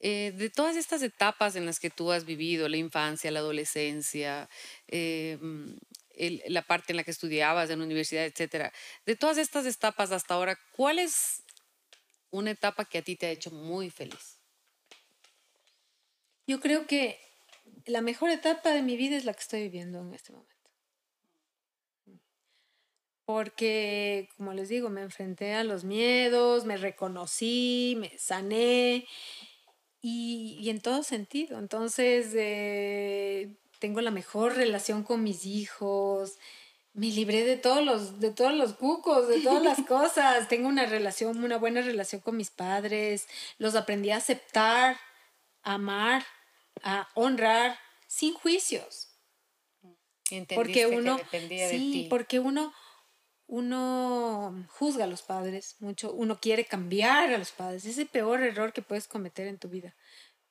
Eh, 0.00 0.32
de 0.36 0.50
todas 0.50 0.76
estas 0.76 1.02
etapas 1.02 1.56
en 1.56 1.64
las 1.64 1.80
que 1.80 1.90
tú 1.90 2.12
has 2.12 2.24
vivido, 2.24 2.68
la 2.68 2.76
infancia, 2.76 3.30
la 3.30 3.38
adolescencia, 3.38 4.48
eh, 4.88 5.38
mm, 5.40 5.72
la 6.48 6.62
parte 6.62 6.92
en 6.92 6.98
la 6.98 7.04
que 7.04 7.10
estudiabas 7.10 7.70
en 7.70 7.78
la 7.78 7.84
universidad, 7.84 8.24
etcétera, 8.24 8.72
de 9.06 9.16
todas 9.16 9.38
estas 9.38 9.66
etapas 9.66 10.12
hasta 10.12 10.34
ahora, 10.34 10.58
¿cuál 10.72 10.98
es 10.98 11.42
una 12.30 12.50
etapa 12.50 12.84
que 12.84 12.98
a 12.98 13.02
ti 13.02 13.16
te 13.16 13.26
ha 13.26 13.30
hecho 13.30 13.50
muy 13.50 13.90
feliz? 13.90 14.38
Yo 16.46 16.60
creo 16.60 16.86
que 16.86 17.18
la 17.86 18.00
mejor 18.02 18.30
etapa 18.30 18.70
de 18.70 18.82
mi 18.82 18.96
vida 18.96 19.16
es 19.16 19.24
la 19.24 19.32
que 19.32 19.40
estoy 19.40 19.62
viviendo 19.62 20.00
en 20.00 20.14
este 20.14 20.32
momento. 20.32 20.54
Porque, 23.24 24.28
como 24.36 24.52
les 24.52 24.68
digo, 24.68 24.88
me 24.88 25.02
enfrenté 25.02 25.54
a 25.54 25.64
los 25.64 25.82
miedos, 25.82 26.64
me 26.64 26.76
reconocí, 26.76 27.96
me 27.98 28.16
sané 28.18 29.04
y, 30.08 30.70
en 30.70 30.80
todo 30.80 31.02
sentido. 31.02 31.58
Entonces, 31.58 32.28
eh, 32.34 33.56
tengo 33.80 34.00
la 34.00 34.12
mejor 34.12 34.54
relación 34.54 35.02
con 35.02 35.24
mis 35.24 35.44
hijos, 35.46 36.38
me 36.92 37.08
libré 37.08 37.44
de 37.44 37.56
todos 37.56 37.84
los, 37.84 38.20
de 38.20 38.30
todos 38.30 38.54
los 38.54 38.74
cucos, 38.74 39.26
de 39.28 39.40
todas 39.40 39.64
las 39.64 39.80
cosas. 39.88 40.48
Tengo 40.48 40.68
una 40.68 40.86
relación, 40.86 41.42
una 41.42 41.58
buena 41.58 41.82
relación 41.82 42.20
con 42.20 42.36
mis 42.36 42.50
padres. 42.50 43.26
Los 43.58 43.74
aprendí 43.74 44.10
a 44.10 44.18
aceptar, 44.18 44.96
a 45.64 45.74
amar, 45.74 46.24
a 46.84 47.08
honrar, 47.14 47.76
sin 48.06 48.32
juicios. 48.32 49.08
porque 50.54 50.86
uno, 50.86 51.18
sí, 51.32 52.06
porque 52.08 52.38
uno, 52.38 52.72
uno 53.48 54.66
juzga 54.68 55.04
a 55.04 55.08
los 55.08 55.22
padres 55.22 55.76
mucho, 55.80 56.12
uno 56.12 56.38
quiere 56.40 56.64
cambiar 56.64 57.32
a 57.32 57.38
los 57.38 57.52
padres. 57.52 57.84
Es 57.84 57.98
el 57.98 58.08
peor 58.08 58.42
error 58.42 58.72
que 58.72 58.82
puedes 58.82 59.06
cometer 59.06 59.46
en 59.46 59.58
tu 59.58 59.68
vida. 59.68 59.94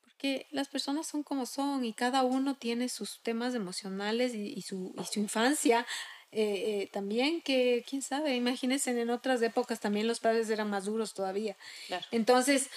Porque 0.01 0.47
las 0.51 0.69
personas 0.69 1.07
son 1.07 1.23
como 1.23 1.45
son 1.45 1.83
y 1.83 1.93
cada 1.93 2.23
uno 2.23 2.55
tiene 2.55 2.87
sus 2.89 3.21
temas 3.21 3.53
emocionales 3.53 4.33
y, 4.33 4.61
su, 4.61 4.93
y 4.97 5.03
su, 5.05 5.19
infancia 5.19 5.85
eh, 6.31 6.81
eh, 6.83 6.89
también, 6.91 7.41
que 7.41 7.83
quién 7.87 8.01
sabe, 8.01 8.35
imagínense 8.35 8.99
en 8.99 9.09
otras 9.09 9.41
épocas 9.41 9.79
también 9.79 10.07
los 10.07 10.19
padres 10.19 10.49
eran 10.49 10.69
más 10.69 10.85
duros 10.85 11.13
todavía. 11.13 11.57
Entonces, 12.11 12.69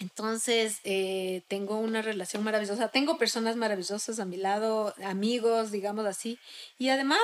entonces, 0.00 0.80
eh, 0.84 1.42
tengo 1.48 1.78
una 1.78 2.02
relación 2.02 2.42
maravillosa, 2.42 2.88
tengo 2.88 3.16
personas 3.16 3.56
maravillosas 3.56 4.18
a 4.18 4.24
mi 4.24 4.36
lado, 4.36 4.94
amigos, 5.04 5.70
digamos 5.70 6.04
así, 6.04 6.38
y 6.78 6.88
además 6.90 7.20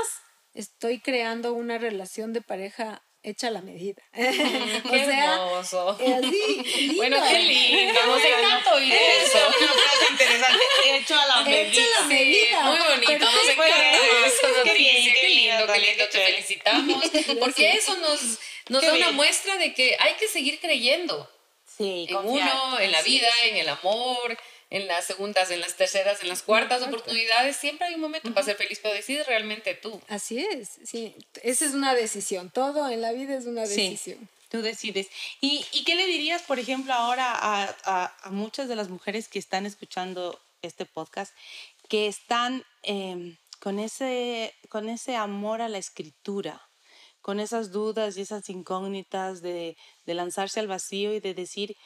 estoy 0.61 1.01
creando 1.01 1.53
una 1.55 1.79
relación 1.79 2.33
de 2.33 2.43
pareja 2.43 3.03
hecha 3.23 3.49
a 3.49 3.51
la 3.51 3.63
medida. 3.63 4.03
qué 4.13 5.03
hermoso. 5.03 5.99
bueno, 6.97 7.17
qué 7.29 7.39
lindo. 7.39 8.07
Nos 8.07 8.25
encanta 8.25 8.75
oír 8.75 8.93
eso. 8.93 9.39
una 9.39 9.73
frase 9.73 10.13
interesante. 10.13 10.65
Hecho 10.87 11.15
a 11.19 11.27
la 11.27 11.43
medida. 11.43 11.61
Hecho 11.63 11.81
a 11.81 12.01
la 12.01 12.07
medida. 12.07 12.63
Muy 12.63 12.79
bonito. 12.79 13.25
Nos 13.25 13.49
encanta 13.49 13.97
eso. 14.27 14.47
Qué, 14.65 14.75
lindo, 14.75 15.13
qué 15.21 15.29
lindo, 15.29 15.73
qué 15.73 15.79
lindo. 15.81 16.09
Te 16.09 16.27
felicitamos. 16.27 17.05
Porque 17.41 17.73
eso 17.73 17.97
nos, 17.97 18.39
nos 18.69 18.83
da 18.83 18.95
una 18.95 19.13
muestra 19.13 19.57
de 19.57 19.75
que 19.75 19.97
hay 19.99 20.15
que 20.15 20.29
seguir 20.29 20.61
creyendo. 20.61 21.31
Sí, 21.77 22.07
en 22.09 22.17
uno, 22.17 22.79
en 22.79 22.93
la 22.93 23.01
vida, 23.03 23.29
en 23.45 23.57
el 23.57 23.69
amor, 23.69 24.37
en 24.71 24.87
las 24.87 25.05
segundas, 25.05 25.51
en 25.51 25.61
las 25.61 25.75
terceras, 25.75 26.23
en 26.23 26.29
las 26.29 26.43
cuartas 26.43 26.83
oportunidades, 26.83 27.57
siempre 27.57 27.89
hay 27.89 27.95
un 27.95 28.01
momento 28.01 28.33
para 28.33 28.47
ser 28.47 28.57
feliz, 28.57 28.79
pero 28.81 28.95
decides 28.95 29.27
realmente 29.27 29.75
tú. 29.75 30.01
Así 30.09 30.39
es, 30.39 30.79
sí, 30.85 31.15
esa 31.43 31.65
es 31.65 31.75
una 31.75 31.95
decisión, 31.95 32.51
todo 32.51 32.89
en 32.89 33.01
la 33.01 33.13
vida 33.13 33.37
es 33.37 33.47
una 33.47 33.63
decisión. 33.63 34.29
tú 34.49 34.63
decides. 34.63 35.09
¿Y, 35.41 35.67
¿Y, 35.73 35.85
qué 35.85 35.97
le 35.97 36.07
dirías, 36.07 36.43
por 36.43 36.61
ejemplo, 36.61 36.93
ahora 36.93 37.33
a, 37.33 37.77
a, 37.85 38.15
a, 38.23 38.31
muchas 38.31 38.69
de 38.69 38.77
las 38.77 38.89
mujeres 38.89 39.29
que 39.29 39.41
están 39.41 39.67
escuchando 39.67 40.41
este 40.63 40.87
podcast, 40.87 41.35
que 41.89 42.07
están 42.07 42.65
eh, 42.85 43.37
con, 43.59 43.81
ese, 43.81 44.55
con 44.69 44.89
ese 44.89 45.17
amor 45.17 45.63
a 45.63 45.69
la 45.69 45.79
escritura? 45.79 46.65
con 47.21 47.39
esas 47.39 47.71
dudas 47.71 48.17
y 48.17 48.23
esas 48.23 48.49
incógnitas 48.49 49.43
de, 49.43 49.77
de 50.07 50.15
lanzarse 50.15 50.59
al 50.59 50.69
vacío 50.69 51.13
y 51.13 51.21
de 51.21 51.35
decir, 51.35 51.77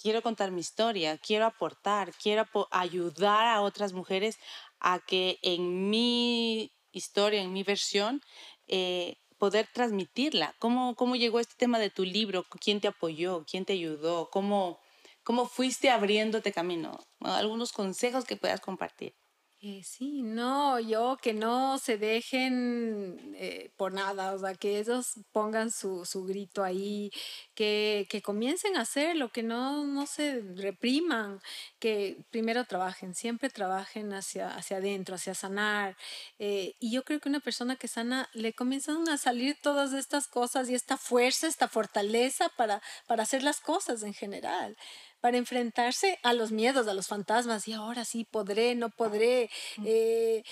quiero 0.00 0.22
contar 0.22 0.50
mi 0.50 0.60
historia, 0.60 1.18
quiero 1.18 1.46
aportar, 1.46 2.12
quiero 2.22 2.44
ayudar 2.70 3.46
a 3.46 3.60
otras 3.60 3.92
mujeres 3.92 4.38
a 4.80 5.00
que 5.00 5.38
en 5.42 5.90
mi 5.90 6.72
historia, 6.92 7.42
en 7.42 7.52
mi 7.52 7.62
versión, 7.62 8.20
eh, 8.66 9.16
poder 9.38 9.68
transmitirla. 9.72 10.54
¿Cómo, 10.58 10.94
¿Cómo 10.96 11.16
llegó 11.16 11.40
este 11.40 11.54
tema 11.56 11.78
de 11.78 11.90
tu 11.90 12.04
libro? 12.04 12.44
¿Quién 12.60 12.80
te 12.80 12.88
apoyó? 12.88 13.44
¿Quién 13.48 13.64
te 13.64 13.74
ayudó? 13.74 14.30
¿Cómo, 14.30 14.80
cómo 15.22 15.46
fuiste 15.46 15.90
abriéndote 15.90 16.52
camino? 16.52 16.98
Algunos 17.20 17.72
consejos 17.72 18.24
que 18.24 18.36
puedas 18.36 18.60
compartir. 18.60 19.14
Eh, 19.60 19.82
sí, 19.82 20.22
no, 20.22 20.78
yo 20.78 21.16
que 21.20 21.34
no 21.34 21.78
se 21.78 21.98
dejen 21.98 23.34
eh, 23.34 23.72
por 23.76 23.92
nada, 23.92 24.32
o 24.32 24.38
sea, 24.38 24.54
que 24.54 24.78
ellos 24.78 25.14
pongan 25.32 25.72
su, 25.72 26.04
su 26.04 26.24
grito 26.24 26.62
ahí, 26.62 27.10
que, 27.56 28.06
que, 28.08 28.22
comiencen 28.22 28.76
a 28.76 28.82
hacerlo, 28.82 29.32
que 29.32 29.42
no, 29.42 29.84
no 29.84 30.06
se 30.06 30.42
repriman, 30.54 31.40
que 31.80 32.18
primero 32.30 32.66
trabajen, 32.66 33.16
siempre 33.16 33.50
trabajen 33.50 34.12
hacia, 34.12 34.54
hacia 34.54 34.76
adentro, 34.76 35.16
hacia 35.16 35.34
sanar. 35.34 35.96
Eh, 36.38 36.76
y 36.78 36.92
yo 36.92 37.02
creo 37.02 37.18
que 37.18 37.28
una 37.28 37.40
persona 37.40 37.74
que 37.74 37.88
sana 37.88 38.30
le 38.34 38.52
comienzan 38.52 39.08
a 39.08 39.18
salir 39.18 39.56
todas 39.60 39.92
estas 39.92 40.28
cosas 40.28 40.70
y 40.70 40.76
esta 40.76 40.96
fuerza, 40.96 41.48
esta 41.48 41.66
fortaleza 41.66 42.48
para, 42.50 42.80
para 43.08 43.24
hacer 43.24 43.42
las 43.42 43.58
cosas 43.58 44.04
en 44.04 44.14
general 44.14 44.76
para 45.20 45.38
enfrentarse 45.38 46.18
a 46.22 46.32
los 46.32 46.52
miedos, 46.52 46.88
a 46.88 46.94
los 46.94 47.08
fantasmas, 47.08 47.68
y 47.68 47.72
ahora 47.72 48.04
sí 48.04 48.24
podré, 48.24 48.74
no 48.74 48.90
podré, 48.90 49.50
eh, 49.84 50.42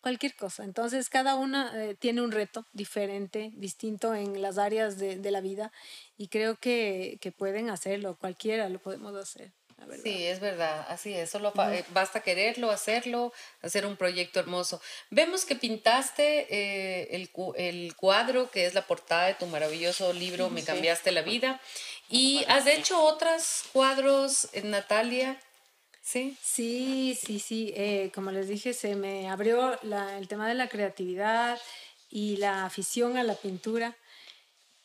cualquier 0.00 0.36
cosa. 0.36 0.64
Entonces, 0.64 1.08
cada 1.08 1.34
una 1.36 1.72
eh, 1.82 1.94
tiene 1.96 2.22
un 2.22 2.32
reto 2.32 2.66
diferente, 2.72 3.52
distinto 3.56 4.14
en 4.14 4.42
las 4.42 4.58
áreas 4.58 4.98
de, 4.98 5.16
de 5.16 5.30
la 5.30 5.40
vida, 5.40 5.72
y 6.16 6.28
creo 6.28 6.56
que, 6.56 7.18
que 7.20 7.32
pueden 7.32 7.70
hacerlo, 7.70 8.16
cualquiera 8.18 8.68
lo 8.68 8.80
podemos 8.80 9.14
hacer. 9.16 9.52
Sí, 10.02 10.24
es 10.24 10.40
verdad, 10.40 10.86
así 10.88 11.12
es, 11.14 11.30
solo 11.30 11.52
eh, 11.70 11.84
basta 11.90 12.20
quererlo, 12.20 12.70
hacerlo, 12.70 13.32
hacer 13.62 13.86
un 13.86 13.96
proyecto 13.96 14.40
hermoso. 14.40 14.80
Vemos 15.10 15.44
que 15.44 15.56
pintaste 15.56 16.46
eh, 16.50 17.08
el, 17.10 17.30
el, 17.56 17.94
cuadro 17.94 18.50
que 18.50 18.66
es 18.66 18.74
la 18.74 18.86
portada 18.86 19.26
de 19.26 19.34
tu 19.34 19.46
maravilloso 19.46 20.12
libro 20.12 20.50
Me 20.50 20.64
cambiaste 20.64 21.12
la 21.12 21.22
vida 21.22 21.60
y 22.08 22.44
has 22.48 22.66
hecho 22.66 23.02
otros 23.02 23.64
cuadros, 23.72 24.48
Natalia. 24.62 25.38
Sí, 26.02 26.36
sí, 26.42 27.18
sí, 27.20 27.38
sí. 27.38 27.72
Eh, 27.76 28.10
como 28.14 28.30
les 28.30 28.48
dije, 28.48 28.74
se 28.74 28.94
me 28.94 29.30
abrió 29.30 29.78
la, 29.82 30.18
el 30.18 30.28
tema 30.28 30.46
de 30.48 30.54
la 30.54 30.68
creatividad 30.68 31.58
y 32.10 32.36
la 32.36 32.66
afición 32.66 33.16
a 33.16 33.22
la 33.22 33.34
pintura. 33.34 33.96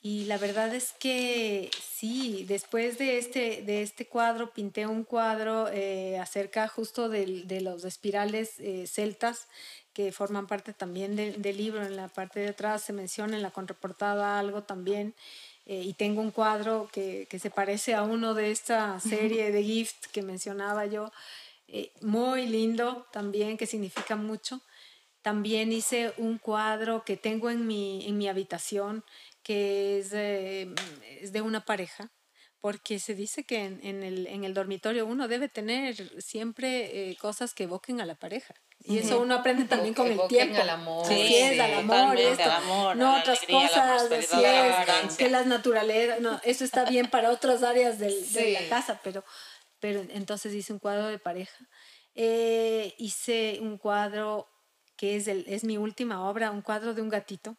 Y 0.02 0.26
la 0.26 0.38
verdad 0.38 0.74
es 0.74 0.94
que 0.94 1.70
sí, 1.82 2.46
después 2.48 2.98
de 2.98 3.18
este, 3.18 3.64
de 3.64 3.82
este 3.82 4.06
cuadro 4.06 4.52
pinté 4.54 4.88
un 4.88 5.04
cuadro 5.04 5.68
eh, 5.68 6.18
acerca 6.20 6.70
justo 6.70 7.10
de, 7.10 7.44
de 7.44 7.60
los 7.60 7.84
espirales 7.84 8.60
eh, 8.60 8.88
celtas 8.88 9.48
que 9.92 10.14
forman 10.14 10.48
parte 10.48 10.72
también 10.72 11.18
del 11.18 11.58
libro. 11.58 11.86
En 11.86 11.98
la 11.98 12.08
parte 12.08 12.40
de 12.40 12.50
atrás 12.50 12.82
se 12.82 12.94
menciona 12.94 13.36
en 13.36 13.42
la 13.42 13.52
contraportada 13.52 14.40
algo 14.40 14.64
también. 14.64 15.14
Eh, 15.66 15.82
y 15.84 15.94
tengo 15.94 16.22
un 16.22 16.32
cuadro 16.32 16.88
que, 16.94 17.28
que, 17.30 17.38
se 17.38 17.50
parece 17.50 17.94
a 17.94 18.04
uno 18.04 18.34
de 18.34 18.52
esta 18.52 19.00
serie 19.02 19.52
de 19.52 19.64
Gift 19.64 20.06
que 20.14 20.22
mencionaba 20.22 20.86
yo. 20.86 21.12
muy 22.02 22.48
lindo 22.48 23.06
también, 23.12 23.58
que 23.58 23.66
significa 23.66 24.16
mucho. 24.16 24.62
También 25.22 25.74
hice 25.74 26.14
un 26.18 26.38
cuadro 26.38 27.04
que 27.04 27.18
tengo 27.18 27.50
en 27.50 27.68
mi, 27.68 28.08
en 28.08 28.18
mi 28.18 28.30
habitación 28.30 29.04
que 29.44 30.00
es, 30.00 30.14
es 30.14 31.32
de 31.32 31.42
una 31.42 31.66
pareja, 31.66 32.12
porque 32.62 33.00
se 33.00 33.16
dice 33.16 33.46
que 33.46 33.64
en, 33.64 33.80
en, 33.84 34.04
el, 34.04 34.28
en 34.28 34.44
el 34.44 34.54
dormitorio 34.54 35.06
uno 35.06 35.28
debe 35.28 35.48
tener 35.48 35.96
siempre 36.22 37.10
eh, 37.10 37.18
cosas 37.18 37.54
que 37.54 37.64
evoquen 37.64 38.02
a 38.02 38.06
la 38.06 38.16
pareja. 38.16 38.54
Y 38.82 38.98
eso 38.98 39.20
uno 39.20 39.36
aprende 39.36 39.66
también 39.66 39.94
con 39.94 40.08
el 40.08 40.20
tiempo. 40.28 40.62
Al 40.62 40.70
amor. 40.70 41.06
Sí, 41.06 41.36
es, 41.36 41.60
al 41.60 41.74
amor, 41.74 42.18
esto. 42.18 42.50
amor, 42.50 42.96
no 42.96 43.18
otras 43.18 43.42
cosas, 43.42 44.10
así 44.12 44.44
es, 44.44 45.18
que 45.18 45.30
las 45.30 45.48
naturalezas, 45.48 46.22
no, 46.22 46.40
eso 46.44 46.64
está 46.64 46.86
bien 46.86 47.10
para 47.10 47.30
otras 47.30 47.64
áreas 47.64 48.00
del, 48.00 48.32
de 48.32 48.52
la 48.54 48.70
casa, 48.70 49.02
pero, 49.04 49.24
pero 49.80 50.02
entonces 50.10 50.54
hice 50.54 50.72
un 50.72 50.80
cuadro 50.80 51.08
de 51.08 51.20
pareja. 51.20 51.58
Eh, 52.16 52.96
hice 52.98 53.60
un 53.62 53.78
cuadro 53.78 54.48
que 54.96 55.18
es, 55.18 55.28
el, 55.28 55.46
es 55.48 55.64
mi 55.64 55.78
última 55.78 56.30
obra, 56.30 56.52
un 56.52 56.62
cuadro 56.62 56.94
de 56.94 57.02
un 57.02 57.10
gatito 57.10 57.58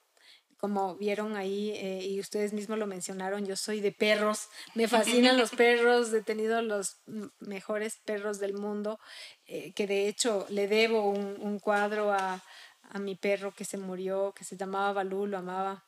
como 0.61 0.95
vieron 0.97 1.37
ahí 1.37 1.71
eh, 1.71 2.05
y 2.05 2.21
ustedes 2.21 2.53
mismos 2.53 2.79
lo 2.79 2.87
mencionaron, 2.87 3.47
yo 3.47 3.57
soy 3.57 3.81
de 3.81 3.93
perros, 3.93 4.49
me 4.75 4.89
fascinan 4.89 5.39
los 5.39 5.51
perros, 5.57 6.13
he 6.13 6.23
tenido 6.23 6.61
los 6.61 6.99
mejores 7.39 7.97
perros 8.05 8.39
del 8.39 8.53
mundo, 8.53 9.01
eh, 9.47 9.73
que 9.73 9.87
de 9.87 10.07
hecho 10.07 10.47
le 10.51 10.69
debo 10.69 11.09
un, 11.09 11.59
cuadro 11.61 12.13
a, 12.13 12.43
mi 13.01 13.15
perro 13.15 13.53
que 13.53 13.65
se 13.65 13.79
murió, 13.79 14.35
que 14.37 14.45
se 14.45 14.57
llamaba 14.59 14.93
Balú, 14.93 15.27
lo 15.27 15.39
amaba 15.39 15.87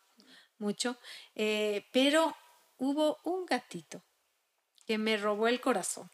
mucho, 0.59 0.97
eh, 1.35 1.85
pero 1.93 2.35
hubo 2.79 3.19
un 3.25 3.45
gatito 3.45 4.03
que 4.87 4.97
me 4.97 5.19
robó 5.19 5.49
el 5.49 5.61
corazón. 5.61 6.11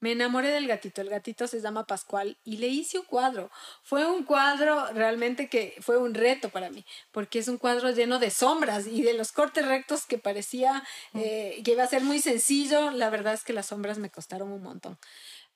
Me 0.00 0.12
enamoré 0.12 0.48
del 0.48 0.66
gatito, 0.66 1.02
el 1.02 1.10
gatito 1.10 1.46
se 1.46 1.60
llama 1.60 1.86
Pascual 1.86 2.38
y 2.42 2.56
le 2.56 2.68
hice 2.68 2.98
un 2.98 3.04
cuadro. 3.04 3.50
Fue 3.82 4.06
un 4.06 4.24
cuadro 4.24 4.86
realmente 4.94 5.48
que 5.48 5.76
fue 5.80 5.98
un 5.98 6.14
reto 6.14 6.48
para 6.48 6.70
mí, 6.70 6.86
porque 7.12 7.38
es 7.38 7.48
un 7.48 7.58
cuadro 7.58 7.90
lleno 7.90 8.18
de 8.18 8.30
sombras 8.30 8.86
y 8.86 9.02
de 9.02 9.12
los 9.12 9.30
cortes 9.32 9.66
rectos 9.66 10.06
que 10.06 10.16
parecía 10.16 10.82
mm. 11.12 11.20
eh, 11.22 11.62
que 11.62 11.72
iba 11.72 11.84
a 11.84 11.88
ser 11.88 12.02
muy 12.02 12.20
sencillo. 12.20 12.90
La 12.92 13.10
verdad 13.10 13.34
es 13.34 13.44
que 13.44 13.52
las 13.52 13.66
sombras 13.66 13.98
me 13.98 14.10
costaron 14.10 14.50
un 14.50 14.62
montón. 14.62 14.98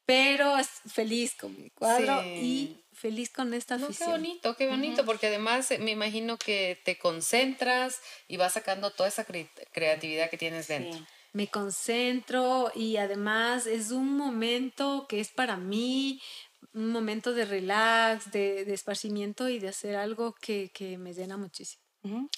Pero 0.06 0.54
feliz 0.86 1.34
con 1.34 1.58
mi 1.58 1.70
cuadro 1.70 2.22
y 2.22 2.84
feliz 2.92 3.30
con 3.30 3.54
esta 3.54 3.76
afición. 3.76 3.96
qué 3.96 4.12
bonito, 4.12 4.56
qué 4.56 4.68
bonito, 4.68 5.06
porque 5.06 5.28
además 5.28 5.70
eh, 5.70 5.78
me 5.78 5.92
imagino 5.92 6.36
que 6.36 6.78
te 6.84 6.98
concentras 6.98 8.02
y 8.28 8.36
vas 8.36 8.52
sacando 8.52 8.90
toda 8.90 9.08
esa 9.08 9.24
creatividad 9.24 10.28
que 10.28 10.36
tienes 10.36 10.68
dentro 10.68 11.00
me 11.34 11.48
concentro 11.48 12.70
y 12.74 12.96
además 12.96 13.66
es 13.66 13.90
un 13.90 14.16
momento 14.16 15.06
que 15.08 15.20
es 15.20 15.30
para 15.30 15.56
mí 15.56 16.22
un 16.72 16.90
momento 16.90 17.32
de 17.32 17.44
relax, 17.44 18.30
de, 18.30 18.64
de 18.64 18.72
esparcimiento 18.72 19.48
y 19.48 19.58
de 19.58 19.68
hacer 19.68 19.96
algo 19.96 20.34
que, 20.34 20.70
que 20.72 20.96
me 20.96 21.12
llena 21.12 21.36
muchísimo. 21.36 21.82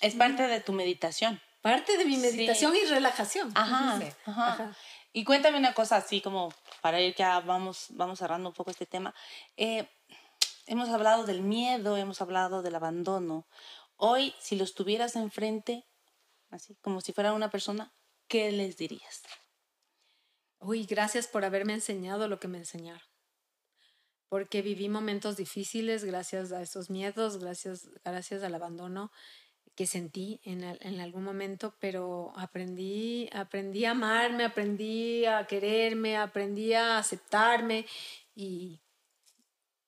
Es 0.00 0.14
parte 0.14 0.46
de 0.46 0.60
tu 0.60 0.72
meditación. 0.72 1.40
Parte 1.60 1.96
de 1.98 2.04
mi 2.04 2.16
meditación 2.16 2.74
y 2.74 2.86
relajación. 2.86 3.50
Ajá, 3.54 4.00
ajá. 4.24 4.76
Y 5.12 5.24
cuéntame 5.24 5.58
una 5.58 5.74
cosa 5.74 5.96
así 5.96 6.20
como 6.20 6.52
para 6.80 7.00
ir 7.00 7.14
ya 7.16 7.40
vamos, 7.40 7.86
vamos 7.90 8.18
cerrando 8.18 8.48
un 8.48 8.54
poco 8.54 8.70
este 8.70 8.86
tema. 8.86 9.14
Eh, 9.56 9.88
hemos 10.66 10.88
hablado 10.88 11.24
del 11.24 11.42
miedo, 11.42 11.96
hemos 11.96 12.22
hablado 12.22 12.62
del 12.62 12.76
abandono. 12.76 13.46
Hoy, 13.96 14.34
si 14.38 14.56
los 14.56 14.74
tuvieras 14.74 15.16
enfrente, 15.16 15.84
así 16.50 16.76
como 16.82 17.00
si 17.00 17.12
fuera 17.12 17.32
una 17.32 17.50
persona, 17.50 17.92
¿qué 18.28 18.52
les 18.52 18.76
dirías? 18.76 19.22
Uy, 20.58 20.84
gracias 20.84 21.26
por 21.26 21.44
haberme 21.44 21.74
enseñado 21.74 22.28
lo 22.28 22.40
que 22.40 22.48
me 22.48 22.58
enseñaron. 22.58 23.06
Porque 24.28 24.62
viví 24.62 24.88
momentos 24.88 25.36
difíciles 25.36 26.04
gracias 26.04 26.50
a 26.52 26.62
esos 26.62 26.90
miedos, 26.90 27.38
gracias, 27.38 27.88
gracias 28.04 28.42
al 28.42 28.54
abandono 28.54 29.12
que 29.76 29.86
sentí 29.86 30.40
en, 30.42 30.64
algún 31.00 31.22
momento, 31.22 31.76
pero 31.78 32.32
aprendí, 32.36 33.28
aprendí 33.32 33.84
a 33.84 33.90
amarme, 33.90 34.44
aprendí 34.44 35.26
a 35.26 35.46
quererme, 35.46 36.16
aprendí 36.16 36.72
a 36.72 36.98
aceptarme 36.98 37.86
y 38.34 38.80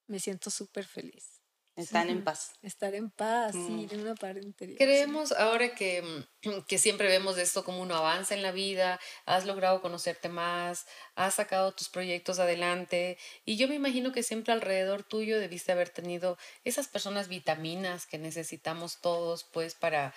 me 0.07 0.21
siento 0.21 0.51
súper 0.51 0.85
feliz. 0.85 1.38
Están 1.79 2.11
en 2.11 2.25
paz. 2.25 2.55
Estar 2.63 2.93
en 2.97 3.09
paz, 3.09 3.53
sí, 3.53 3.59
mm. 3.59 3.87
de 3.87 3.97
una 3.99 4.15
parte 4.17 4.41
interior. 4.41 4.77
Creemos 4.77 5.31
ahora 5.31 5.77
que, 5.77 6.03
mm, 6.03 6.63
que, 6.67 6.77
siempre 6.77 7.07
vemos 7.07 7.39
esto 7.39 7.63
como 7.63 7.81
uno 7.81 7.95
avanza 7.95 8.35
en 8.35 8.43
la 8.43 8.51
vida, 8.51 8.99
has 9.27 9.47
logrado 9.47 9.81
conocerte 9.81 10.29
más, 10.29 10.87
has 11.15 11.35
sacado 11.35 11.73
tus 11.73 11.89
proyectos 11.89 12.41
adelante 12.41 13.17
y 13.45 13.57
yo 13.57 13.69
me 13.69 13.77
imagino 13.77 14.11
que 14.11 14.25
siempre 14.25 14.53
alrededor 14.53 15.05
tuyo 15.05 15.39
debiste 15.39 15.71
haber 15.71 15.91
tenido 15.91 16.37
esas 16.65 16.89
personas 16.89 17.29
vitaminas 17.29 18.07
que 18.07 18.19
necesitamos 18.19 19.01
todos 19.01 19.45
pues 19.45 19.77
para 19.77 20.13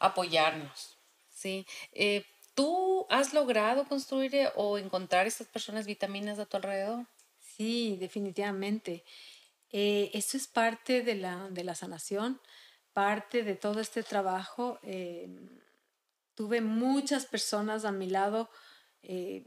apoyarnos, 0.00 0.98
¿sí? 1.30 1.64
Eh, 1.92 2.26
¿Tú 2.54 3.06
has 3.08 3.34
logrado 3.34 3.86
construir 3.86 4.34
eh, 4.34 4.50
o 4.56 4.78
encontrar 4.78 5.28
esas 5.28 5.46
personas 5.46 5.86
vitaminas 5.86 6.40
a 6.40 6.46
tu 6.46 6.56
alrededor? 6.56 7.06
Sí, 7.38 7.96
definitivamente. 8.00 9.04
Eh, 9.76 10.12
eso 10.14 10.36
es 10.36 10.46
parte 10.46 11.02
de 11.02 11.16
la, 11.16 11.48
de 11.50 11.64
la, 11.64 11.74
sanación, 11.74 12.40
parte 12.92 13.42
de 13.42 13.56
todo 13.56 13.80
este 13.80 14.04
trabajo. 14.04 14.78
Eh, 14.84 15.28
tuve 16.36 16.60
muchas 16.60 17.26
personas 17.26 17.84
a 17.84 17.90
mi 17.90 18.08
lado 18.08 18.48
eh, 19.02 19.42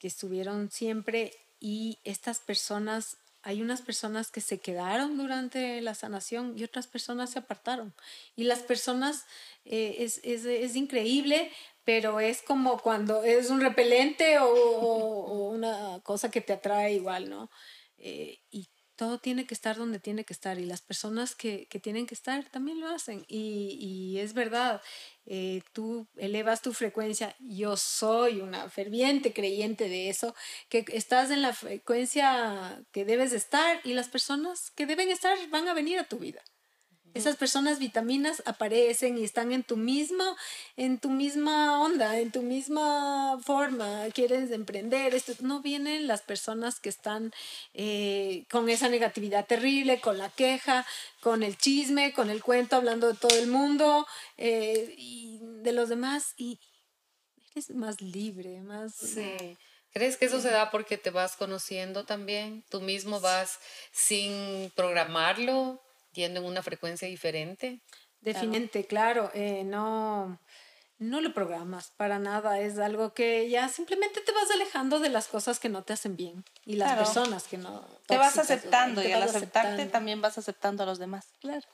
que, 0.00 0.08
estuvieron 0.08 0.70
siempre 0.70 1.30
y 1.60 1.98
estas 2.04 2.40
personas, 2.40 3.18
hay 3.42 3.60
unas 3.60 3.82
personas 3.82 4.30
que 4.30 4.40
se 4.40 4.60
quedaron 4.60 5.18
durante 5.18 5.82
la 5.82 5.94
sanación 5.94 6.54
y 6.56 6.64
otras 6.64 6.86
personas 6.86 7.32
se 7.32 7.40
apartaron. 7.40 7.94
Y 8.34 8.44
las 8.44 8.60
personas 8.60 9.26
eh, 9.66 9.96
es, 9.98 10.22
es, 10.24 10.46
es, 10.46 10.74
increíble, 10.74 11.52
pero 11.84 12.18
es 12.18 12.40
como 12.40 12.78
cuando 12.78 13.24
es 13.24 13.50
un 13.50 13.60
repelente 13.60 14.38
o, 14.38 15.50
una 15.50 16.00
cosa 16.02 16.30
que 16.30 16.40
te 16.40 16.54
atrae 16.54 16.94
igual, 16.94 17.28
¿no? 17.28 17.50
Todo 18.96 19.18
tiene 19.18 19.46
que 19.46 19.54
estar 19.54 19.76
donde 19.76 20.00
tiene 20.00 20.24
que 20.24 20.32
estar 20.32 20.58
y 20.58 20.64
las 20.64 20.80
personas 20.80 21.34
que, 21.34 21.66
que 21.68 21.78
tienen 21.78 22.06
que 22.06 22.14
estar 22.14 22.44
también 22.50 22.80
lo 22.80 22.88
hacen. 22.88 23.24
Y, 23.28 23.76
y 23.80 24.18
es 24.18 24.32
verdad, 24.34 24.80
eh, 25.26 25.62
tú 25.72 26.08
elevas 26.16 26.62
tu 26.62 26.72
frecuencia, 26.72 27.36
yo 27.38 27.76
soy 27.76 28.40
una 28.40 28.68
ferviente 28.70 29.32
creyente 29.32 29.88
de 29.88 30.08
eso, 30.08 30.34
que 30.68 30.84
estás 30.88 31.30
en 31.30 31.42
la 31.42 31.52
frecuencia 31.52 32.82
que 32.92 33.04
debes 33.04 33.32
estar 33.32 33.80
y 33.84 33.92
las 33.92 34.08
personas 34.08 34.70
que 34.70 34.86
deben 34.86 35.10
estar 35.10 35.36
van 35.50 35.68
a 35.68 35.74
venir 35.74 35.98
a 35.98 36.08
tu 36.08 36.18
vida. 36.18 36.42
Esas 37.16 37.36
personas 37.36 37.78
vitaminas 37.78 38.42
aparecen 38.44 39.18
y 39.18 39.24
están 39.24 39.52
en 39.52 39.64
tu 39.64 39.76
misma, 39.76 40.36
en 40.76 40.98
tu 40.98 41.08
misma 41.08 41.80
onda, 41.80 42.18
en 42.18 42.30
tu 42.30 42.42
misma 42.42 43.38
forma, 43.42 44.04
quieres 44.12 44.50
emprender. 44.50 45.14
Esto, 45.14 45.32
no 45.40 45.62
vienen 45.62 46.06
las 46.06 46.22
personas 46.22 46.78
que 46.78 46.88
están 46.88 47.32
eh, 47.74 48.44
con 48.50 48.68
esa 48.68 48.88
negatividad 48.88 49.46
terrible, 49.46 50.00
con 50.00 50.18
la 50.18 50.28
queja, 50.28 50.86
con 51.20 51.42
el 51.42 51.56
chisme, 51.56 52.12
con 52.12 52.30
el 52.30 52.42
cuento, 52.42 52.76
hablando 52.76 53.08
de 53.08 53.14
todo 53.18 53.36
el 53.38 53.46
mundo 53.46 54.06
eh, 54.36 54.94
y 54.96 55.38
de 55.62 55.72
los 55.72 55.88
demás. 55.88 56.34
Y 56.36 56.58
eres 57.52 57.70
más 57.70 58.00
libre, 58.00 58.60
más... 58.60 58.94
Sí. 58.94 59.56
¿Crees 59.96 60.18
que 60.18 60.26
eso 60.26 60.42
se 60.42 60.50
da 60.50 60.70
porque 60.70 60.98
te 60.98 61.08
vas 61.08 61.36
conociendo 61.36 62.04
también? 62.04 62.62
Tú 62.68 62.82
mismo 62.82 63.18
vas 63.18 63.58
sin 63.92 64.70
programarlo, 64.76 65.80
en 66.24 66.44
una 66.44 66.62
frecuencia 66.62 67.08
diferente. 67.08 67.80
Definitivamente, 68.20 68.86
claro, 68.86 69.30
eh, 69.34 69.62
no, 69.64 70.40
no 70.98 71.20
lo 71.20 71.32
programas 71.34 71.92
para 71.96 72.18
nada, 72.18 72.60
es 72.60 72.78
algo 72.78 73.12
que 73.14 73.48
ya 73.48 73.68
simplemente 73.68 74.20
te 74.20 74.32
vas 74.32 74.50
alejando 74.50 74.98
de 74.98 75.10
las 75.10 75.28
cosas 75.28 75.60
que 75.60 75.68
no 75.68 75.82
te 75.82 75.92
hacen 75.92 76.16
bien 76.16 76.44
y 76.64 76.76
las 76.76 76.96
personas 76.96 77.44
que 77.44 77.58
no. 77.58 77.86
Te 78.06 78.16
vas 78.16 78.38
aceptando 78.38 79.02
y 79.02 79.12
al 79.12 79.22
aceptarte 79.22 79.86
también 79.86 80.20
vas 80.20 80.38
aceptando 80.38 80.82
a 80.82 80.86
los 80.86 80.98
demás. 80.98 81.26
Claro. 81.40 81.66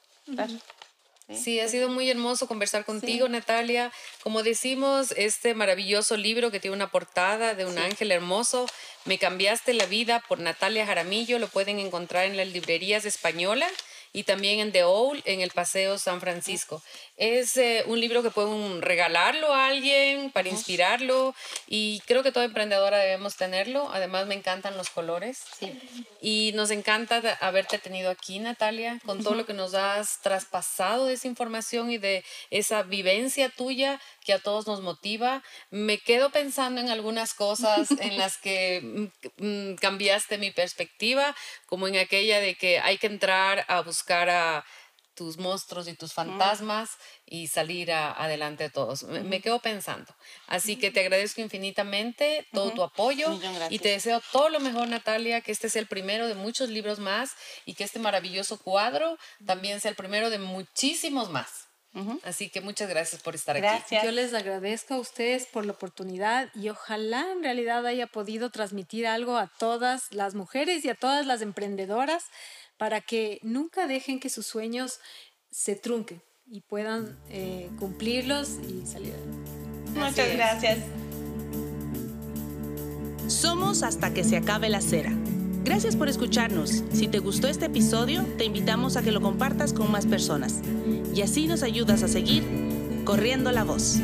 Sí, 1.35 1.61
ha 1.61 1.69
sido 1.69 1.89
muy 1.89 2.11
hermoso 2.11 2.47
conversar 2.47 2.85
contigo, 2.85 3.29
Natalia. 3.29 3.93
Como 4.23 4.43
decimos, 4.43 5.13
este 5.17 5.55
maravilloso 5.55 6.17
libro 6.17 6.51
que 6.51 6.61
tiene 6.61 6.77
una 6.77 6.91
portada 6.91 7.55
de 7.55 7.65
un 7.65 7.79
ángel 7.79 8.13
hermoso, 8.13 8.67
Me 9.05 9.19
cambiaste 9.19 9.75
la 9.75 9.87
vida 9.87 10.23
por 10.29 10.39
Natalia 10.39 10.87
Jaramillo, 10.87 11.41
lo 11.41 11.49
pueden 11.49 11.79
encontrar 11.79 12.27
en 12.27 12.37
las 12.37 12.47
librerías 12.47 13.05
españolas 13.05 13.73
y 14.13 14.25
también 14.25 14.61
en 14.61 14.73
The 14.73 14.85
Owl, 14.85 15.23
en 15.25 15.41
el 15.41 15.51
Paseo 15.51 15.99
San 15.99 16.21
Francisco. 16.21 16.83
Es 17.17 17.57
eh, 17.57 17.85
un 17.87 17.99
libro 17.99 18.23
que 18.23 18.31
pueden 18.31 18.83
regalarlo 18.83 19.55
a 19.55 19.69
alguien 19.69 20.31
para 20.31 20.49
inspirarlo 20.49 21.35
y 21.67 22.01
creo 22.07 22.23
que 22.23 22.33
toda 22.33 22.45
emprendedora 22.45 22.99
debemos 22.99 23.37
tenerlo. 23.37 23.91
Además 23.93 24.27
me 24.27 24.35
encantan 24.35 24.77
los 24.77 24.91
colores 24.91 25.43
y 26.21 26.53
nos 26.55 26.71
encanta 26.71 27.39
haberte 27.41 27.79
tenido 27.79 28.11
aquí, 28.11 28.39
Natalia, 28.39 29.01
con 29.07 29.23
todo 29.23 29.35
lo 29.35 29.47
que 29.47 29.55
nos 29.55 29.75
has 29.75 30.21
traspasado 30.21 31.07
de 31.07 31.15
esa 31.15 31.29
información 31.29 31.91
y 31.91 31.99
de 31.99 32.25
esa 32.51 32.83
vivencia 32.83 33.49
tuya 33.49 34.01
que 34.25 34.35
a 34.35 34.39
todos 34.39 34.67
nos 34.67 34.83
motiva. 34.83 35.43
Me 35.71 35.99
quedo 35.99 36.31
pensando 36.31 36.81
en 36.81 36.91
algunas 36.91 37.33
cosas 37.35 37.91
en 38.01 38.19
las 38.19 38.37
que 38.37 39.11
mm, 39.39 39.45
mm, 39.47 39.75
cambiaste 39.77 40.37
mi 40.39 40.51
perspectiva, 40.51 41.35
como 41.67 41.89
en 41.89 41.97
aquella 41.97 42.41
de 42.41 42.57
que 42.57 42.79
hay 42.79 42.99
que 42.99 43.07
entrar 43.07 43.65
a 43.69 43.81
buscar 43.81 44.02
a 44.11 44.65
tus 45.15 45.37
monstruos 45.37 45.89
y 45.89 45.95
tus 45.95 46.13
fantasmas 46.13 46.91
y 47.27 47.49
salir 47.49 47.93
adelante 47.93 48.65
de 48.65 48.71
todos. 48.71 49.03
Me, 49.05 49.41
quedo 49.41 49.61
pensando. 49.61 50.15
Así 50.47 50.77
que 50.77 50.91
te 50.91 51.01
agradezco 51.01 51.41
infinitamente 51.41 52.47
todo 52.53 52.71
tu 52.71 52.83
apoyo 52.83 53.39
y 53.71 53.79
te 53.79 53.91
deseo 53.91 54.23
todo 54.33 54.49
lo 54.49 54.61
mejor, 54.61 54.89
Natalia, 54.89 55.41
que 55.41 55.53
este 55.53 55.69
sea 55.69 55.83
el 55.83 55.89
primero 55.89 56.29
de 56.29 56.35
muchos 56.35 56.71
libros 56.71 56.99
más 56.99 57.33
y 57.67 57.75
que 57.75 57.85
este 57.85 57.99
maravilloso 57.99 58.59
cuadro 58.59 59.19
también 59.45 59.81
sea 59.81 59.91
el 59.91 59.97
primero 59.97 60.31
de 60.31 60.39
muchísimos 60.39 61.31
más. 61.31 61.69
Así 62.25 62.49
que 62.49 62.63
muchas 62.63 62.89
gracias 62.89 63.23
por 63.23 63.35
estar 63.35 63.55
aquí. 63.55 63.97
Yo 64.03 64.11
les 64.13 64.33
agradezco 64.33 64.95
a 64.95 64.99
ustedes 64.99 65.47
por 65.47 65.67
la 65.67 65.73
oportunidad 65.73 66.49
y 66.55 66.71
ojalá 66.71 67.31
en 67.33 67.43
realidad 67.43 67.87
haya 67.87 68.07
podido 68.07 68.49
transmitir 68.49 69.07
algo 69.07 69.37
a 69.37 69.49
todas 69.59 70.11
las 70.11 70.35
mujeres 70.35 70.87
y 70.87 70.89
a 70.89 70.95
todas 70.95 71.27
las 71.27 71.43
emprendedoras 71.43 72.25
para 72.77 73.01
que 73.01 73.39
nunca 73.43 73.87
dejen 73.87 74.21
que 74.21 74.29
sus 74.29 74.47
sueños 74.47 75.01
se 75.51 75.77
trunquen 75.77 76.23
y 76.47 76.61
puedan 76.61 77.19
eh, 77.29 77.71
cumplirlos 77.79 78.59
y 78.69 78.87
salir 78.87 79.15
Muchas 79.95 80.33
gracias. 80.35 80.79
Somos 83.27 83.83
hasta 83.83 84.13
que 84.13 84.25
se 84.25 84.37
acabe 84.37 84.69
la 84.69 84.81
cera. 84.81 85.13
Gracias 85.65 85.97
por 85.97 86.09
escucharnos. 86.09 86.83
Si 86.93 87.09
te 87.09 87.19
gustó 87.19 87.49
este 87.49 87.67
episodio, 87.67 88.25
te 88.37 88.45
invitamos 88.45 88.97
a 88.97 89.03
que 89.03 89.13
lo 89.13 89.21
compartas 89.21 89.73
con 89.73 89.91
más 89.93 90.07
personas 90.07 90.61
y 91.15 91.23
así 91.23 91.47
nos 91.47 91.63
ayudas 91.63 92.03
a 92.03 92.09
seguir 92.09 92.43
corriendo 93.05 93.53
la 93.53 93.65
voz. 93.65 94.01